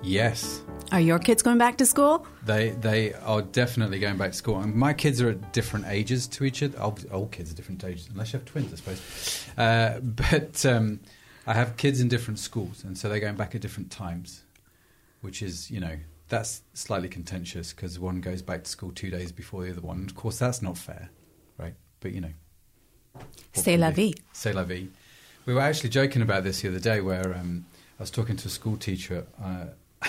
Yes. 0.03 0.63
Are 0.93 1.01
your 1.01 1.19
kids 1.19 1.43
going 1.43 1.59
back 1.59 1.77
to 1.79 1.87
school? 1.87 2.27
They 2.45 2.71
they 2.71 3.15
are 3.15 3.43
definitely 3.43 4.01
going 4.01 4.17
back 4.17 4.33
to 4.33 4.37
school. 4.37 4.59
And 4.61 4.75
my 4.75 4.93
kids 4.93 5.23
are 5.23 5.31
at 5.31 5.53
different 5.53 5.87
ages 5.87 6.27
to 6.29 6.45
each 6.45 6.63
other. 6.63 6.79
All, 6.79 6.99
all 7.13 7.27
kids 7.29 7.53
are 7.53 7.55
different 7.55 7.85
ages, 7.85 8.09
unless 8.11 8.33
you 8.33 8.41
have 8.41 8.47
twins, 8.47 8.73
I 8.73 8.77
suppose. 8.77 9.49
Uh, 9.57 10.01
but 10.03 10.67
um, 10.67 11.01
I 11.47 11.55
have 11.55 11.77
kids 11.77 12.01
in 12.01 12.09
different 12.09 12.39
schools, 12.39 12.83
and 12.85 12.99
so 12.99 13.09
they're 13.09 13.21
going 13.21 13.37
back 13.37 13.55
at 13.55 13.61
different 13.61 13.91
times, 13.91 14.43
which 15.21 15.43
is, 15.43 15.71
you 15.71 15.81
know, 15.81 15.97
that's 16.29 16.63
slightly 16.75 17.09
contentious 17.09 17.73
because 17.73 17.99
one 17.99 18.21
goes 18.21 18.43
back 18.43 18.65
to 18.65 18.71
school 18.71 18.91
two 18.93 19.11
days 19.11 19.33
before 19.33 19.65
the 19.65 19.71
other 19.71 19.81
one. 19.81 20.05
Of 20.05 20.15
course, 20.15 20.39
that's 20.39 20.61
not 20.61 20.77
fair, 20.77 21.11
right? 21.57 21.75
But, 22.01 22.13
you 22.13 22.21
know. 22.21 22.33
C'est 23.53 23.77
la 23.77 23.91
vie. 23.91 24.15
C'est 24.33 24.53
la 24.55 24.65
vie. 24.65 24.89
We 25.47 25.55
were 25.55 25.61
actually 25.61 25.91
joking 25.91 26.23
about 26.23 26.45
this 26.45 26.61
the 26.61 26.69
other 26.69 26.81
day 26.81 27.01
where 27.01 27.35
um, 27.35 27.65
I 27.99 28.03
was 28.03 28.11
talking 28.11 28.37
to 28.37 28.49
a 28.49 28.51
school 28.51 28.77
teacher 28.77 29.27
uh, 29.43 29.67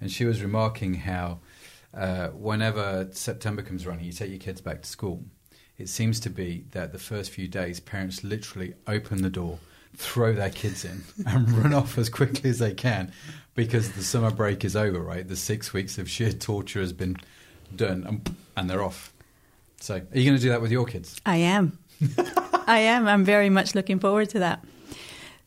and 0.00 0.10
she 0.10 0.24
was 0.24 0.42
remarking 0.42 0.94
how 0.94 1.38
uh, 1.96 2.28
whenever 2.28 3.08
September 3.12 3.62
comes 3.62 3.86
around 3.86 4.02
you 4.02 4.12
take 4.12 4.30
your 4.30 4.38
kids 4.38 4.60
back 4.60 4.82
to 4.82 4.88
school, 4.88 5.24
it 5.78 5.88
seems 5.88 6.20
to 6.20 6.30
be 6.30 6.64
that 6.70 6.92
the 6.92 6.98
first 6.98 7.30
few 7.30 7.48
days 7.48 7.80
parents 7.80 8.22
literally 8.22 8.74
open 8.86 9.22
the 9.22 9.30
door, 9.30 9.58
throw 9.96 10.32
their 10.32 10.50
kids 10.50 10.84
in, 10.84 11.04
and 11.26 11.50
run 11.50 11.74
off 11.74 11.98
as 11.98 12.08
quickly 12.08 12.50
as 12.50 12.58
they 12.58 12.74
can 12.74 13.12
because 13.54 13.92
the 13.92 14.02
summer 14.02 14.30
break 14.30 14.64
is 14.64 14.76
over, 14.76 15.00
right? 15.00 15.26
The 15.26 15.36
six 15.36 15.72
weeks 15.72 15.98
of 15.98 16.08
sheer 16.08 16.32
torture 16.32 16.80
has 16.80 16.92
been 16.92 17.16
done 17.74 18.04
and, 18.06 18.36
and 18.56 18.70
they're 18.70 18.82
off. 18.82 19.12
So, 19.80 19.96
are 19.96 20.18
you 20.18 20.24
going 20.24 20.36
to 20.36 20.42
do 20.42 20.48
that 20.50 20.62
with 20.62 20.72
your 20.72 20.86
kids? 20.86 21.20
I 21.26 21.36
am. 21.36 21.78
I 22.66 22.78
am. 22.80 23.06
I'm 23.06 23.24
very 23.24 23.50
much 23.50 23.74
looking 23.74 23.98
forward 23.98 24.30
to 24.30 24.38
that. 24.40 24.64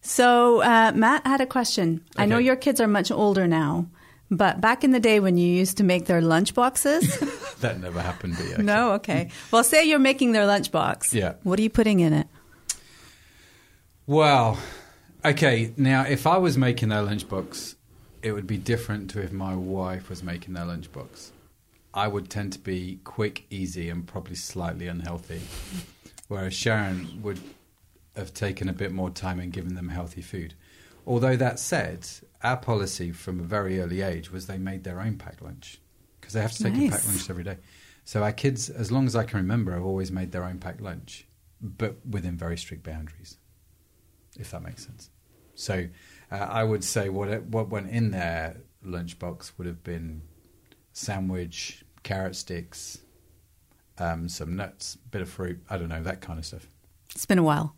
So, 0.02 0.62
uh, 0.62 0.92
Matt 0.96 1.26
had 1.26 1.42
a 1.42 1.46
question. 1.46 2.02
I 2.16 2.26
know 2.26 2.38
your 2.38 2.56
kids 2.56 2.80
are 2.80 2.88
much 2.88 3.12
older 3.12 3.48
now, 3.48 3.88
but 4.32 4.62
back 4.62 4.84
in 4.84 4.92
the 4.92 5.00
day 5.00 5.20
when 5.20 5.38
you 5.38 5.48
used 5.48 5.78
to 5.78 5.84
make 5.84 6.06
their 6.06 6.22
lunch 6.22 6.54
boxes, 6.54 7.18
That 7.62 7.80
never 7.80 8.00
happened, 8.02 8.38
yeah. 8.40 8.54
okay. 8.54 8.62
no, 8.62 8.92
okay. 8.94 9.30
Well, 9.52 9.64
say 9.64 9.86
you're 9.86 10.00
making 10.00 10.32
their 10.32 10.46
lunch 10.46 10.72
box. 10.72 11.14
Yeah. 11.14 11.34
What 11.44 11.58
are 11.60 11.64
you 11.64 11.70
putting 11.72 12.00
in 12.00 12.14
it? 12.14 12.28
Well, 14.06 14.58
okay. 15.26 15.74
Now, 15.76 16.04
if 16.04 16.28
I 16.28 16.38
was 16.38 16.58
making 16.58 16.90
their 16.90 17.02
lunchbox, 17.02 17.76
it 18.22 18.32
would 18.32 18.48
be 18.48 18.58
different 18.58 19.10
to 19.12 19.22
if 19.22 19.32
my 19.32 19.56
wife 19.56 20.10
was 20.10 20.24
making 20.24 20.54
their 20.54 20.66
lunchbox. 20.66 21.32
I 21.94 22.08
would 22.08 22.30
tend 22.30 22.54
to 22.54 22.60
be 22.60 23.00
quick, 23.04 23.46
easy, 23.50 23.90
and 23.90 24.06
probably 24.06 24.36
slightly 24.36 24.88
unhealthy, 24.88 25.42
whereas 26.28 26.54
Sharon 26.54 27.22
would 27.22 27.40
have 28.16 28.34
taken 28.34 28.70
a 28.70 28.74
bit 28.74 28.92
more 28.92 29.10
time 29.10 29.40
and 29.40 29.52
given 29.52 29.76
them 29.76 29.90
healthy 29.90 30.22
food. 30.22 30.54
Although 31.06 31.36
that 31.38 31.60
said, 31.60 32.08
our 32.44 32.58
policy 32.58 33.12
from 33.12 33.40
a 33.40 33.44
very 33.44 33.80
early 33.80 34.02
age 34.02 34.32
was 34.32 34.48
they 34.48 34.58
made 34.58 34.84
their 34.84 35.00
own 35.00 35.18
packed 35.18 35.42
lunch 35.42 35.80
because 36.20 36.34
they 36.34 36.42
have 36.42 36.52
to 36.54 36.64
take 36.64 36.76
a 36.76 36.90
packed 36.90 37.08
lunch 37.08 37.30
every 37.30 37.44
day. 37.44 37.58
So 38.04 38.24
our 38.24 38.32
kids, 38.32 38.70
as 38.70 38.92
long 38.92 39.06
as 39.06 39.16
I 39.16 39.24
can 39.24 39.38
remember, 39.38 39.74
have 39.74 39.86
always 39.86 40.12
made 40.12 40.32
their 40.32 40.44
own 40.44 40.58
packed 40.58 40.82
lunch, 40.82 41.28
but 41.62 41.98
within 42.06 42.38
very 42.38 42.58
strict 42.58 42.84
boundaries 42.84 43.38
if 44.40 44.52
that 44.52 44.64
makes 44.64 44.86
sense. 44.86 45.10
So 45.56 45.88
uh, 46.32 46.36
I 46.36 46.64
would 46.64 46.84
say 46.84 47.10
what 47.10 47.30
it, 47.30 47.44
what 47.44 47.70
went 47.70 47.90
in 47.90 48.12
their 48.12 48.58
lunchbox 48.86 49.54
would 49.58 49.68
have 49.68 49.84
been 49.84 50.22
sandwich, 50.94 51.84
carrot 52.04 52.36
sticks, 52.36 53.00
um, 54.00 54.30
some 54.30 54.56
nuts, 54.56 54.98
bit 55.12 55.22
of 55.22 55.30
fruit. 55.30 55.60
I 55.70 55.78
don't 55.78 55.90
know 55.90 56.04
that 56.04 56.22
kind 56.22 56.40
of 56.40 56.46
stuff. 56.46 56.68
It's 57.14 57.26
been 57.26 57.40
a 57.40 57.44
while. 57.44 57.76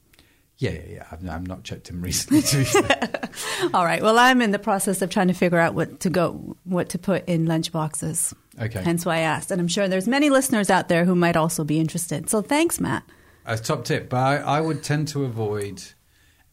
Yeah, 0.57 0.71
yeah, 0.71 0.81
yeah. 0.89 1.05
I've, 1.11 1.27
I've 1.27 1.47
not 1.47 1.63
checked 1.63 1.89
him 1.89 2.01
recently. 2.03 2.41
To 2.41 2.57
be 2.57 2.63
fair. 2.65 3.29
All 3.73 3.85
right. 3.85 4.01
Well, 4.01 4.19
I'm 4.19 4.41
in 4.41 4.51
the 4.51 4.59
process 4.59 5.01
of 5.01 5.09
trying 5.09 5.29
to 5.29 5.33
figure 5.33 5.57
out 5.57 5.73
what 5.73 6.01
to 6.01 6.09
go, 6.09 6.57
what 6.65 6.89
to 6.89 6.99
put 6.99 7.27
in 7.27 7.45
lunch 7.45 7.71
boxes. 7.71 8.33
Okay. 8.61 8.81
Hence 8.81 9.05
why 9.05 9.17
I 9.17 9.19
asked, 9.19 9.51
and 9.51 9.61
I'm 9.61 9.69
sure 9.69 9.87
there's 9.87 10.07
many 10.07 10.29
listeners 10.29 10.69
out 10.69 10.89
there 10.89 11.05
who 11.05 11.15
might 11.15 11.37
also 11.37 11.63
be 11.63 11.79
interested. 11.79 12.29
So 12.29 12.41
thanks, 12.41 12.79
Matt. 12.79 13.03
A 13.45 13.57
top 13.57 13.85
tip, 13.85 14.09
but 14.09 14.17
I, 14.17 14.35
I 14.37 14.61
would 14.61 14.83
tend 14.83 15.07
to 15.09 15.23
avoid 15.23 15.81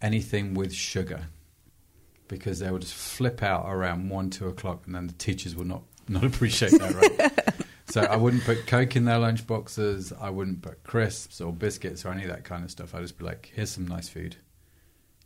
anything 0.00 0.54
with 0.54 0.72
sugar 0.72 1.26
because 2.28 2.60
they 2.60 2.70
will 2.70 2.78
just 2.78 2.94
flip 2.94 3.42
out 3.42 3.66
around 3.66 4.08
one, 4.08 4.30
two 4.30 4.46
o'clock, 4.46 4.82
and 4.86 4.94
then 4.94 5.08
the 5.08 5.12
teachers 5.14 5.56
will 5.56 5.64
not 5.64 5.82
not 6.08 6.24
appreciate 6.30 6.72
that, 6.72 6.94
right? 6.94 7.65
So 7.88 8.02
I 8.02 8.16
wouldn't 8.16 8.44
put 8.44 8.66
Coke 8.66 8.96
in 8.96 9.04
their 9.04 9.18
lunch 9.18 9.46
boxes. 9.46 10.12
I 10.20 10.30
wouldn't 10.30 10.62
put 10.62 10.82
crisps 10.84 11.40
or 11.40 11.52
biscuits 11.52 12.04
or 12.04 12.12
any 12.12 12.22
of 12.24 12.30
that 12.30 12.44
kind 12.44 12.64
of 12.64 12.70
stuff. 12.70 12.94
I'd 12.94 13.02
just 13.02 13.18
be 13.18 13.24
like, 13.24 13.52
"Here's 13.54 13.70
some 13.70 13.86
nice 13.86 14.08
food, 14.08 14.36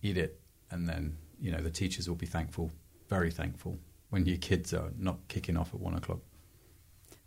eat 0.03 0.16
it," 0.16 0.40
and 0.70 0.88
then 0.88 1.16
you 1.40 1.51
know 1.51 1.61
the 1.61 1.70
teachers 1.70 2.09
will 2.09 2.16
be 2.16 2.27
thankful, 2.27 2.70
very 3.09 3.31
thankful, 3.31 3.79
when 4.11 4.27
your 4.27 4.37
kids 4.37 4.73
are 4.75 4.90
not 4.99 5.18
kicking 5.29 5.57
off 5.57 5.75
at 5.75 5.81
one 5.81 5.94
o'clock. 5.94 6.20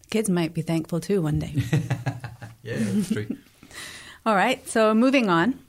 Kids 0.10 0.30
might 0.30 0.54
be 0.54 0.62
thankful 0.62 1.00
too 1.00 1.22
one 1.22 1.39
day. 1.39 1.54
Yeah, 2.63 2.78
that's 2.80 3.10
true. 3.12 3.28
All 4.26 4.36
right, 4.36 4.65
so 4.67 4.93
moving 4.93 5.30
on. 5.30 5.60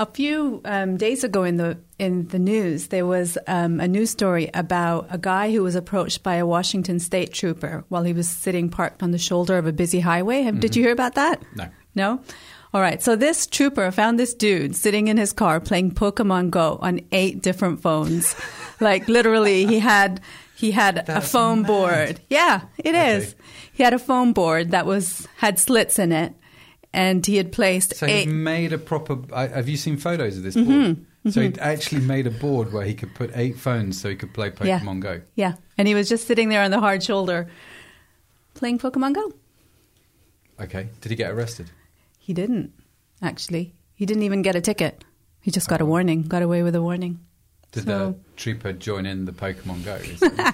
A 0.00 0.06
few 0.06 0.60
um, 0.64 0.96
days 0.96 1.24
ago 1.24 1.42
in 1.42 1.56
the 1.56 1.76
in 1.98 2.28
the 2.28 2.38
news, 2.38 2.86
there 2.88 3.04
was 3.04 3.36
um, 3.48 3.80
a 3.80 3.88
news 3.88 4.10
story 4.10 4.48
about 4.54 5.08
a 5.10 5.18
guy 5.18 5.50
who 5.50 5.64
was 5.64 5.74
approached 5.74 6.22
by 6.22 6.36
a 6.36 6.46
Washington 6.46 7.00
State 7.00 7.32
trooper 7.32 7.84
while 7.88 8.04
he 8.04 8.12
was 8.12 8.28
sitting 8.28 8.68
parked 8.68 9.02
on 9.02 9.10
the 9.10 9.18
shoulder 9.18 9.58
of 9.58 9.66
a 9.66 9.72
busy 9.72 9.98
highway. 9.98 10.42
Have, 10.42 10.60
Did 10.60 10.76
you 10.76 10.84
hear 10.84 10.92
about 10.92 11.16
that? 11.16 11.42
No. 11.56 11.68
No. 11.96 12.20
All 12.72 12.80
right. 12.80 13.02
So 13.02 13.16
this 13.16 13.48
trooper 13.48 13.90
found 13.90 14.20
this 14.20 14.34
dude 14.34 14.76
sitting 14.76 15.08
in 15.08 15.16
his 15.16 15.32
car 15.32 15.58
playing 15.58 15.92
Pokemon 15.92 16.50
Go 16.50 16.78
on 16.80 17.00
eight 17.10 17.42
different 17.42 17.80
phones. 17.82 18.36
like 18.80 19.08
literally, 19.08 19.66
he 19.66 19.80
had 19.80 20.20
he 20.54 20.70
had 20.70 20.98
a 20.98 21.02
That's 21.06 21.32
foam 21.32 21.62
mad. 21.62 21.66
board. 21.66 22.20
Yeah, 22.30 22.60
it 22.78 22.94
is. 22.94 23.32
Okay. 23.32 23.42
He 23.72 23.82
had 23.82 23.94
a 23.94 23.98
foam 23.98 24.32
board 24.32 24.70
that 24.70 24.86
was 24.86 25.26
had 25.38 25.58
slits 25.58 25.98
in 25.98 26.12
it, 26.12 26.34
and 26.98 27.24
he 27.26 27.36
had 27.36 27.50
placed 27.52 27.94
So 27.96 28.06
he 28.06 28.26
made 28.26 28.72
a 28.72 28.78
proper. 28.78 29.18
I- 29.32 29.46
Have 29.48 29.68
you 29.68 29.76
seen 29.76 29.96
photos 29.96 30.36
of 30.36 30.42
this 30.42 30.56
Mm-hmm. 30.56 30.92
board? 30.92 31.04
So 31.34 31.40
he 31.42 31.52
actually 31.60 32.00
made 32.02 32.26
a 32.26 32.30
board 32.30 32.72
where 32.72 32.84
he 32.86 32.94
could 32.94 33.14
put 33.14 33.30
eight 33.34 33.58
phones, 33.58 34.00
so 34.00 34.08
he 34.08 34.16
could 34.16 34.32
play 34.32 34.50
Yeah. 34.62 34.78
Pokemon 34.80 35.00
Go. 35.00 35.20
Yeah, 35.34 35.54
and 35.76 35.86
he 35.88 35.94
was 35.94 36.08
just 36.08 36.26
sitting 36.26 36.48
there 36.48 36.62
on 36.62 36.70
the 36.70 36.80
hard 36.80 37.02
shoulder, 37.02 37.48
playing 38.54 38.78
Pokemon 38.78 39.14
Go. 39.14 39.32
Okay. 40.60 40.88
Did 41.00 41.10
he 41.10 41.16
get 41.16 41.30
arrested? 41.30 41.70
He 42.18 42.32
didn't 42.32 42.72
actually. 43.22 43.74
He 43.94 44.06
didn't 44.06 44.22
even 44.22 44.42
get 44.42 44.54
a 44.56 44.60
ticket. 44.60 45.04
He 45.40 45.50
just 45.50 45.68
got 45.68 45.80
a 45.80 45.84
warning. 45.86 46.22
Got 46.22 46.42
away 46.42 46.62
with 46.62 46.74
a 46.74 46.82
warning. 46.82 47.20
Did 47.72 47.84
So- 47.84 48.12
the 48.12 48.14
trooper 48.36 48.72
join 48.72 49.04
in 49.06 49.24
the 49.26 49.32
Pokemon 49.32 49.84
Go? 49.84 49.98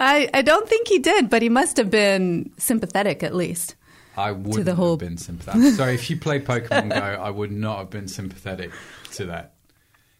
I, 0.00 0.28
I 0.34 0.42
don't 0.42 0.68
think 0.68 0.88
he 0.88 0.98
did, 0.98 1.30
but 1.30 1.42
he 1.42 1.48
must 1.48 1.76
have 1.76 1.90
been 1.90 2.50
sympathetic 2.58 3.22
at 3.22 3.34
least. 3.34 3.76
I 4.16 4.32
wouldn't 4.32 4.64
the 4.66 4.74
whole- 4.74 4.92
have 4.92 5.00
been 5.00 5.16
sympathetic. 5.16 5.74
Sorry, 5.76 5.94
if 5.94 6.10
you 6.10 6.16
play 6.16 6.40
Pokemon 6.40 6.90
Go, 6.90 6.96
I 6.96 7.30
would 7.30 7.52
not 7.52 7.78
have 7.78 7.90
been 7.90 8.08
sympathetic 8.08 8.70
to 9.12 9.26
that. 9.26 9.54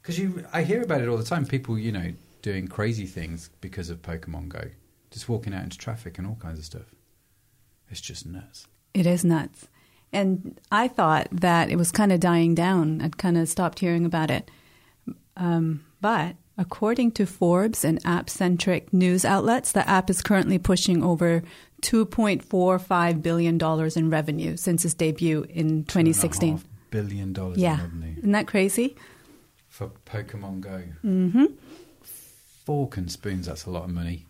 Because 0.00 0.18
you, 0.18 0.44
I 0.52 0.62
hear 0.62 0.83
about 0.83 1.00
it 1.00 1.09
all 1.09 1.16
the 1.16 1.24
time. 1.24 1.46
People, 1.46 1.78
you 1.78 1.92
know, 1.92 2.12
doing 2.42 2.66
crazy 2.68 3.07
things 3.07 3.50
because 3.61 3.90
of 3.90 4.02
Pokemon 4.02 4.48
Go, 4.48 4.62
just 5.11 5.28
walking 5.28 5.55
out 5.55 5.62
into 5.62 5.78
traffic 5.78 6.18
and 6.18 6.26
all 6.26 6.37
kinds 6.37 6.59
of 6.59 6.64
stuff. 6.64 6.94
It's 7.90 8.00
just 8.00 8.26
nuts. 8.26 8.66
It 8.94 9.07
is 9.07 9.24
nuts. 9.24 9.68
And 10.12 10.61
I 10.70 10.88
thought 10.88 11.28
that 11.31 11.70
it 11.70 11.76
was 11.76 11.90
kind 11.92 12.12
of 12.12 12.20
dying 12.20 12.55
down. 12.55 13.00
I'd 13.00 13.16
kind 13.16 13.38
of 13.38 13.48
stopped 13.48 13.78
hearing 13.78 14.05
about 14.05 14.31
it. 14.31 14.50
Um, 15.37 15.85
but 16.00 16.37
according 16.59 17.12
to 17.12 17.26
Forbes 17.26 17.85
and 17.85 17.98
app 18.05 18.28
centric 18.28 18.92
news 18.92 19.24
outlets, 19.24 19.72
the 19.72 19.88
app 19.88 20.11
is 20.11 20.20
currently 20.20 20.59
pushing 20.59 21.02
over 21.02 21.42
$2.45 21.83 23.23
billion 23.23 23.59
in 23.97 24.11
revenue 24.11 24.57
since 24.57 24.85
its 24.85 24.95
debut 24.95 25.45
in 25.51 25.85
2016. 25.85 26.59
$2.5 26.59 26.62
billion 26.90 27.35
Yeah. 27.57 27.75
in 27.75 27.81
revenue 27.81 28.14
Isn't 28.18 28.33
that 28.33 28.47
crazy? 28.47 28.97
for 29.68 29.90
Pokemon 30.07 30.61
Go. 30.61 30.83
Mm-hmm. 31.05 31.45
Fork 32.64 32.97
and 32.97 33.11
spoons, 33.11 33.47
that's 33.47 33.64
a 33.66 33.71
lot 33.71 33.85
of 33.85 33.90
money. 33.90 34.27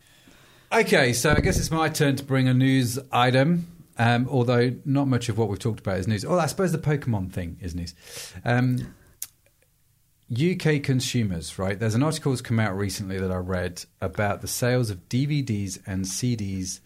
Okay, 0.72 1.12
so 1.12 1.32
I 1.32 1.40
guess 1.40 1.58
it's 1.58 1.70
my 1.70 1.88
turn 1.88 2.16
to 2.16 2.24
bring 2.24 2.48
a 2.48 2.54
news 2.54 2.98
item. 3.10 3.66
Um, 3.98 4.26
although 4.30 4.74
not 4.86 5.06
much 5.06 5.28
of 5.28 5.36
what 5.36 5.48
we've 5.50 5.58
talked 5.58 5.80
about 5.80 5.98
is 5.98 6.08
news. 6.08 6.24
Oh, 6.24 6.38
I 6.38 6.46
suppose 6.46 6.72
the 6.72 6.78
Pokemon 6.78 7.30
thing 7.32 7.58
is 7.60 7.74
news. 7.74 7.94
Um, 8.44 8.94
UK 10.32 10.82
consumers, 10.82 11.58
right? 11.58 11.78
There's 11.78 11.94
an 11.94 12.02
article 12.02 12.32
that's 12.32 12.40
come 12.40 12.58
out 12.58 12.74
recently 12.74 13.18
that 13.18 13.30
I 13.30 13.36
read 13.36 13.84
about 14.00 14.40
the 14.40 14.48
sales 14.48 14.88
of 14.88 15.08
DVDs 15.10 15.78
and 15.86 16.06
CDs. 16.06 16.80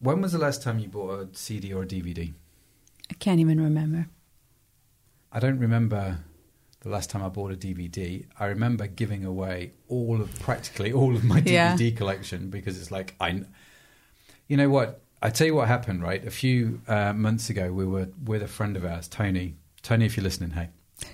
When 0.00 0.20
was 0.20 0.32
the 0.32 0.38
last 0.38 0.62
time 0.62 0.78
you 0.78 0.88
bought 0.88 1.10
a 1.20 1.28
CD 1.36 1.72
or 1.72 1.82
a 1.82 1.86
DVD? 1.86 2.32
I 3.10 3.14
can't 3.14 3.40
even 3.40 3.60
remember. 3.60 4.06
I 5.32 5.40
don't 5.40 5.58
remember 5.58 6.18
the 6.80 6.88
last 6.88 7.10
time 7.10 7.22
I 7.22 7.28
bought 7.28 7.52
a 7.52 7.56
DVD. 7.56 8.24
I 8.38 8.46
remember 8.46 8.86
giving 8.86 9.24
away 9.24 9.72
all 9.88 10.20
of 10.20 10.38
practically 10.38 10.92
all 10.92 11.16
of 11.16 11.24
my 11.24 11.42
Yeah. 11.44 11.74
DVD 11.74 11.96
collection 11.96 12.50
because 12.50 12.80
it's 12.80 12.90
like 12.90 13.14
I, 13.20 13.42
you 14.46 14.56
know 14.56 14.68
what? 14.68 15.02
I 15.20 15.30
tell 15.30 15.48
you 15.48 15.54
what 15.56 15.66
happened. 15.66 16.02
Right, 16.02 16.24
a 16.24 16.30
few 16.30 16.80
uh, 16.86 17.12
months 17.12 17.50
ago, 17.50 17.72
we 17.72 17.84
were 17.84 18.08
with 18.24 18.42
a 18.42 18.48
friend 18.48 18.76
of 18.76 18.84
ours, 18.84 19.08
Tony. 19.08 19.56
Tony, 19.82 20.06
if 20.06 20.16
you're 20.16 20.24
listening, 20.24 20.50
hey, 20.50 20.68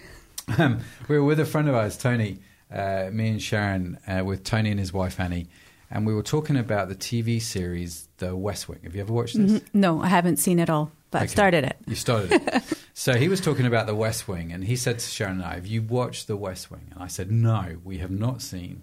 um, 0.58 0.80
we 1.08 1.18
were 1.18 1.24
with 1.24 1.40
a 1.40 1.46
friend 1.46 1.68
of 1.68 1.74
ours, 1.74 1.96
Tony. 1.96 2.40
Uh, 2.70 3.08
me 3.12 3.28
and 3.28 3.40
Sharon, 3.42 3.98
uh, 4.06 4.22
with 4.24 4.42
Tony 4.42 4.70
and 4.70 4.80
his 4.80 4.92
wife 4.92 5.20
Annie, 5.20 5.48
and 5.94 6.04
we 6.04 6.12
were 6.12 6.22
talking 6.22 6.56
about 6.56 6.88
the 6.88 6.94
TV 6.96 7.40
series 7.40 8.08
The 8.18 8.36
West 8.36 8.68
Wing. 8.68 8.80
Have 8.82 8.94
you 8.94 9.00
ever 9.00 9.12
watched 9.12 9.36
this? 9.38 9.52
Mhm. 9.52 9.64
No, 9.72 10.02
I 10.02 10.08
haven't 10.08 10.36
seen 10.38 10.58
it 10.58 10.68
all, 10.68 10.90
but 11.10 11.22
I 11.22 11.24
Okay. 11.24 11.32
started 11.32 11.64
it. 11.64 11.76
You 11.86 11.94
started 11.94 12.32
it. 12.32 12.62
so 12.94 13.14
he 13.16 13.28
was 13.28 13.40
talking 13.40 13.64
about 13.64 13.86
the 13.86 13.94
West 13.94 14.28
Wing, 14.28 14.52
and 14.52 14.64
he 14.64 14.76
said 14.76 14.98
to 14.98 15.06
Sharon 15.08 15.36
and 15.36 15.44
I, 15.44 15.54
Have 15.54 15.66
you 15.66 15.80
watched 15.82 16.26
the 16.26 16.36
West 16.36 16.70
Wing? 16.70 16.88
And 16.92 17.02
I 17.02 17.06
said, 17.06 17.30
No, 17.30 17.76
we 17.84 17.98
have 17.98 18.10
not 18.10 18.42
seen 18.42 18.82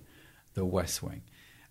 the 0.54 0.66
West 0.66 1.04
Wing. 1.04 1.22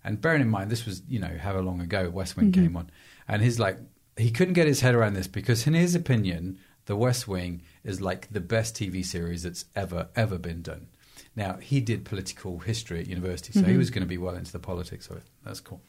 And 0.03 0.21
bearing 0.21 0.41
in 0.41 0.49
mind, 0.49 0.69
this 0.71 0.85
was, 0.85 1.01
you 1.09 1.19
know, 1.19 1.37
however 1.39 1.61
long 1.63 1.81
ago 1.81 2.09
West 2.09 2.37
Wing 2.37 2.51
came 2.51 2.75
on. 2.77 2.89
And 3.27 3.41
he's 3.43 3.59
like, 3.59 3.77
he 4.17 4.31
couldn't 4.31 4.53
get 4.55 4.67
his 4.67 4.81
head 4.81 4.95
around 4.95 5.13
this 5.13 5.27
because, 5.27 5.67
in 5.67 5.73
his 5.73 5.93
opinion, 5.95 6.57
the 6.85 6.95
West 6.95 7.27
Wing 7.27 7.61
is 7.83 7.99
like 8.01 8.27
the 8.31 8.41
best 8.41 8.75
TV 8.75 9.03
series 9.05 9.43
that's 9.43 9.65
ever, 9.75 10.07
ever 10.15 10.37
been 10.37 10.61
done. 10.61 10.87
Now, 11.35 11.53
he 11.61 11.79
did 11.79 12.03
political 12.03 12.59
history 12.59 12.99
at 12.99 13.07
university, 13.07 13.53
so 13.53 13.63
he 13.63 13.77
was 13.77 13.89
going 13.89 14.01
to 14.01 14.07
be 14.07 14.17
well 14.17 14.35
into 14.35 14.51
the 14.51 14.59
politics 14.59 15.07
of 15.09 15.17
it. 15.17 15.23
That's 15.45 15.61
cool. 15.61 15.81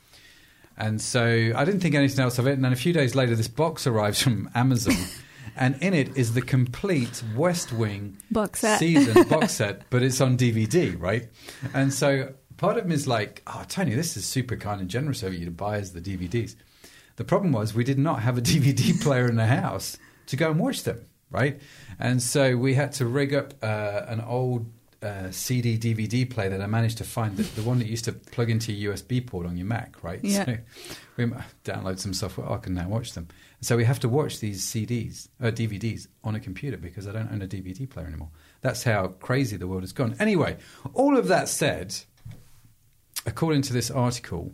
And 0.76 1.00
so 1.00 1.52
I 1.54 1.64
didn't 1.64 1.80
think 1.80 1.94
anything 1.94 2.20
else 2.20 2.38
of 2.38 2.46
it. 2.46 2.52
And 2.52 2.64
then 2.64 2.72
a 2.72 2.76
few 2.76 2.92
days 2.92 3.14
later, 3.14 3.34
this 3.34 3.48
box 3.48 3.86
arrives 3.86 4.22
from 4.22 4.50
Amazon. 4.54 4.94
and 5.56 5.80
in 5.82 5.94
it 5.94 6.16
is 6.16 6.34
the 6.34 6.42
complete 6.42 7.22
West 7.36 7.72
Wing 7.72 8.16
Box 8.30 8.60
set. 8.60 8.78
season 8.78 9.22
box 9.28 9.54
set, 9.54 9.82
but 9.90 10.02
it's 10.02 10.20
on 10.20 10.38
DVD, 10.38 10.98
right? 10.98 11.28
And 11.74 11.92
so 11.92 12.32
part 12.56 12.78
of 12.78 12.86
me 12.86 12.94
is 12.94 13.06
like, 13.06 13.42
oh, 13.46 13.64
Tony, 13.68 13.94
this 13.94 14.16
is 14.16 14.24
super 14.24 14.56
kind 14.56 14.80
and 14.80 14.88
generous 14.88 15.22
of 15.22 15.34
you 15.34 15.44
to 15.44 15.50
buy 15.50 15.78
us 15.78 15.90
the 15.90 16.00
DVDs. 16.00 16.54
The 17.16 17.24
problem 17.24 17.52
was 17.52 17.74
we 17.74 17.84
did 17.84 17.98
not 17.98 18.22
have 18.22 18.38
a 18.38 18.40
DVD 18.42 19.00
player 19.00 19.26
in 19.26 19.36
the 19.36 19.46
house 19.46 19.98
to 20.26 20.36
go 20.36 20.50
and 20.50 20.60
watch 20.60 20.84
them, 20.84 21.04
right? 21.30 21.60
And 21.98 22.22
so 22.22 22.56
we 22.56 22.74
had 22.74 22.92
to 22.92 23.06
rig 23.06 23.34
up 23.34 23.54
uh, 23.62 24.02
an 24.08 24.20
old 24.20 24.70
uh, 25.02 25.30
CD 25.30 25.76
DVD 25.76 26.28
player 26.28 26.48
that 26.50 26.60
I 26.60 26.66
managed 26.66 26.98
to 26.98 27.04
find, 27.04 27.36
the, 27.36 27.42
the 27.60 27.62
one 27.62 27.78
that 27.78 27.88
used 27.88 28.04
to 28.04 28.12
plug 28.12 28.50
into 28.50 28.72
your 28.72 28.94
USB 28.94 29.26
port 29.26 29.46
on 29.46 29.56
your 29.56 29.66
Mac, 29.66 30.02
right? 30.02 30.20
Yeah. 30.22 30.44
So 30.44 30.56
we 31.16 31.24
download 31.64 31.98
some 31.98 32.14
software. 32.14 32.48
Oh, 32.48 32.54
I 32.54 32.58
can 32.58 32.74
now 32.74 32.88
watch 32.88 33.12
them. 33.12 33.28
So 33.60 33.76
we 33.76 33.84
have 33.84 34.00
to 34.00 34.08
watch 34.08 34.40
these 34.40 34.64
CDs, 34.64 35.28
or 35.40 35.50
DVDs 35.50 36.08
on 36.24 36.34
a 36.34 36.40
computer 36.40 36.76
because 36.76 37.06
I 37.06 37.12
don't 37.12 37.30
own 37.32 37.42
a 37.42 37.46
DVD 37.46 37.88
player 37.88 38.06
anymore. 38.06 38.30
That's 38.60 38.84
how 38.84 39.08
crazy 39.08 39.56
the 39.56 39.66
world 39.66 39.82
has 39.82 39.92
gone. 39.92 40.16
Anyway, 40.18 40.56
all 40.94 41.16
of 41.16 41.28
that 41.28 41.48
said, 41.48 41.94
according 43.26 43.62
to 43.62 43.72
this 43.72 43.90
article, 43.90 44.52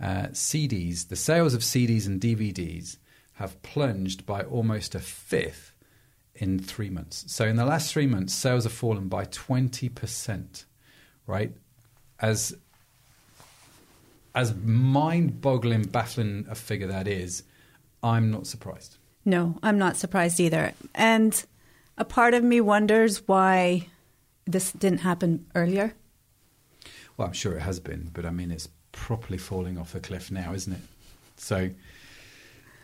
uh, 0.00 0.28
CDs, 0.32 1.08
the 1.08 1.16
sales 1.16 1.54
of 1.54 1.62
CDs 1.62 2.06
and 2.06 2.20
DVDs 2.20 2.98
have 3.34 3.60
plunged 3.62 4.24
by 4.24 4.42
almost 4.42 4.94
a 4.94 5.00
fifth 5.00 5.72
in 6.38 6.58
three 6.58 6.90
months. 6.90 7.24
So 7.28 7.46
in 7.46 7.56
the 7.56 7.64
last 7.64 7.92
three 7.92 8.06
months, 8.06 8.34
sales 8.34 8.64
have 8.64 8.72
fallen 8.72 9.08
by 9.08 9.24
20%, 9.26 10.64
right? 11.26 11.52
As 12.20 12.56
as 14.34 14.54
mind-boggling, 14.54 15.84
baffling 15.84 16.44
a 16.50 16.54
figure 16.54 16.86
that 16.88 17.08
is, 17.08 17.42
I'm 18.02 18.30
not 18.30 18.46
surprised. 18.46 18.98
No, 19.24 19.58
I'm 19.62 19.78
not 19.78 19.96
surprised 19.96 20.38
either. 20.38 20.74
And 20.94 21.42
a 21.96 22.04
part 22.04 22.34
of 22.34 22.44
me 22.44 22.60
wonders 22.60 23.26
why 23.26 23.88
this 24.46 24.72
didn't 24.72 24.98
happen 24.98 25.46
earlier. 25.54 25.94
Well, 27.16 27.28
I'm 27.28 27.32
sure 27.32 27.54
it 27.54 27.62
has 27.62 27.80
been, 27.80 28.10
but 28.12 28.26
I 28.26 28.30
mean, 28.30 28.50
it's 28.50 28.68
properly 28.92 29.38
falling 29.38 29.78
off 29.78 29.94
a 29.94 30.00
cliff 30.00 30.30
now, 30.30 30.52
isn't 30.52 30.72
it? 30.74 30.82
So 31.38 31.70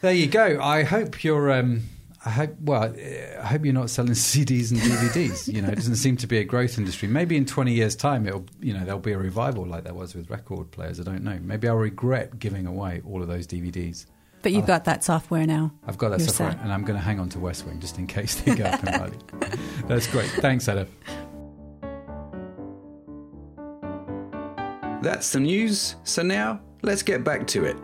there 0.00 0.14
you 0.14 0.26
go. 0.26 0.58
I 0.60 0.82
hope 0.84 1.22
you're. 1.22 1.52
Um, 1.52 1.82
I 2.24 2.30
hope. 2.30 2.54
Well, 2.60 2.82
I 3.40 3.46
hope 3.46 3.64
you're 3.64 3.74
not 3.74 3.90
selling 3.90 4.12
CDs 4.30 4.70
and 4.70 4.78
DVDs. 4.80 5.52
you 5.52 5.60
know, 5.60 5.68
it 5.68 5.74
doesn't 5.74 5.96
seem 5.96 6.16
to 6.18 6.26
be 6.28 6.38
a 6.38 6.44
growth 6.44 6.78
industry. 6.78 7.08
Maybe 7.08 7.36
in 7.36 7.44
20 7.46 7.72
years' 7.72 7.96
time, 7.96 8.26
it'll. 8.26 8.46
You 8.60 8.74
know, 8.74 8.84
there'll 8.84 9.00
be 9.00 9.12
a 9.12 9.18
revival 9.18 9.66
like 9.66 9.84
there 9.84 9.94
was 9.94 10.14
with 10.14 10.30
record 10.30 10.70
players. 10.70 11.00
I 11.00 11.02
don't 11.02 11.24
know. 11.24 11.38
Maybe 11.42 11.66
I'll 11.68 11.74
regret 11.76 12.38
giving 12.38 12.66
away 12.66 13.02
all 13.04 13.22
of 13.22 13.28
those 13.28 13.46
DVDs. 13.46 14.06
But 14.42 14.52
you've 14.52 14.64
Oh. 14.64 14.66
got 14.68 14.84
that 14.84 15.02
software 15.04 15.46
now. 15.46 15.72
I've 15.86 15.98
got 15.98 16.10
that 16.10 16.18
You're 16.20 16.28
software, 16.28 16.52
set. 16.52 16.60
and 16.62 16.72
I'm 16.72 16.82
going 16.84 16.98
to 16.98 17.04
hang 17.04 17.20
on 17.20 17.28
to 17.30 17.38
West 17.38 17.64
Wing 17.66 17.78
just 17.80 17.98
in 17.98 18.06
case 18.08 18.34
they 18.40 18.54
go 18.56 18.64
up 18.64 18.80
in 18.80 18.86
value. 18.86 19.18
That's 19.86 20.06
great. 20.08 20.28
Thanks, 20.30 20.68
Adam. 20.68 20.88
That's 25.02 25.32
the 25.32 25.40
news. 25.40 25.96
So 26.04 26.22
now 26.22 26.60
let's 26.82 27.02
get 27.02 27.24
back 27.24 27.46
to 27.48 27.64
it. 27.64 27.76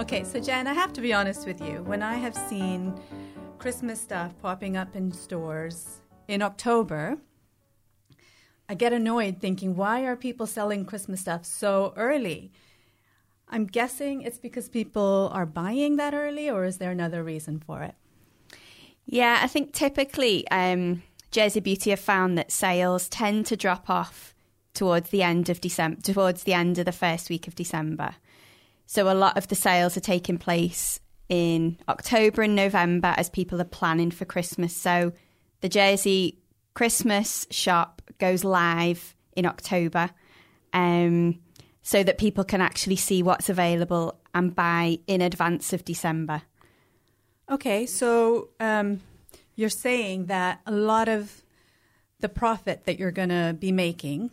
Okay, 0.00 0.24
so 0.24 0.40
Jan, 0.40 0.66
I 0.66 0.72
have 0.72 0.94
to 0.94 1.02
be 1.02 1.12
honest 1.12 1.46
with 1.46 1.60
you. 1.60 1.82
When 1.82 2.02
I 2.02 2.14
have 2.14 2.34
seen 2.34 2.98
Christmas 3.58 4.00
stuff 4.00 4.32
popping 4.40 4.74
up 4.74 4.96
in 4.96 5.12
stores 5.12 6.00
in 6.26 6.40
October, 6.40 7.18
I 8.66 8.74
get 8.76 8.94
annoyed 8.94 9.42
thinking, 9.42 9.76
why 9.76 10.06
are 10.06 10.16
people 10.16 10.46
selling 10.46 10.86
Christmas 10.86 11.20
stuff 11.20 11.44
so 11.44 11.92
early? 11.98 12.50
I'm 13.50 13.66
guessing 13.66 14.22
it's 14.22 14.38
because 14.38 14.70
people 14.70 15.30
are 15.34 15.44
buying 15.44 15.96
that 15.96 16.14
early, 16.14 16.48
or 16.48 16.64
is 16.64 16.78
there 16.78 16.90
another 16.90 17.22
reason 17.22 17.60
for 17.60 17.82
it? 17.82 17.94
Yeah, 19.04 19.40
I 19.42 19.48
think 19.48 19.74
typically 19.74 20.48
um, 20.48 21.02
Jersey 21.30 21.60
Beauty 21.60 21.90
have 21.90 22.00
found 22.00 22.38
that 22.38 22.50
sales 22.50 23.06
tend 23.06 23.44
to 23.46 23.56
drop 23.56 23.90
off 23.90 24.34
towards 24.72 25.10
the 25.10 25.22
end 25.22 25.50
of 25.50 25.60
December, 25.60 26.00
towards 26.00 26.44
the 26.44 26.54
end 26.54 26.78
of 26.78 26.86
the 26.86 26.90
first 26.90 27.28
week 27.28 27.46
of 27.46 27.54
December. 27.54 28.14
So 28.90 29.08
a 29.08 29.14
lot 29.14 29.38
of 29.38 29.46
the 29.46 29.54
sales 29.54 29.96
are 29.96 30.00
taking 30.00 30.36
place 30.36 30.98
in 31.28 31.78
October 31.88 32.42
and 32.42 32.56
November 32.56 33.14
as 33.16 33.30
people 33.30 33.60
are 33.60 33.64
planning 33.64 34.10
for 34.10 34.24
Christmas. 34.24 34.74
So 34.74 35.12
the 35.60 35.68
Jersey 35.68 36.40
Christmas 36.74 37.46
shop 37.50 38.02
goes 38.18 38.42
live 38.42 39.14
in 39.36 39.46
October. 39.46 40.10
Um, 40.72 41.38
so 41.82 42.02
that 42.02 42.18
people 42.18 42.42
can 42.42 42.60
actually 42.60 42.96
see 42.96 43.22
what's 43.22 43.48
available 43.48 44.18
and 44.34 44.56
buy 44.56 44.98
in 45.06 45.20
advance 45.20 45.72
of 45.72 45.84
December. 45.84 46.42
Okay, 47.48 47.86
so 47.86 48.48
um, 48.58 49.02
you're 49.54 49.68
saying 49.68 50.26
that 50.26 50.62
a 50.66 50.72
lot 50.72 51.08
of 51.08 51.44
the 52.18 52.28
profit 52.28 52.86
that 52.86 52.98
you're 52.98 53.12
going 53.12 53.28
to 53.28 53.56
be 53.56 53.70
making 53.70 54.32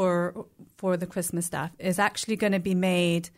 for 0.00 0.46
for 0.78 0.96
the 0.96 1.06
Christmas 1.06 1.44
stuff 1.44 1.72
is 1.78 1.98
actually 1.98 2.34
going 2.34 2.54
to 2.54 2.58
be 2.58 2.74
made 2.74 3.28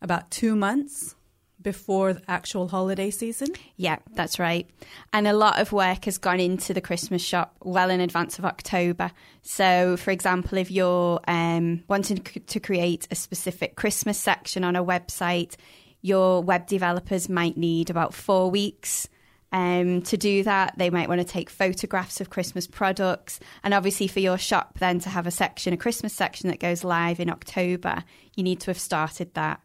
about 0.00 0.30
two 0.30 0.54
months 0.54 1.16
before 1.60 2.12
the 2.12 2.22
actual 2.28 2.68
holiday 2.68 3.10
season. 3.10 3.48
Yeah, 3.74 3.96
that's 4.14 4.38
right. 4.38 4.70
And 5.12 5.26
a 5.26 5.32
lot 5.32 5.58
of 5.58 5.72
work 5.72 6.04
has 6.04 6.18
gone 6.18 6.38
into 6.38 6.72
the 6.72 6.80
Christmas 6.80 7.20
shop 7.20 7.56
well 7.64 7.90
in 7.90 8.00
advance 8.00 8.38
of 8.38 8.44
October. 8.44 9.10
So, 9.42 9.96
for 9.96 10.12
example, 10.12 10.56
if 10.56 10.70
you're 10.70 11.18
um, 11.26 11.82
wanting 11.88 12.18
to 12.18 12.60
create 12.60 13.08
a 13.10 13.16
specific 13.16 13.74
Christmas 13.74 14.18
section 14.18 14.62
on 14.62 14.76
a 14.76 14.84
website, 14.84 15.56
your 16.00 16.44
web 16.44 16.68
developers 16.68 17.28
might 17.28 17.56
need 17.56 17.90
about 17.90 18.14
four 18.14 18.52
weeks 18.52 19.08
um, 19.52 20.00
to 20.02 20.16
do 20.16 20.42
that, 20.44 20.76
they 20.78 20.90
might 20.90 21.08
want 21.08 21.20
to 21.20 21.26
take 21.26 21.50
photographs 21.50 22.20
of 22.20 22.30
Christmas 22.30 22.66
products. 22.66 23.38
And 23.62 23.74
obviously, 23.74 24.08
for 24.08 24.20
your 24.20 24.38
shop, 24.38 24.78
then 24.78 24.98
to 25.00 25.10
have 25.10 25.26
a 25.26 25.30
section, 25.30 25.74
a 25.74 25.76
Christmas 25.76 26.14
section 26.14 26.48
that 26.48 26.58
goes 26.58 26.84
live 26.84 27.20
in 27.20 27.30
October, 27.30 28.02
you 28.34 28.42
need 28.42 28.60
to 28.60 28.70
have 28.70 28.78
started 28.78 29.34
that 29.34 29.60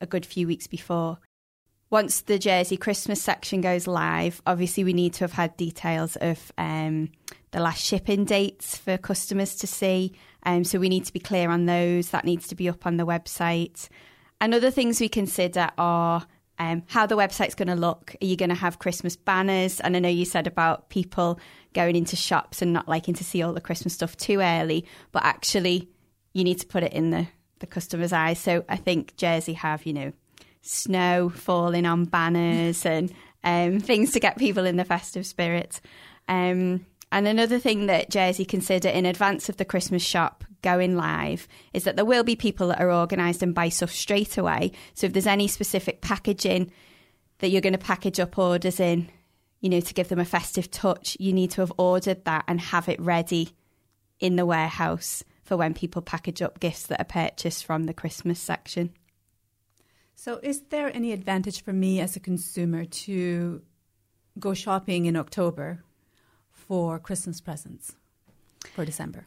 a 0.00 0.06
good 0.06 0.24
few 0.24 0.46
weeks 0.46 0.66
before. 0.66 1.18
Once 1.90 2.22
the 2.22 2.38
Jersey 2.38 2.76
Christmas 2.76 3.20
section 3.20 3.60
goes 3.60 3.86
live, 3.86 4.40
obviously, 4.46 4.84
we 4.84 4.92
need 4.92 5.12
to 5.14 5.24
have 5.24 5.32
had 5.32 5.56
details 5.56 6.16
of 6.16 6.52
um, 6.56 7.10
the 7.50 7.60
last 7.60 7.84
shipping 7.84 8.24
dates 8.24 8.76
for 8.76 8.96
customers 8.96 9.56
to 9.56 9.66
see. 9.66 10.12
Um, 10.44 10.64
so 10.64 10.78
we 10.78 10.88
need 10.88 11.04
to 11.04 11.12
be 11.12 11.20
clear 11.20 11.50
on 11.50 11.66
those. 11.66 12.10
That 12.10 12.24
needs 12.24 12.46
to 12.48 12.54
be 12.54 12.68
up 12.68 12.86
on 12.86 12.96
the 12.96 13.06
website. 13.06 13.88
And 14.40 14.54
other 14.54 14.70
things 14.70 15.00
we 15.00 15.08
consider 15.08 15.70
are 15.76 16.26
um, 16.62 16.84
how 16.86 17.06
the 17.06 17.16
website's 17.16 17.56
going 17.56 17.68
to 17.68 17.74
look. 17.74 18.14
Are 18.22 18.24
you 18.24 18.36
going 18.36 18.48
to 18.48 18.54
have 18.54 18.78
Christmas 18.78 19.16
banners? 19.16 19.80
And 19.80 19.96
I 19.96 19.98
know 19.98 20.08
you 20.08 20.24
said 20.24 20.46
about 20.46 20.90
people 20.90 21.40
going 21.74 21.96
into 21.96 22.14
shops 22.14 22.62
and 22.62 22.72
not 22.72 22.88
liking 22.88 23.14
to 23.14 23.24
see 23.24 23.42
all 23.42 23.52
the 23.52 23.60
Christmas 23.60 23.94
stuff 23.94 24.16
too 24.16 24.40
early, 24.40 24.86
but 25.10 25.24
actually, 25.24 25.88
you 26.32 26.44
need 26.44 26.60
to 26.60 26.66
put 26.66 26.84
it 26.84 26.92
in 26.92 27.10
the, 27.10 27.26
the 27.58 27.66
customer's 27.66 28.12
eyes. 28.12 28.38
So 28.38 28.64
I 28.68 28.76
think 28.76 29.16
Jersey 29.16 29.54
have, 29.54 29.84
you 29.86 29.92
know, 29.92 30.12
snow 30.60 31.30
falling 31.30 31.84
on 31.84 32.04
banners 32.04 32.86
and 32.86 33.12
um, 33.42 33.80
things 33.80 34.12
to 34.12 34.20
get 34.20 34.38
people 34.38 34.64
in 34.64 34.76
the 34.76 34.84
festive 34.84 35.26
spirit. 35.26 35.80
Um, 36.28 36.86
and 37.10 37.26
another 37.26 37.58
thing 37.58 37.86
that 37.86 38.08
Jersey 38.08 38.44
consider 38.44 38.88
in 38.88 39.04
advance 39.04 39.48
of 39.48 39.56
the 39.56 39.64
Christmas 39.64 40.02
shop 40.02 40.44
going 40.62 40.96
live 40.96 41.46
is 41.72 41.84
that 41.84 41.96
there 41.96 42.04
will 42.04 42.24
be 42.24 42.36
people 42.36 42.68
that 42.68 42.80
are 42.80 42.92
organised 42.92 43.42
and 43.42 43.54
buy 43.54 43.68
stuff 43.68 43.90
straight 43.90 44.38
away. 44.38 44.72
So 44.94 45.06
if 45.06 45.12
there's 45.12 45.26
any 45.26 45.48
specific 45.48 46.00
packaging 46.00 46.70
that 47.38 47.50
you're 47.50 47.60
going 47.60 47.72
to 47.72 47.78
package 47.78 48.20
up 48.20 48.38
orders 48.38 48.80
in, 48.80 49.10
you 49.60 49.68
know, 49.68 49.80
to 49.80 49.94
give 49.94 50.08
them 50.08 50.18
a 50.18 50.24
festive 50.24 50.70
touch, 50.70 51.16
you 51.20 51.32
need 51.32 51.50
to 51.52 51.60
have 51.60 51.72
ordered 51.76 52.24
that 52.24 52.44
and 52.48 52.60
have 52.60 52.88
it 52.88 53.00
ready 53.00 53.54
in 54.20 54.36
the 54.36 54.46
warehouse 54.46 55.24
for 55.42 55.56
when 55.56 55.74
people 55.74 56.00
package 56.02 56.40
up 56.40 56.60
gifts 56.60 56.86
that 56.86 57.00
are 57.00 57.04
purchased 57.04 57.64
from 57.64 57.84
the 57.84 57.92
Christmas 57.92 58.40
section. 58.40 58.90
So, 60.14 60.38
is 60.42 60.62
there 60.70 60.94
any 60.94 61.12
advantage 61.12 61.64
for 61.64 61.72
me 61.72 62.00
as 62.00 62.14
a 62.14 62.20
consumer 62.20 62.84
to 62.84 63.62
go 64.38 64.54
shopping 64.54 65.06
in 65.06 65.16
October 65.16 65.82
for 66.52 66.98
Christmas 66.98 67.40
presents 67.40 67.96
for 68.74 68.84
December? 68.84 69.26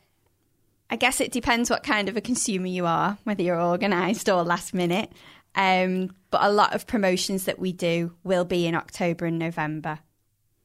I 0.89 0.95
guess 0.97 1.19
it 1.19 1.31
depends 1.31 1.69
what 1.69 1.83
kind 1.83 2.09
of 2.09 2.17
a 2.17 2.21
consumer 2.21 2.67
you 2.67 2.85
are, 2.85 3.17
whether 3.23 3.41
you're 3.41 3.61
organised 3.61 4.29
or 4.29 4.43
last 4.43 4.73
minute. 4.73 5.11
Um, 5.55 6.13
but 6.31 6.43
a 6.43 6.51
lot 6.51 6.75
of 6.75 6.85
promotions 6.85 7.45
that 7.45 7.59
we 7.59 7.71
do 7.71 8.13
will 8.23 8.45
be 8.45 8.67
in 8.67 8.75
October 8.75 9.25
and 9.25 9.39
November 9.39 9.99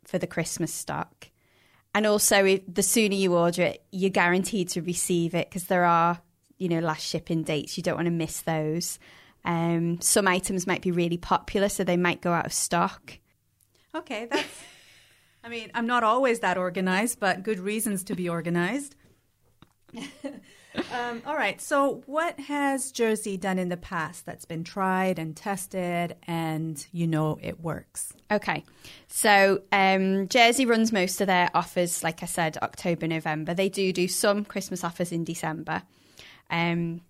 for 0.05 0.19
the 0.19 0.27
Christmas 0.27 0.75
stock. 0.75 1.31
And 1.95 2.07
also, 2.07 2.59
the 2.69 2.83
sooner 2.83 3.15
you 3.15 3.35
order 3.35 3.63
it, 3.63 3.85
you're 3.91 4.11
guaranteed 4.11 4.69
to 4.71 4.83
receive 4.83 5.35
it 5.35 5.49
because 5.49 5.65
there 5.65 5.85
are, 5.85 6.21
you 6.59 6.69
know, 6.69 6.81
last 6.81 7.07
shipping 7.07 7.43
dates. 7.43 7.77
You 7.77 7.83
don't 7.83 7.97
want 7.97 8.07
to 8.07 8.13
miss 8.13 8.43
those. 8.43 8.99
Um, 9.45 10.01
some 10.01 10.29
items 10.29 10.67
might 10.67 10.83
be 10.83 10.93
really 10.93 11.17
popular, 11.17 11.69
so 11.69 11.83
they 11.83 11.97
might 11.97 12.21
go 12.21 12.33
out 12.33 12.47
of 12.47 12.53
stock. 12.53 13.19
Okay, 13.95 14.27
that's 14.31 14.47
I 15.43 15.49
mean, 15.49 15.71
I'm 15.75 15.87
not 15.87 16.05
always 16.05 16.41
that 16.41 16.59
organized, 16.59 17.19
but 17.19 17.43
good 17.43 17.59
reasons 17.59 18.05
to 18.05 18.15
be 18.15 18.29
organized. 18.29 18.95
um, 20.95 21.23
all 21.27 21.35
right. 21.37 21.61
So, 21.61 22.03
what 22.07 22.39
has 22.41 22.93
Jersey 22.93 23.37
done 23.37 23.59
in 23.59 23.69
the 23.69 23.77
past 23.77 24.27
that's 24.27 24.45
been 24.45 24.65
tried 24.65 25.19
and 25.19 25.37
tested, 25.37 26.17
and 26.27 26.85
you 26.93 27.07
know 27.07 27.39
it 27.43 27.61
works? 27.61 28.13
Okay. 28.31 28.65
So, 29.09 29.63
um, 29.73 30.29
Jersey 30.29 30.67
runs 30.67 30.93
most 30.93 31.21
of 31.21 31.27
their 31.27 31.51
offers, 31.55 32.05
like 32.05 32.23
I 32.23 32.27
said, 32.27 32.59
October, 32.63 33.07
November. 33.07 33.55
They 33.55 33.69
do 33.69 33.93
do 33.93 34.09
some 34.09 34.45
Christmas 34.45 34.85
offers 34.85 35.13
in 35.13 35.25
December. 35.25 35.83
Um, 36.51 37.03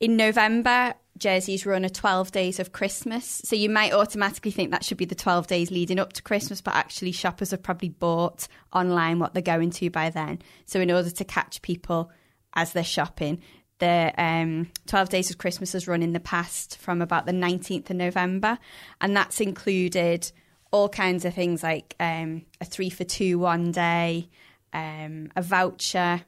in 0.00 0.16
November, 0.16 0.94
Jersey's 1.18 1.66
run 1.66 1.84
a 1.84 1.90
12 1.90 2.30
days 2.30 2.60
of 2.60 2.72
Christmas. 2.72 3.42
So 3.44 3.56
you 3.56 3.68
might 3.68 3.92
automatically 3.92 4.52
think 4.52 4.70
that 4.70 4.84
should 4.84 4.96
be 4.96 5.04
the 5.04 5.16
12 5.16 5.48
days 5.48 5.70
leading 5.70 5.98
up 5.98 6.12
to 6.14 6.22
Christmas, 6.22 6.60
but 6.60 6.74
actually, 6.74 7.12
shoppers 7.12 7.50
have 7.50 7.62
probably 7.62 7.88
bought 7.88 8.46
online 8.72 9.18
what 9.18 9.34
they're 9.34 9.42
going 9.42 9.70
to 9.70 9.90
by 9.90 10.10
then. 10.10 10.40
So, 10.66 10.80
in 10.80 10.90
order 10.90 11.10
to 11.10 11.24
catch 11.24 11.62
people 11.62 12.10
as 12.58 12.72
they're 12.72 12.84
shopping, 12.84 13.40
the 13.78 14.12
um, 14.18 14.68
12 14.86 15.08
Days 15.08 15.30
of 15.30 15.38
Christmas 15.38 15.72
has 15.72 15.86
run 15.86 16.02
in 16.02 16.12
the 16.12 16.20
past 16.20 16.76
from 16.78 17.00
about 17.00 17.24
the 17.24 17.32
19th 17.32 17.90
of 17.90 17.96
November, 17.96 18.58
and 19.00 19.16
that's 19.16 19.40
included 19.40 20.30
all 20.72 20.88
kinds 20.88 21.24
of 21.24 21.34
things 21.34 21.62
like 21.62 21.94
um, 22.00 22.44
a 22.60 22.64
three 22.64 22.90
for 22.90 23.04
two 23.04 23.38
one 23.38 23.70
day, 23.70 24.28
um, 24.72 25.30
a 25.36 25.42
voucher 25.42 26.22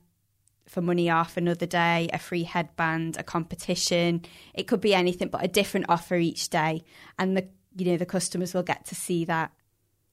for 0.68 0.80
money 0.80 1.10
off 1.10 1.36
another 1.36 1.66
day, 1.66 2.08
a 2.12 2.18
free 2.18 2.44
headband, 2.44 3.16
a 3.18 3.24
competition. 3.24 4.24
It 4.54 4.68
could 4.68 4.80
be 4.80 4.94
anything, 4.94 5.28
but 5.28 5.44
a 5.44 5.48
different 5.48 5.86
offer 5.88 6.14
each 6.14 6.48
day. 6.48 6.84
And 7.18 7.36
the 7.36 7.48
you 7.76 7.86
know 7.86 7.96
the 7.96 8.06
customers 8.06 8.54
will 8.54 8.62
get 8.62 8.86
to 8.86 8.94
see 8.94 9.24
that 9.24 9.52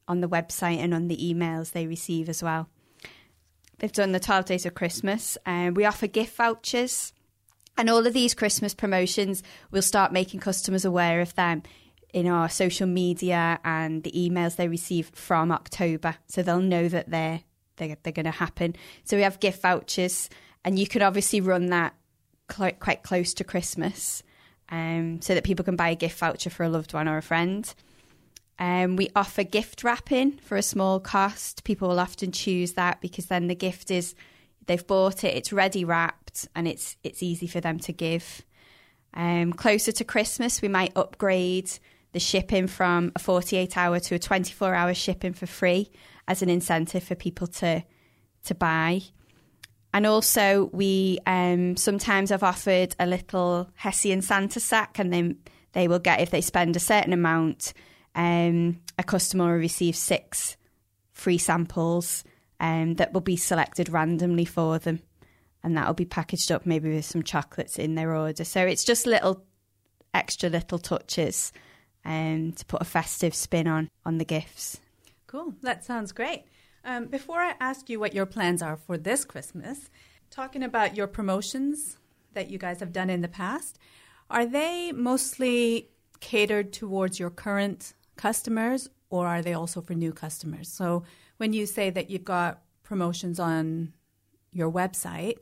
on 0.07 0.21
the 0.21 0.29
website 0.29 0.77
and 0.77 0.93
on 0.93 1.07
the 1.07 1.17
emails 1.17 1.71
they 1.71 1.85
receive 1.85 2.27
as 2.27 2.41
well. 2.41 2.69
They've 3.79 3.91
done 3.91 4.11
the 4.11 4.19
12 4.19 4.45
days 4.45 4.65
of 4.65 4.73
Christmas, 4.73 5.37
and 5.45 5.75
we 5.75 5.85
offer 5.85 6.07
gift 6.07 6.35
vouchers. 6.35 7.13
And 7.77 7.89
all 7.89 8.07
of 8.07 8.13
these 8.13 8.33
Christmas 8.33 8.73
promotions, 8.73 9.43
we'll 9.69 9.83
start 9.83 10.11
making 10.11 10.39
customers 10.39 10.83
aware 10.83 11.21
of 11.21 11.35
them 11.35 11.61
in 12.13 12.27
our 12.27 12.49
social 12.49 12.87
media 12.87 13.59
and 13.63 14.03
the 14.03 14.11
emails 14.11 14.55
they 14.55 14.67
receive 14.67 15.11
from 15.13 15.51
October, 15.51 16.15
so 16.27 16.41
they'll 16.41 16.59
know 16.59 16.87
that 16.87 17.09
they're 17.09 17.41
they're, 17.75 17.95
they're 18.01 18.13
going 18.13 18.25
to 18.25 18.31
happen. 18.31 18.75
So 19.03 19.17
we 19.17 19.23
have 19.23 19.39
gift 19.39 19.61
vouchers 19.61 20.29
and 20.65 20.77
you 20.77 20.87
could 20.87 21.01
obviously 21.01 21.41
run 21.41 21.67
that 21.67 21.93
cl- 22.51 22.73
quite 22.73 23.03
close 23.03 23.33
to 23.35 23.43
Christmas 23.43 24.23
um, 24.69 25.21
so 25.21 25.33
that 25.33 25.43
people 25.43 25.63
can 25.63 25.75
buy 25.75 25.89
a 25.89 25.95
gift 25.95 26.19
voucher 26.19 26.49
for 26.49 26.63
a 26.63 26.69
loved 26.69 26.93
one 26.93 27.07
or 27.07 27.17
a 27.17 27.21
friend. 27.21 27.73
Um, 28.59 28.95
we 28.95 29.09
offer 29.15 29.43
gift 29.43 29.83
wrapping 29.83 30.37
for 30.39 30.57
a 30.57 30.63
small 30.63 30.99
cost. 30.99 31.63
People 31.63 31.89
will 31.89 31.99
often 31.99 32.31
choose 32.31 32.73
that 32.73 33.01
because 33.01 33.27
then 33.27 33.47
the 33.47 33.55
gift 33.55 33.91
is 33.91 34.15
they've 34.65 34.85
bought 34.85 35.23
it, 35.23 35.35
it's 35.35 35.53
ready 35.53 35.85
wrapped, 35.85 36.47
and 36.55 36.67
it's 36.67 36.97
it's 37.03 37.21
easy 37.21 37.47
for 37.47 37.61
them 37.61 37.79
to 37.79 37.93
give. 37.93 38.43
Um, 39.13 39.53
closer 39.53 39.91
to 39.91 40.03
Christmas, 40.03 40.61
we 40.61 40.67
might 40.67 40.95
upgrade 40.95 41.71
the 42.13 42.19
shipping 42.19 42.67
from 42.67 43.11
a 43.15 43.19
48 43.19 43.77
hour 43.77 43.99
to 43.99 44.15
a 44.15 44.19
24 44.19 44.73
hour 44.73 44.93
shipping 44.93 45.33
for 45.33 45.45
free 45.45 45.91
as 46.27 46.41
an 46.41 46.49
incentive 46.49 47.03
for 47.03 47.15
people 47.15 47.47
to 47.47 47.83
to 48.45 48.55
buy. 48.55 49.01
And 49.93 50.05
also, 50.05 50.69
we 50.73 51.19
um, 51.25 51.77
sometimes 51.77 52.29
have 52.29 52.43
offered 52.43 52.95
a 52.99 53.07
little 53.07 53.69
Hessian 53.75 54.21
Santa 54.21 54.59
sack, 54.59 54.99
and 54.99 55.13
then 55.13 55.37
they 55.71 55.87
will 55.87 55.99
get, 55.99 56.19
if 56.19 56.29
they 56.29 56.41
spend 56.41 56.75
a 56.75 56.79
certain 56.79 57.13
amount, 57.13 57.73
um, 58.17 58.81
a 58.97 59.03
customer 59.03 59.45
will 59.45 59.59
receive 59.59 59.95
six 59.95 60.57
free 61.13 61.37
samples 61.37 62.23
um, 62.59 62.95
that 62.95 63.13
will 63.13 63.21
be 63.21 63.37
selected 63.37 63.89
randomly 63.89 64.43
for 64.43 64.79
them. 64.79 64.99
And 65.63 65.77
that 65.77 65.87
will 65.87 65.93
be 65.93 66.05
packaged 66.05 66.51
up 66.51 66.65
maybe 66.65 66.93
with 66.93 67.05
some 67.05 67.23
chocolates 67.23 67.77
in 67.77 67.95
their 67.95 68.15
order. 68.15 68.43
So 68.43 68.65
it's 68.65 68.83
just 68.83 69.05
little 69.05 69.45
extra 70.13 70.49
little 70.49 70.79
touches 70.79 71.53
um, 72.05 72.53
to 72.53 72.65
put 72.65 72.81
a 72.81 72.85
festive 72.85 73.35
spin 73.35 73.67
on 73.67 73.89
on 74.05 74.17
the 74.17 74.25
gifts. 74.25 74.79
Cool. 75.27 75.53
That 75.61 75.85
sounds 75.85 76.11
great. 76.11 76.45
Um, 76.83 77.05
before 77.07 77.39
I 77.39 77.53
ask 77.59 77.89
you 77.89 77.99
what 77.99 78.13
your 78.13 78.25
plans 78.25 78.61
are 78.61 78.77
for 78.77 78.97
this 78.97 79.25
Christmas, 79.25 79.89
talking 80.31 80.63
about 80.63 80.95
your 80.95 81.07
promotions 81.07 81.97
that 82.33 82.49
you 82.49 82.57
guys 82.57 82.79
have 82.79 82.93
done 82.93 83.09
in 83.09 83.21
the 83.21 83.27
past, 83.27 83.77
are 84.29 84.45
they 84.45 84.91
mostly 84.93 85.89
catered 86.19 86.71
towards 86.71 87.19
your 87.19 87.29
current 87.29 87.93
customers 88.17 88.89
or 89.09 89.27
are 89.27 89.41
they 89.41 89.53
also 89.53 89.81
for 89.81 89.93
new 89.93 90.11
customers? 90.11 90.69
So 90.69 91.03
when 91.37 91.53
you 91.53 91.65
say 91.65 91.89
that 91.89 92.09
you've 92.09 92.25
got 92.25 92.61
promotions 92.83 93.39
on 93.39 93.93
your 94.51 94.71
website, 94.71 95.37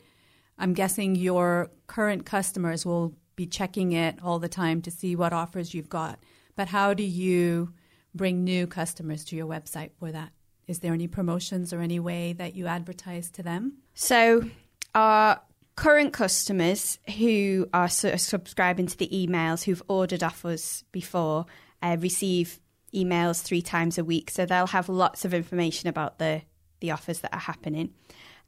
I'm 0.57 0.73
guessing 0.73 1.15
your 1.15 1.69
current 1.88 2.25
customers 2.25 2.85
will 2.85 3.15
be 3.35 3.45
checking 3.45 3.91
it 3.91 4.17
all 4.23 4.39
the 4.39 4.49
time 4.49 4.81
to 4.83 4.91
see 4.91 5.15
what 5.15 5.33
offers 5.33 5.73
you've 5.73 5.89
got. 5.89 6.19
But 6.55 6.69
how 6.69 6.93
do 6.93 7.03
you 7.03 7.73
bring 8.13 8.43
new 8.43 8.65
customers 8.65 9.25
to 9.25 9.35
your 9.35 9.47
website 9.47 9.91
for 9.99 10.11
that? 10.11 10.31
Is 10.67 10.79
there 10.79 10.93
any 10.93 11.07
promotions 11.07 11.73
or 11.73 11.82
any 11.82 11.99
way 11.99 12.34
that 12.34 12.55
you 12.55 12.67
advertise 12.67 13.30
to 13.32 13.43
them? 13.43 13.80
So, 13.93 14.49
our 14.95 15.41
current 15.76 16.13
customers 16.13 16.97
who 17.17 17.67
are 17.73 17.89
subscribing 17.89 18.88
to 18.88 18.97
the 18.97 19.09
emails 19.09 19.63
who've 19.63 19.84
ordered 19.88 20.23
offers 20.23 20.86
before 20.91 21.45
uh, 21.84 21.97
receive 21.99 22.59
emails 22.96 23.41
three 23.41 23.62
times 23.62 23.98
a 23.98 24.04
week. 24.04 24.32
So, 24.32 24.46
they'll 24.46 24.68
have 24.68 24.89
lots 24.89 25.26
of 25.26 25.34
information 25.34 25.89
about 25.89 26.20
the, 26.20 26.41
the 26.80 26.91
offers 26.91 27.20
that 27.20 27.34
are 27.34 27.39
happening. 27.39 27.93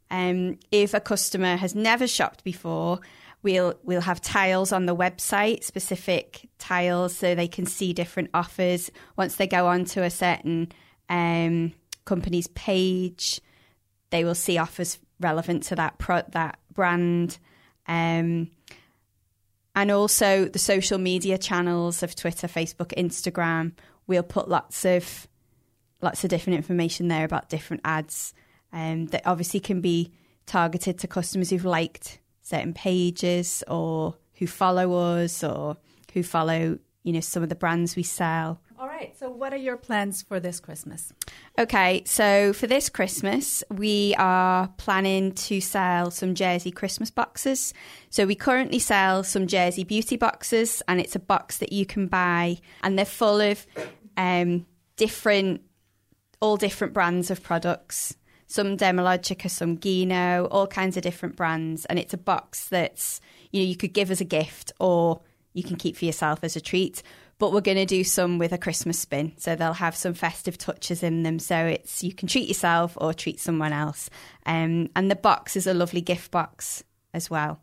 Um, 0.10 0.58
if 0.72 0.94
a 0.94 1.00
customer 1.00 1.58
has 1.58 1.76
never 1.76 2.08
shopped 2.08 2.44
before, 2.44 3.00
We'll 3.44 3.76
we'll 3.84 4.02
have 4.02 4.20
tiles 4.20 4.72
on 4.72 4.88
the 4.88 4.96
website, 4.96 5.64
specific 5.64 6.50
tiles, 6.58 7.16
so 7.16 7.36
they 7.36 7.48
can 7.48 7.66
see 7.66 7.94
different 7.94 8.32
offers. 8.34 8.92
Once 9.16 9.36
they 9.36 9.46
go 9.46 9.68
onto 9.68 10.02
a 10.02 10.10
certain 10.10 10.72
um, 11.08 11.72
company's 12.04 12.48
page, 12.48 13.40
they 14.10 14.24
will 14.24 14.36
see 14.36 14.58
offers 14.58 14.98
relevant 15.20 15.64
to 15.64 15.76
that 15.76 16.00
pro- 16.00 16.24
that 16.32 16.60
brand. 16.74 17.38
Um, 17.88 18.50
and 19.76 19.92
also 19.92 20.46
the 20.46 20.60
social 20.60 20.98
media 20.98 21.38
channels 21.38 22.02
of 22.02 22.16
Twitter, 22.16 22.48
Facebook, 22.48 22.92
Instagram. 22.98 23.74
We'll 24.08 24.24
put 24.24 24.50
lots 24.50 24.86
of 24.86 25.28
lots 26.02 26.24
of 26.24 26.30
different 26.30 26.58
information 26.58 27.08
there 27.08 27.26
about 27.26 27.50
different 27.50 27.82
ads 27.84 28.34
um, 28.72 29.08
that 29.08 29.24
obviously 29.26 29.60
can 29.60 29.82
be 29.82 30.12
targeted 30.46 31.00
to 31.00 31.08
customers 31.08 31.50
who've 31.50 31.66
liked 31.66 32.20
certain 32.42 32.74
pages 32.74 33.64
or 33.68 34.16
who 34.36 34.48
follow 34.48 34.94
us 34.94 35.44
or 35.44 35.78
who 36.14 36.24
follow 36.24 36.78
you 37.04 37.14
know 37.14 37.20
some 37.20 37.44
of 37.44 37.50
the 37.50 37.56
brands 37.56 37.96
we 37.96 38.04
sell. 38.04 38.62
All 38.80 38.88
right. 38.88 39.18
So, 39.18 39.28
what 39.28 39.54
are 39.54 39.58
your 39.58 39.76
plans 39.76 40.22
for 40.22 40.40
this 40.40 40.60
Christmas? 40.60 41.12
Okay, 41.58 42.04
so 42.06 42.54
for 42.54 42.68
this 42.68 42.90
Christmas, 42.90 43.64
we 43.72 44.14
are 44.20 44.68
planning 44.78 45.32
to 45.32 45.60
sell 45.62 46.12
some 46.12 46.36
Jersey 46.36 46.70
Christmas 46.70 47.10
boxes. 47.10 47.74
So, 48.12 48.28
we 48.28 48.36
currently 48.36 48.78
sell 48.78 49.24
some 49.24 49.48
Jersey 49.48 49.84
Beauty 49.84 50.16
boxes, 50.16 50.84
and 50.88 51.00
it's 51.00 51.16
a 51.16 51.20
box 51.20 51.58
that 51.58 51.74
you 51.74 51.88
can 51.88 52.06
buy, 52.06 52.60
and 52.84 53.00
they're 53.00 53.06
full 53.06 53.42
of 53.42 53.66
um, 54.18 54.66
different, 54.98 55.62
all 56.42 56.58
different 56.58 56.94
brands 56.94 57.32
of 57.32 57.42
products. 57.42 58.16
Some 58.48 58.78
Dermalogica, 58.78 59.50
some 59.50 59.78
Gino, 59.80 60.46
all 60.52 60.68
kinds 60.68 60.98
of 60.98 61.04
different 61.04 61.36
brands, 61.36 61.86
and 61.86 62.00
it's 62.00 62.14
a 62.14 62.18
box 62.18 62.68
that's 62.70 63.22
you 63.52 63.62
know 63.62 63.68
you 63.68 63.76
could 63.76 63.94
give 63.94 64.12
as 64.12 64.22
a 64.22 64.26
gift 64.26 64.72
or 64.80 65.22
you 65.54 65.64
can 65.64 65.76
keep 65.76 65.98
for 65.98 66.06
yourself 66.06 66.44
as 66.44 66.56
a 66.56 66.62
treat 66.62 67.04
but 67.40 67.54
we're 67.54 67.62
going 67.62 67.78
to 67.78 67.86
do 67.86 68.04
some 68.04 68.40
with 68.40 68.52
a 68.52 68.58
Christmas 68.58 68.98
spin. 68.98 69.34
So 69.38 69.56
they'll 69.56 69.74
have 69.74 69.96
some 69.96 70.14
festive 70.14 70.58
touches 70.58 71.04
in 71.04 71.24
them. 71.24 71.40
So 71.40 71.56
it's 71.56 72.04
you 72.04 72.14
can 72.14 72.28
treat 72.28 72.48
yourself 72.48 72.98
or 73.00 73.14
treat 73.14 73.40
someone 73.40 73.74
else. 73.74 74.10
Um, 74.46 74.90
and 74.96 75.12
the 75.12 75.16
box 75.16 75.56
is 75.56 75.68
a 75.68 75.74
lovely 75.74 76.02
gift 76.02 76.32
box 76.32 76.84
as 77.14 77.30
well. 77.30 77.60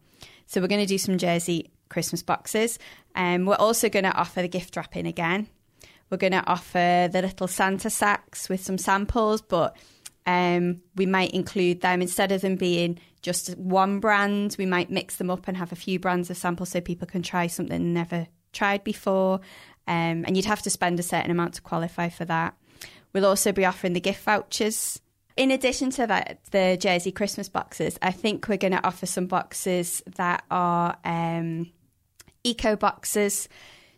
So 0.46 0.60
we're 0.60 0.68
going 0.68 0.80
to 0.80 0.86
do 0.86 0.98
some 0.98 1.18
Jersey 1.18 1.70
Christmas 1.88 2.22
boxes. 2.22 2.78
Um, 3.16 3.46
we're 3.46 3.54
also 3.56 3.88
going 3.88 4.04
to 4.04 4.14
offer 4.14 4.42
the 4.42 4.48
gift 4.48 4.76
wrapping 4.76 5.06
again. 5.06 5.48
We're 6.10 6.18
going 6.18 6.32
to 6.32 6.46
offer 6.46 7.08
the 7.10 7.22
little 7.22 7.48
Santa 7.48 7.90
sacks 7.90 8.48
with 8.48 8.62
some 8.62 8.78
samples, 8.78 9.42
but 9.42 9.76
um, 10.26 10.80
we 10.96 11.06
might 11.06 11.32
include 11.32 11.80
them 11.80 12.02
instead 12.02 12.32
of 12.32 12.40
them 12.40 12.56
being 12.56 12.98
just 13.22 13.56
one 13.56 14.00
brand. 14.00 14.56
We 14.58 14.66
might 14.66 14.90
mix 14.90 15.16
them 15.16 15.30
up 15.30 15.48
and 15.48 15.56
have 15.56 15.72
a 15.72 15.76
few 15.76 15.98
brands 15.98 16.30
of 16.30 16.36
samples 16.36 16.70
so 16.70 16.80
people 16.80 17.06
can 17.06 17.22
try 17.22 17.46
something 17.46 17.92
never 17.92 18.26
tried 18.52 18.84
before, 18.84 19.40
um, 19.86 20.24
and 20.24 20.36
you'd 20.36 20.46
have 20.46 20.62
to 20.62 20.70
spend 20.70 21.00
a 21.00 21.02
certain 21.02 21.30
amount 21.30 21.54
to 21.54 21.62
qualify 21.62 22.08
for 22.08 22.24
that. 22.26 22.54
We'll 23.12 23.26
also 23.26 23.52
be 23.52 23.64
offering 23.64 23.92
the 23.92 24.00
gift 24.00 24.22
vouchers. 24.24 25.00
In 25.36 25.50
addition 25.50 25.90
to 25.90 26.06
that, 26.06 26.38
the 26.52 26.78
Jersey 26.80 27.10
Christmas 27.10 27.48
boxes, 27.48 27.98
I 28.00 28.12
think 28.12 28.48
we're 28.48 28.56
going 28.56 28.72
to 28.72 28.86
offer 28.86 29.06
some 29.06 29.26
boxes 29.26 30.02
that 30.16 30.44
are 30.50 30.96
um, 31.04 31.72
eco 32.44 32.76
boxes. 32.76 33.48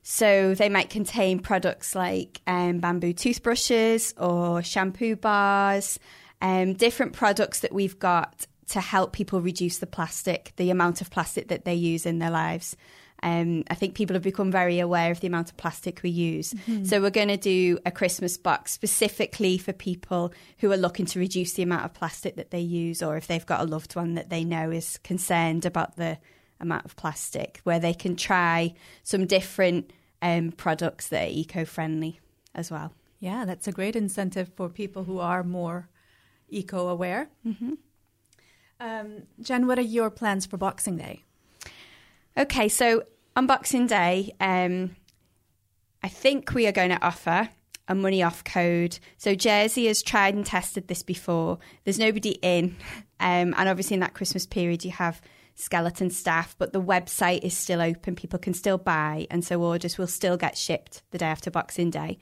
So 0.09 0.55
they 0.55 0.69
might 0.69 0.89
contain 0.89 1.41
products 1.41 1.97
like 1.97 2.41
um, 2.47 2.79
bamboo 2.79 3.13
toothbrushes 3.13 4.15
or 4.17 4.63
shampoo 4.63 5.17
bars, 5.17 5.99
um, 6.41 6.75
different 6.75 7.13
products 7.13 7.59
that 7.61 7.73
we've 7.73 7.99
got 7.99 8.47
to 8.69 8.81
help 8.81 9.13
people 9.13 9.41
reduce 9.41 9.79
the 9.79 9.87
plastic, 9.87 10.53
the 10.59 10.71
amount 10.71 11.01
of 11.01 11.11
plastic 11.11 11.49
that 11.49 11.65
they 11.65 11.75
use 11.75 12.07
in 12.07 12.21
their 12.21 12.31
lives. 12.31 12.77
Um, 13.25 13.65
I 13.69 13.75
think 13.75 13.97
people 13.97 14.15
have 14.15 14.23
become 14.23 14.53
very 14.53 14.79
aware 14.79 15.11
of 15.11 15.19
the 15.19 15.27
amount 15.27 15.51
of 15.51 15.57
plastic 15.57 16.05
we 16.05 16.11
use. 16.11 16.55
Mm-hmm. 16.55 16.85
So 16.85 17.01
we're 17.01 17.11
going 17.11 17.27
to 17.27 17.37
do 17.37 17.81
a 17.85 17.91
Christmas 17.91 18.37
box 18.37 18.71
specifically 18.71 19.59
for 19.59 19.73
people 19.73 20.33
who 20.59 20.71
are 20.71 20.77
looking 20.77 21.07
to 21.07 21.19
reduce 21.19 21.55
the 21.55 21.65
amount 21.65 21.85
of 21.85 21.95
plastic 21.95 22.37
that 22.37 22.53
they 22.53 22.61
use, 22.61 23.03
or 23.03 23.17
if 23.17 23.27
they've 23.27 23.45
got 23.45 23.61
a 23.61 23.65
loved 23.65 23.97
one 23.97 24.15
that 24.15 24.31
they 24.31 24.45
know 24.45 24.71
is 24.71 24.99
concerned 24.99 25.67
about 25.67 25.97
the 25.97 26.19
amount 26.61 26.85
of 26.85 26.97
plastic, 26.97 27.61
where 27.65 27.79
they 27.79 27.95
can 27.95 28.17
try 28.17 28.75
some 29.03 29.27
different 29.27 29.93
um, 30.23 30.53
products 30.53 31.09
that 31.09 31.29
are 31.29 31.31
eco-friendly 31.31 32.21
as 32.55 32.71
well. 32.71 32.93
Yeah, 33.21 33.45
that's 33.45 33.69
a 33.69 33.73
great 33.73 33.97
incentive 33.97 34.51
for 34.57 34.69
people 34.69 35.05
who 35.05 35.19
are 35.19 35.43
more 35.43 35.89
eco-aware. 36.49 37.29
Mm-hmm. 37.47 37.75
Um, 38.79 39.23
Jen, 39.41 39.67
what 39.67 39.79
are 39.79 39.83
your 39.83 40.11
plans 40.11 40.47
for 40.47 40.57
Boxing 40.57 40.97
Day? 40.97 41.23
Okay, 42.37 42.69
so 42.69 43.05
on 43.35 43.47
Boxing 43.47 43.87
Day, 43.87 44.35
um, 44.41 44.97
I 46.03 46.09
think 46.09 46.53
we 46.53 46.67
are 46.67 46.73
going 46.73 46.91
to 46.91 47.03
offer 47.03 47.49
a 47.89 47.95
money 47.95 48.23
off 48.23 48.45
code. 48.45 48.99
So 49.17 49.35
Jersey 49.35 49.87
has 49.87 50.03
tried 50.03 50.35
and 50.35 50.45
tested 50.45 50.89
this 50.89 51.03
before. 51.03 51.59
There's 51.85 51.99
nobody 51.99 52.33
in, 52.43 52.77
um, 53.21 53.55
and 53.57 53.69
obviously 53.69 53.95
in 53.95 54.01
that 54.01 54.15
Christmas 54.15 54.47
period 54.47 54.85
you 54.85 54.91
have 54.93 55.21
skeleton 55.57 56.11
staff, 56.11 56.55
but 56.59 56.73
the 56.73 56.81
website 56.81 57.43
is 57.43 57.57
still 57.57 57.81
open. 57.81 58.15
People 58.15 58.39
can 58.39 58.55
still 58.55 58.79
buy, 58.79 59.27
and 59.31 59.45
so 59.45 59.61
orders 59.61 59.99
will 59.99 60.07
still 60.07 60.37
get 60.37 60.57
shipped 60.57 61.03
the 61.11 61.19
day 61.19 61.27
after 61.27 61.51
Boxing 61.51 61.91
Day. 61.91 62.19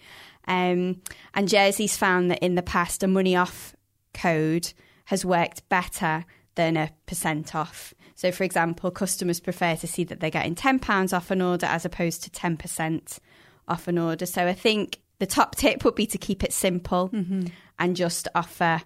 Um, 0.47 1.03
and 1.35 1.49
Jersey's 1.49 1.97
found 1.97 2.31
that 2.31 2.43
in 2.43 2.55
the 2.55 2.63
past, 2.63 3.03
a 3.03 3.09
money 3.09 3.37
off 3.37 3.75
code 4.15 4.73
has 5.07 5.25
worked 5.25 5.69
better 5.69 6.25
than 6.55 6.77
a 6.77 6.91
percent 7.07 7.55
off. 7.55 7.93
So, 8.15 8.31
for 8.31 8.45
example, 8.45 8.91
customers 8.91 9.41
prefer 9.41 9.75
to 9.77 9.87
see 9.87 10.05
that 10.05 10.21
they're 10.21 10.31
getting 10.31 10.55
£10 10.55 11.13
off 11.13 11.31
an 11.31 11.43
order 11.43 11.67
as 11.67 11.85
opposed 11.85 12.23
to 12.23 12.31
10% 12.31 13.19
off 13.67 13.89
an 13.89 13.99
order. 13.99 14.27
So, 14.27 14.47
I 14.47 14.55
think 14.55 15.01
the 15.19 15.27
top 15.27 15.57
tip 15.57 15.85
would 15.85 15.97
be 15.97 16.07
to 16.07 16.19
keep 16.19 16.45
it 16.45 16.53
simple 16.53 17.09
mm-hmm. 17.09 17.47
and 17.79 17.97
just 17.97 18.29
offer 18.35 18.83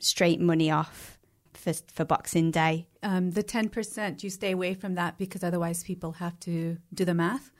straight 0.00 0.40
money 0.40 0.70
off 0.70 1.13
for, 1.64 1.72
for 1.92 2.04
Boxing 2.04 2.50
Day. 2.50 2.86
Um, 3.02 3.32
the 3.32 3.42
10%, 3.42 4.22
you 4.22 4.30
stay 4.30 4.52
away 4.52 4.74
from 4.74 4.94
that 4.94 5.18
because 5.18 5.42
otherwise 5.42 5.82
people 5.82 6.12
have 6.12 6.38
to 6.40 6.78
do 6.92 7.04
the 7.04 7.14
math? 7.14 7.50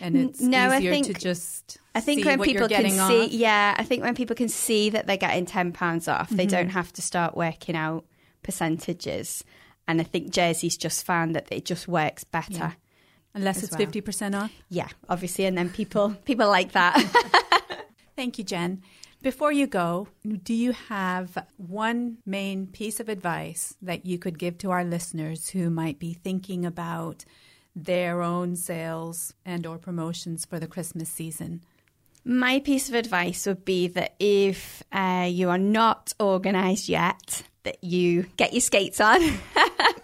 and 0.00 0.16
it's 0.16 0.40
no, 0.40 0.74
easier 0.74 0.90
I 0.90 0.94
think, 0.94 1.06
to 1.06 1.14
just 1.14 1.78
I 1.94 2.00
think 2.00 2.24
when 2.24 2.40
people 2.40 2.66
can 2.66 2.90
see 2.90 3.24
off. 3.24 3.30
yeah 3.30 3.76
I 3.78 3.84
think 3.84 4.02
when 4.02 4.16
people 4.16 4.34
can 4.34 4.48
see 4.48 4.90
that 4.90 5.06
they're 5.06 5.16
getting 5.16 5.46
10 5.46 5.72
pounds 5.72 6.08
off 6.08 6.26
mm-hmm. 6.26 6.36
they 6.36 6.46
don't 6.46 6.70
have 6.70 6.92
to 6.94 7.02
start 7.02 7.36
working 7.36 7.76
out 7.76 8.04
percentages 8.42 9.44
and 9.88 10.00
I 10.00 10.04
think 10.04 10.30
Jersey's 10.30 10.76
just 10.76 11.04
found 11.04 11.34
that 11.34 11.46
it 11.50 11.64
just 11.64 11.86
works 11.86 12.24
better. 12.24 12.52
Yeah. 12.52 12.72
Unless 13.34 13.62
it's 13.62 13.76
fifty 13.76 14.00
well. 14.00 14.06
percent 14.06 14.34
off. 14.34 14.50
Yeah, 14.70 14.88
obviously, 15.08 15.44
and 15.44 15.56
then 15.56 15.68
people 15.68 16.16
people 16.24 16.48
like 16.48 16.72
that. 16.72 16.96
Thank 18.16 18.38
you, 18.38 18.44
Jen. 18.44 18.82
Before 19.26 19.50
you 19.50 19.66
go, 19.66 20.06
do 20.44 20.54
you 20.54 20.70
have 20.70 21.36
one 21.56 22.18
main 22.24 22.68
piece 22.68 23.00
of 23.00 23.08
advice 23.08 23.74
that 23.82 24.06
you 24.06 24.20
could 24.20 24.38
give 24.38 24.56
to 24.58 24.70
our 24.70 24.84
listeners 24.84 25.48
who 25.48 25.68
might 25.68 25.98
be 25.98 26.12
thinking 26.12 26.64
about 26.64 27.24
their 27.74 28.22
own 28.22 28.54
sales 28.54 29.34
and 29.44 29.66
or 29.66 29.78
promotions 29.78 30.44
for 30.44 30.60
the 30.60 30.68
Christmas 30.68 31.08
season? 31.08 31.62
My 32.24 32.60
piece 32.60 32.88
of 32.88 32.94
advice 32.94 33.46
would 33.46 33.64
be 33.64 33.88
that 33.88 34.14
if 34.20 34.84
uh, 34.92 35.26
you 35.28 35.50
are 35.50 35.58
not 35.58 36.12
organized 36.20 36.88
yet, 36.88 37.42
that 37.64 37.82
you 37.82 38.26
get 38.36 38.52
your 38.52 38.60
skates 38.60 39.00
on 39.00 39.20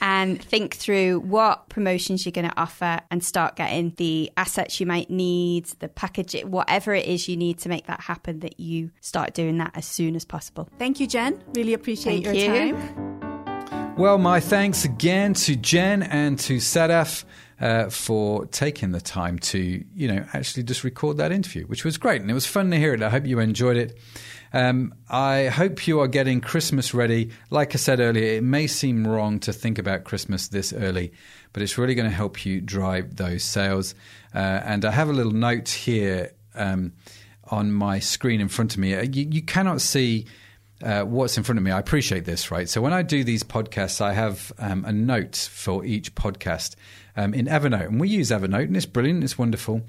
and 0.00 0.42
think 0.42 0.74
through 0.74 1.20
what 1.20 1.68
promotions 1.68 2.24
you're 2.24 2.32
going 2.32 2.48
to 2.48 2.60
offer 2.60 3.00
and 3.10 3.22
start 3.24 3.56
getting 3.56 3.94
the 3.96 4.30
assets 4.36 4.80
you 4.80 4.86
might 4.86 5.10
need, 5.10 5.66
the 5.80 5.88
package, 5.88 6.40
whatever 6.42 6.94
it 6.94 7.06
is 7.06 7.28
you 7.28 7.36
need 7.36 7.58
to 7.58 7.68
make 7.68 7.86
that 7.86 8.00
happen, 8.00 8.40
that 8.40 8.58
you 8.58 8.90
start 9.00 9.34
doing 9.34 9.58
that 9.58 9.72
as 9.74 9.86
soon 9.86 10.16
as 10.16 10.24
possible. 10.24 10.68
Thank 10.78 11.00
you, 11.00 11.06
Jen. 11.06 11.42
Really 11.54 11.74
appreciate 11.74 12.24
Thank 12.24 12.38
your 12.38 12.54
you. 12.56 12.72
time. 12.72 13.11
Well, 13.96 14.16
my 14.18 14.40
thanks 14.40 14.84
again 14.84 15.34
to 15.34 15.54
Jen 15.54 16.02
and 16.02 16.38
to 16.40 16.56
Sadaf. 16.56 17.24
Uh, 17.60 17.88
for 17.88 18.44
taking 18.46 18.90
the 18.90 19.00
time 19.00 19.38
to, 19.38 19.84
you 19.94 20.08
know, 20.08 20.26
actually 20.32 20.64
just 20.64 20.82
record 20.82 21.18
that 21.18 21.30
interview, 21.30 21.64
which 21.66 21.84
was 21.84 21.96
great. 21.96 22.20
And 22.20 22.28
it 22.28 22.34
was 22.34 22.44
fun 22.44 22.72
to 22.72 22.76
hear 22.76 22.92
it. 22.92 23.04
I 23.04 23.08
hope 23.08 23.24
you 23.24 23.38
enjoyed 23.38 23.76
it. 23.76 23.96
Um, 24.52 24.92
I 25.08 25.46
hope 25.46 25.86
you 25.86 26.00
are 26.00 26.08
getting 26.08 26.40
Christmas 26.40 26.92
ready. 26.92 27.30
Like 27.50 27.72
I 27.76 27.78
said 27.78 28.00
earlier, 28.00 28.38
it 28.38 28.42
may 28.42 28.66
seem 28.66 29.06
wrong 29.06 29.38
to 29.40 29.52
think 29.52 29.78
about 29.78 30.02
Christmas 30.02 30.48
this 30.48 30.72
early, 30.72 31.12
but 31.52 31.62
it's 31.62 31.78
really 31.78 31.94
going 31.94 32.10
to 32.10 32.16
help 32.16 32.44
you 32.44 32.60
drive 32.60 33.14
those 33.14 33.44
sales. 33.44 33.94
Uh, 34.34 34.38
and 34.38 34.84
I 34.84 34.90
have 34.90 35.08
a 35.08 35.12
little 35.12 35.30
note 35.30 35.68
here 35.68 36.32
um, 36.56 36.94
on 37.44 37.70
my 37.70 38.00
screen 38.00 38.40
in 38.40 38.48
front 38.48 38.72
of 38.72 38.80
me. 38.80 38.96
Uh, 38.96 39.02
you, 39.02 39.28
you 39.30 39.42
cannot 39.42 39.80
see. 39.80 40.26
Uh, 40.82 41.04
what's 41.04 41.36
in 41.36 41.44
front 41.44 41.58
of 41.58 41.64
me. 41.64 41.70
I 41.70 41.78
appreciate 41.78 42.24
this, 42.24 42.50
right? 42.50 42.68
So 42.68 42.80
when 42.80 42.92
I 42.92 43.02
do 43.02 43.22
these 43.22 43.44
podcasts, 43.44 44.00
I 44.00 44.12
have 44.14 44.52
um, 44.58 44.84
a 44.84 44.92
note 44.92 45.36
for 45.36 45.84
each 45.84 46.14
podcast 46.14 46.74
um, 47.16 47.34
in 47.34 47.46
Evernote, 47.46 47.86
and 47.86 48.00
we 48.00 48.08
use 48.08 48.30
Evernote, 48.30 48.64
and 48.64 48.76
it's 48.76 48.86
brilliant, 48.86 49.22
it's 49.22 49.38
wonderful. 49.38 49.82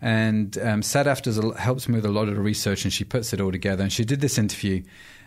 And 0.00 0.56
um, 0.58 0.80
Sadaf 0.80 1.22
does 1.22 1.38
a, 1.38 1.58
helps 1.58 1.88
me 1.88 1.96
with 1.96 2.06
a 2.06 2.10
lot 2.10 2.28
of 2.28 2.36
the 2.36 2.40
research, 2.40 2.84
and 2.84 2.92
she 2.92 3.04
puts 3.04 3.32
it 3.32 3.40
all 3.40 3.52
together. 3.52 3.82
And 3.82 3.92
she 3.92 4.04
did 4.04 4.20
this 4.20 4.38
interview, 4.38 4.82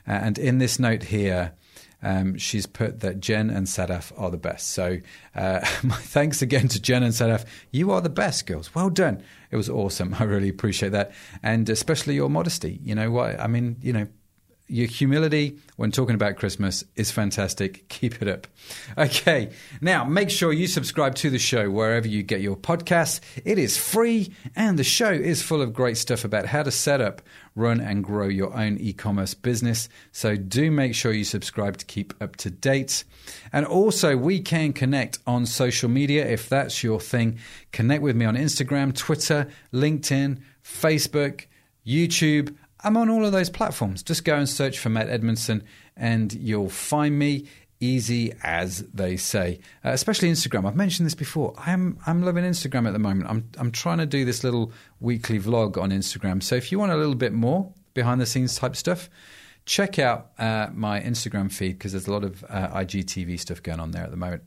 uh, 0.08 0.12
and 0.12 0.38
in 0.38 0.58
this 0.58 0.80
note 0.80 1.04
here, 1.04 1.54
um, 2.04 2.38
she's 2.38 2.66
put 2.66 3.02
that 3.02 3.20
Jen 3.20 3.50
and 3.50 3.68
Sadaf 3.68 4.12
are 4.20 4.32
the 4.32 4.38
best. 4.38 4.70
So 4.70 4.98
uh, 5.36 5.60
my 5.84 5.98
thanks 5.98 6.42
again 6.42 6.68
to 6.70 6.82
Jen 6.82 7.04
and 7.04 7.14
Sadaf. 7.14 7.46
You 7.72 7.92
are 7.92 8.02
the 8.02 8.10
best, 8.10 8.48
girls. 8.48 8.74
Well 8.74 8.90
done. 8.90 9.22
It 9.52 9.56
was 9.56 9.70
awesome. 9.70 10.16
I 10.20 10.24
really 10.24 10.50
appreciate 10.50 10.94
that, 10.94 11.12
and 11.44 11.70
especially 11.70 12.16
your 12.16 12.30
modesty. 12.30 12.80
You 12.84 12.96
know 12.96 13.12
what? 13.12 13.40
I 13.40 13.48
mean, 13.48 13.76
you 13.82 13.94
know, 13.94 14.08
your 14.72 14.88
humility 14.88 15.58
when 15.76 15.92
talking 15.92 16.16
about 16.16 16.38
Christmas 16.38 16.84
is 16.96 17.12
fantastic. 17.12 17.88
Keep 17.90 18.22
it 18.22 18.28
up. 18.28 18.48
Okay, 18.98 19.52
now 19.82 20.06
make 20.06 20.30
sure 20.30 20.54
you 20.54 20.68
subscribe 20.68 21.16
to 21.16 21.30
the 21.30 21.38
show 21.38 21.70
wherever 21.70 22.08
you 22.08 22.24
get 22.24 22.40
your 22.40 22.56
podcasts. 22.56 23.20
It 23.44 23.58
is 23.58 23.78
free, 23.78 24.34
and 24.56 24.80
the 24.80 24.84
show 24.84 25.12
is 25.12 25.42
full 25.42 25.62
of 25.62 25.74
great 25.74 25.98
stuff 25.98 26.24
about 26.24 26.46
how 26.46 26.64
to 26.64 26.72
set 26.72 27.02
up, 27.02 27.22
run, 27.54 27.82
and 27.82 28.04
grow 28.04 28.28
your 28.28 28.56
own 28.58 28.78
e 28.80 28.94
commerce 28.94 29.34
business. 29.34 29.90
So 30.14 30.38
do 30.38 30.72
make 30.72 30.96
sure 30.96 31.12
you 31.12 31.26
subscribe 31.26 31.78
to 31.78 31.86
keep 31.86 32.14
up 32.22 32.38
to 32.38 32.50
date. 32.50 33.04
And 33.52 33.66
also, 33.66 34.16
we 34.16 34.40
can 34.40 34.72
connect 34.72 35.20
on 35.28 35.46
social 35.46 35.90
media 35.90 36.26
if 36.26 36.48
that's 36.48 36.82
your 36.82 37.02
thing. 37.02 37.40
Connect 37.74 38.02
with 38.02 38.16
me 38.16 38.26
on 38.26 38.36
Instagram, 38.38 38.96
Twitter, 38.96 39.50
LinkedIn, 39.74 40.40
Facebook, 40.64 41.46
YouTube. 41.86 42.56
I'm 42.84 42.98
on 42.98 43.10
all 43.10 43.26
of 43.26 43.32
those 43.32 43.50
platforms. 43.50 44.04
Just 44.04 44.26
go 44.26 44.36
and 44.36 44.48
search 44.48 44.80
for 44.80 44.90
Matt 44.90 45.08
Edmundson 45.08 45.64
and 45.96 46.34
you'll 46.34 46.70
find 46.70 47.18
me 47.18 47.48
easy 47.80 48.32
as 48.44 48.80
they 48.94 49.18
say. 49.18 49.60
Uh, 49.84 49.90
especially 49.90 50.32
Instagram. 50.32 50.66
I've 50.68 50.76
mentioned 50.76 51.06
this 51.06 51.16
before. 51.16 51.54
I'm 51.58 51.98
I'm 52.06 52.24
loving 52.24 52.46
Instagram 52.46 52.88
at 52.88 52.94
the 52.94 53.00
moment. 53.00 53.30
I'm 53.30 53.50
I'm 53.58 53.72
trying 53.72 53.98
to 53.98 54.06
do 54.06 54.24
this 54.24 54.44
little 54.44 54.72
weekly 55.00 55.40
vlog 55.40 55.82
on 55.82 55.90
Instagram. 55.90 56.42
So 56.42 56.56
if 56.56 56.72
you 56.72 56.80
want 56.80 56.92
a 56.92 56.96
little 56.96 57.16
bit 57.16 57.34
more 57.34 57.74
behind 57.94 58.22
the 58.22 58.26
scenes 58.26 58.56
type 58.56 58.76
stuff, 58.76 59.10
check 59.66 60.00
out 60.00 60.32
uh, 60.38 60.68
my 60.74 61.02
Instagram 61.02 61.52
feed 61.52 61.74
because 61.74 61.92
there's 61.92 62.08
a 62.08 62.12
lot 62.12 62.24
of 62.24 62.44
uh, 62.48 62.70
IGTV 62.70 63.40
stuff 63.40 63.62
going 63.62 63.80
on 63.80 63.92
there 63.92 64.04
at 64.04 64.12
the 64.12 64.18
moment. 64.18 64.44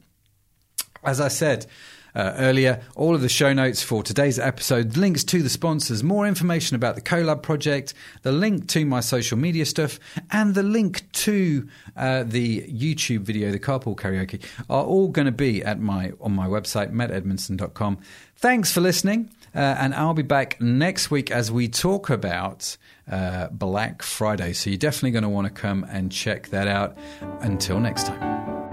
As 1.03 1.21
I 1.21 1.29
said, 1.29 1.67
uh, 2.15 2.35
earlier. 2.37 2.81
All 2.97 3.15
of 3.15 3.21
the 3.21 3.29
show 3.29 3.53
notes 3.53 3.83
for 3.83 4.03
today's 4.03 4.39
episode, 4.39 4.97
links 4.97 5.25
to 5.25 5.43
the 5.43 5.49
sponsors, 5.49 6.03
more 6.03 6.27
information 6.27 6.75
about 6.77 6.95
the 6.95 7.01
Collab 7.01 7.43
project, 7.43 7.95
the 8.23 8.33
link 8.33 8.69
to 8.69 8.85
my 8.85 9.01
social 9.01 9.39
media 9.39 9.67
stuff, 9.67 9.99
and 10.31 10.55
the 10.55 10.63
link 10.63 11.11
to 11.13 11.69
uh, 11.97 12.25
the 12.25 12.63
YouTube 12.63 13.21
video, 13.21 13.51
the 13.51 13.59
Carpool 13.59 13.97
Karaoke, 13.97 14.43
are 14.71 14.85
all 14.85 15.09
going 15.09 15.27
to 15.27 15.33
be 15.33 15.63
at 15.63 15.81
my 15.81 16.13
on 16.21 16.33
my 16.33 16.47
website, 16.47 16.93
mattedmundson.com. 16.93 17.99
Thanks 18.37 18.73
for 18.73 18.81
listening, 18.81 19.31
uh, 19.55 19.59
and 19.59 19.95
I'll 19.95 20.15
be 20.15 20.23
back 20.23 20.61
next 20.61 21.11
week 21.11 21.31
as 21.31 21.51
we 21.51 21.69
talk 21.69 22.11
about 22.11 22.77
uh, 23.11 23.49
Black 23.49 24.03
Friday. 24.03 24.53
So 24.53 24.71
you're 24.71 24.79
definitely 24.79 25.13
going 25.13 25.23
to 25.23 25.29
want 25.29 25.47
to 25.47 25.53
come 25.53 25.85
and 25.85 26.11
check 26.11 26.49
that 26.49 26.69
out. 26.69 26.97
Until 27.41 27.81
next 27.81 28.07
time. 28.07 28.64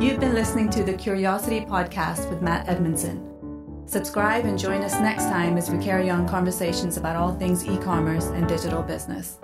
You've 0.00 0.18
been 0.18 0.32
listening 0.32 0.70
to 0.70 0.82
the 0.82 0.94
Curiosity 0.94 1.60
Podcast 1.60 2.30
with 2.30 2.40
Matt 2.40 2.66
Edmundson. 2.68 3.86
Subscribe 3.86 4.46
and 4.46 4.58
join 4.58 4.82
us 4.82 4.94
next 4.94 5.24
time 5.24 5.58
as 5.58 5.70
we 5.70 5.76
carry 5.76 6.08
on 6.08 6.26
conversations 6.26 6.96
about 6.96 7.16
all 7.16 7.34
things 7.34 7.66
e 7.66 7.76
commerce 7.76 8.24
and 8.28 8.48
digital 8.48 8.82
business. 8.82 9.38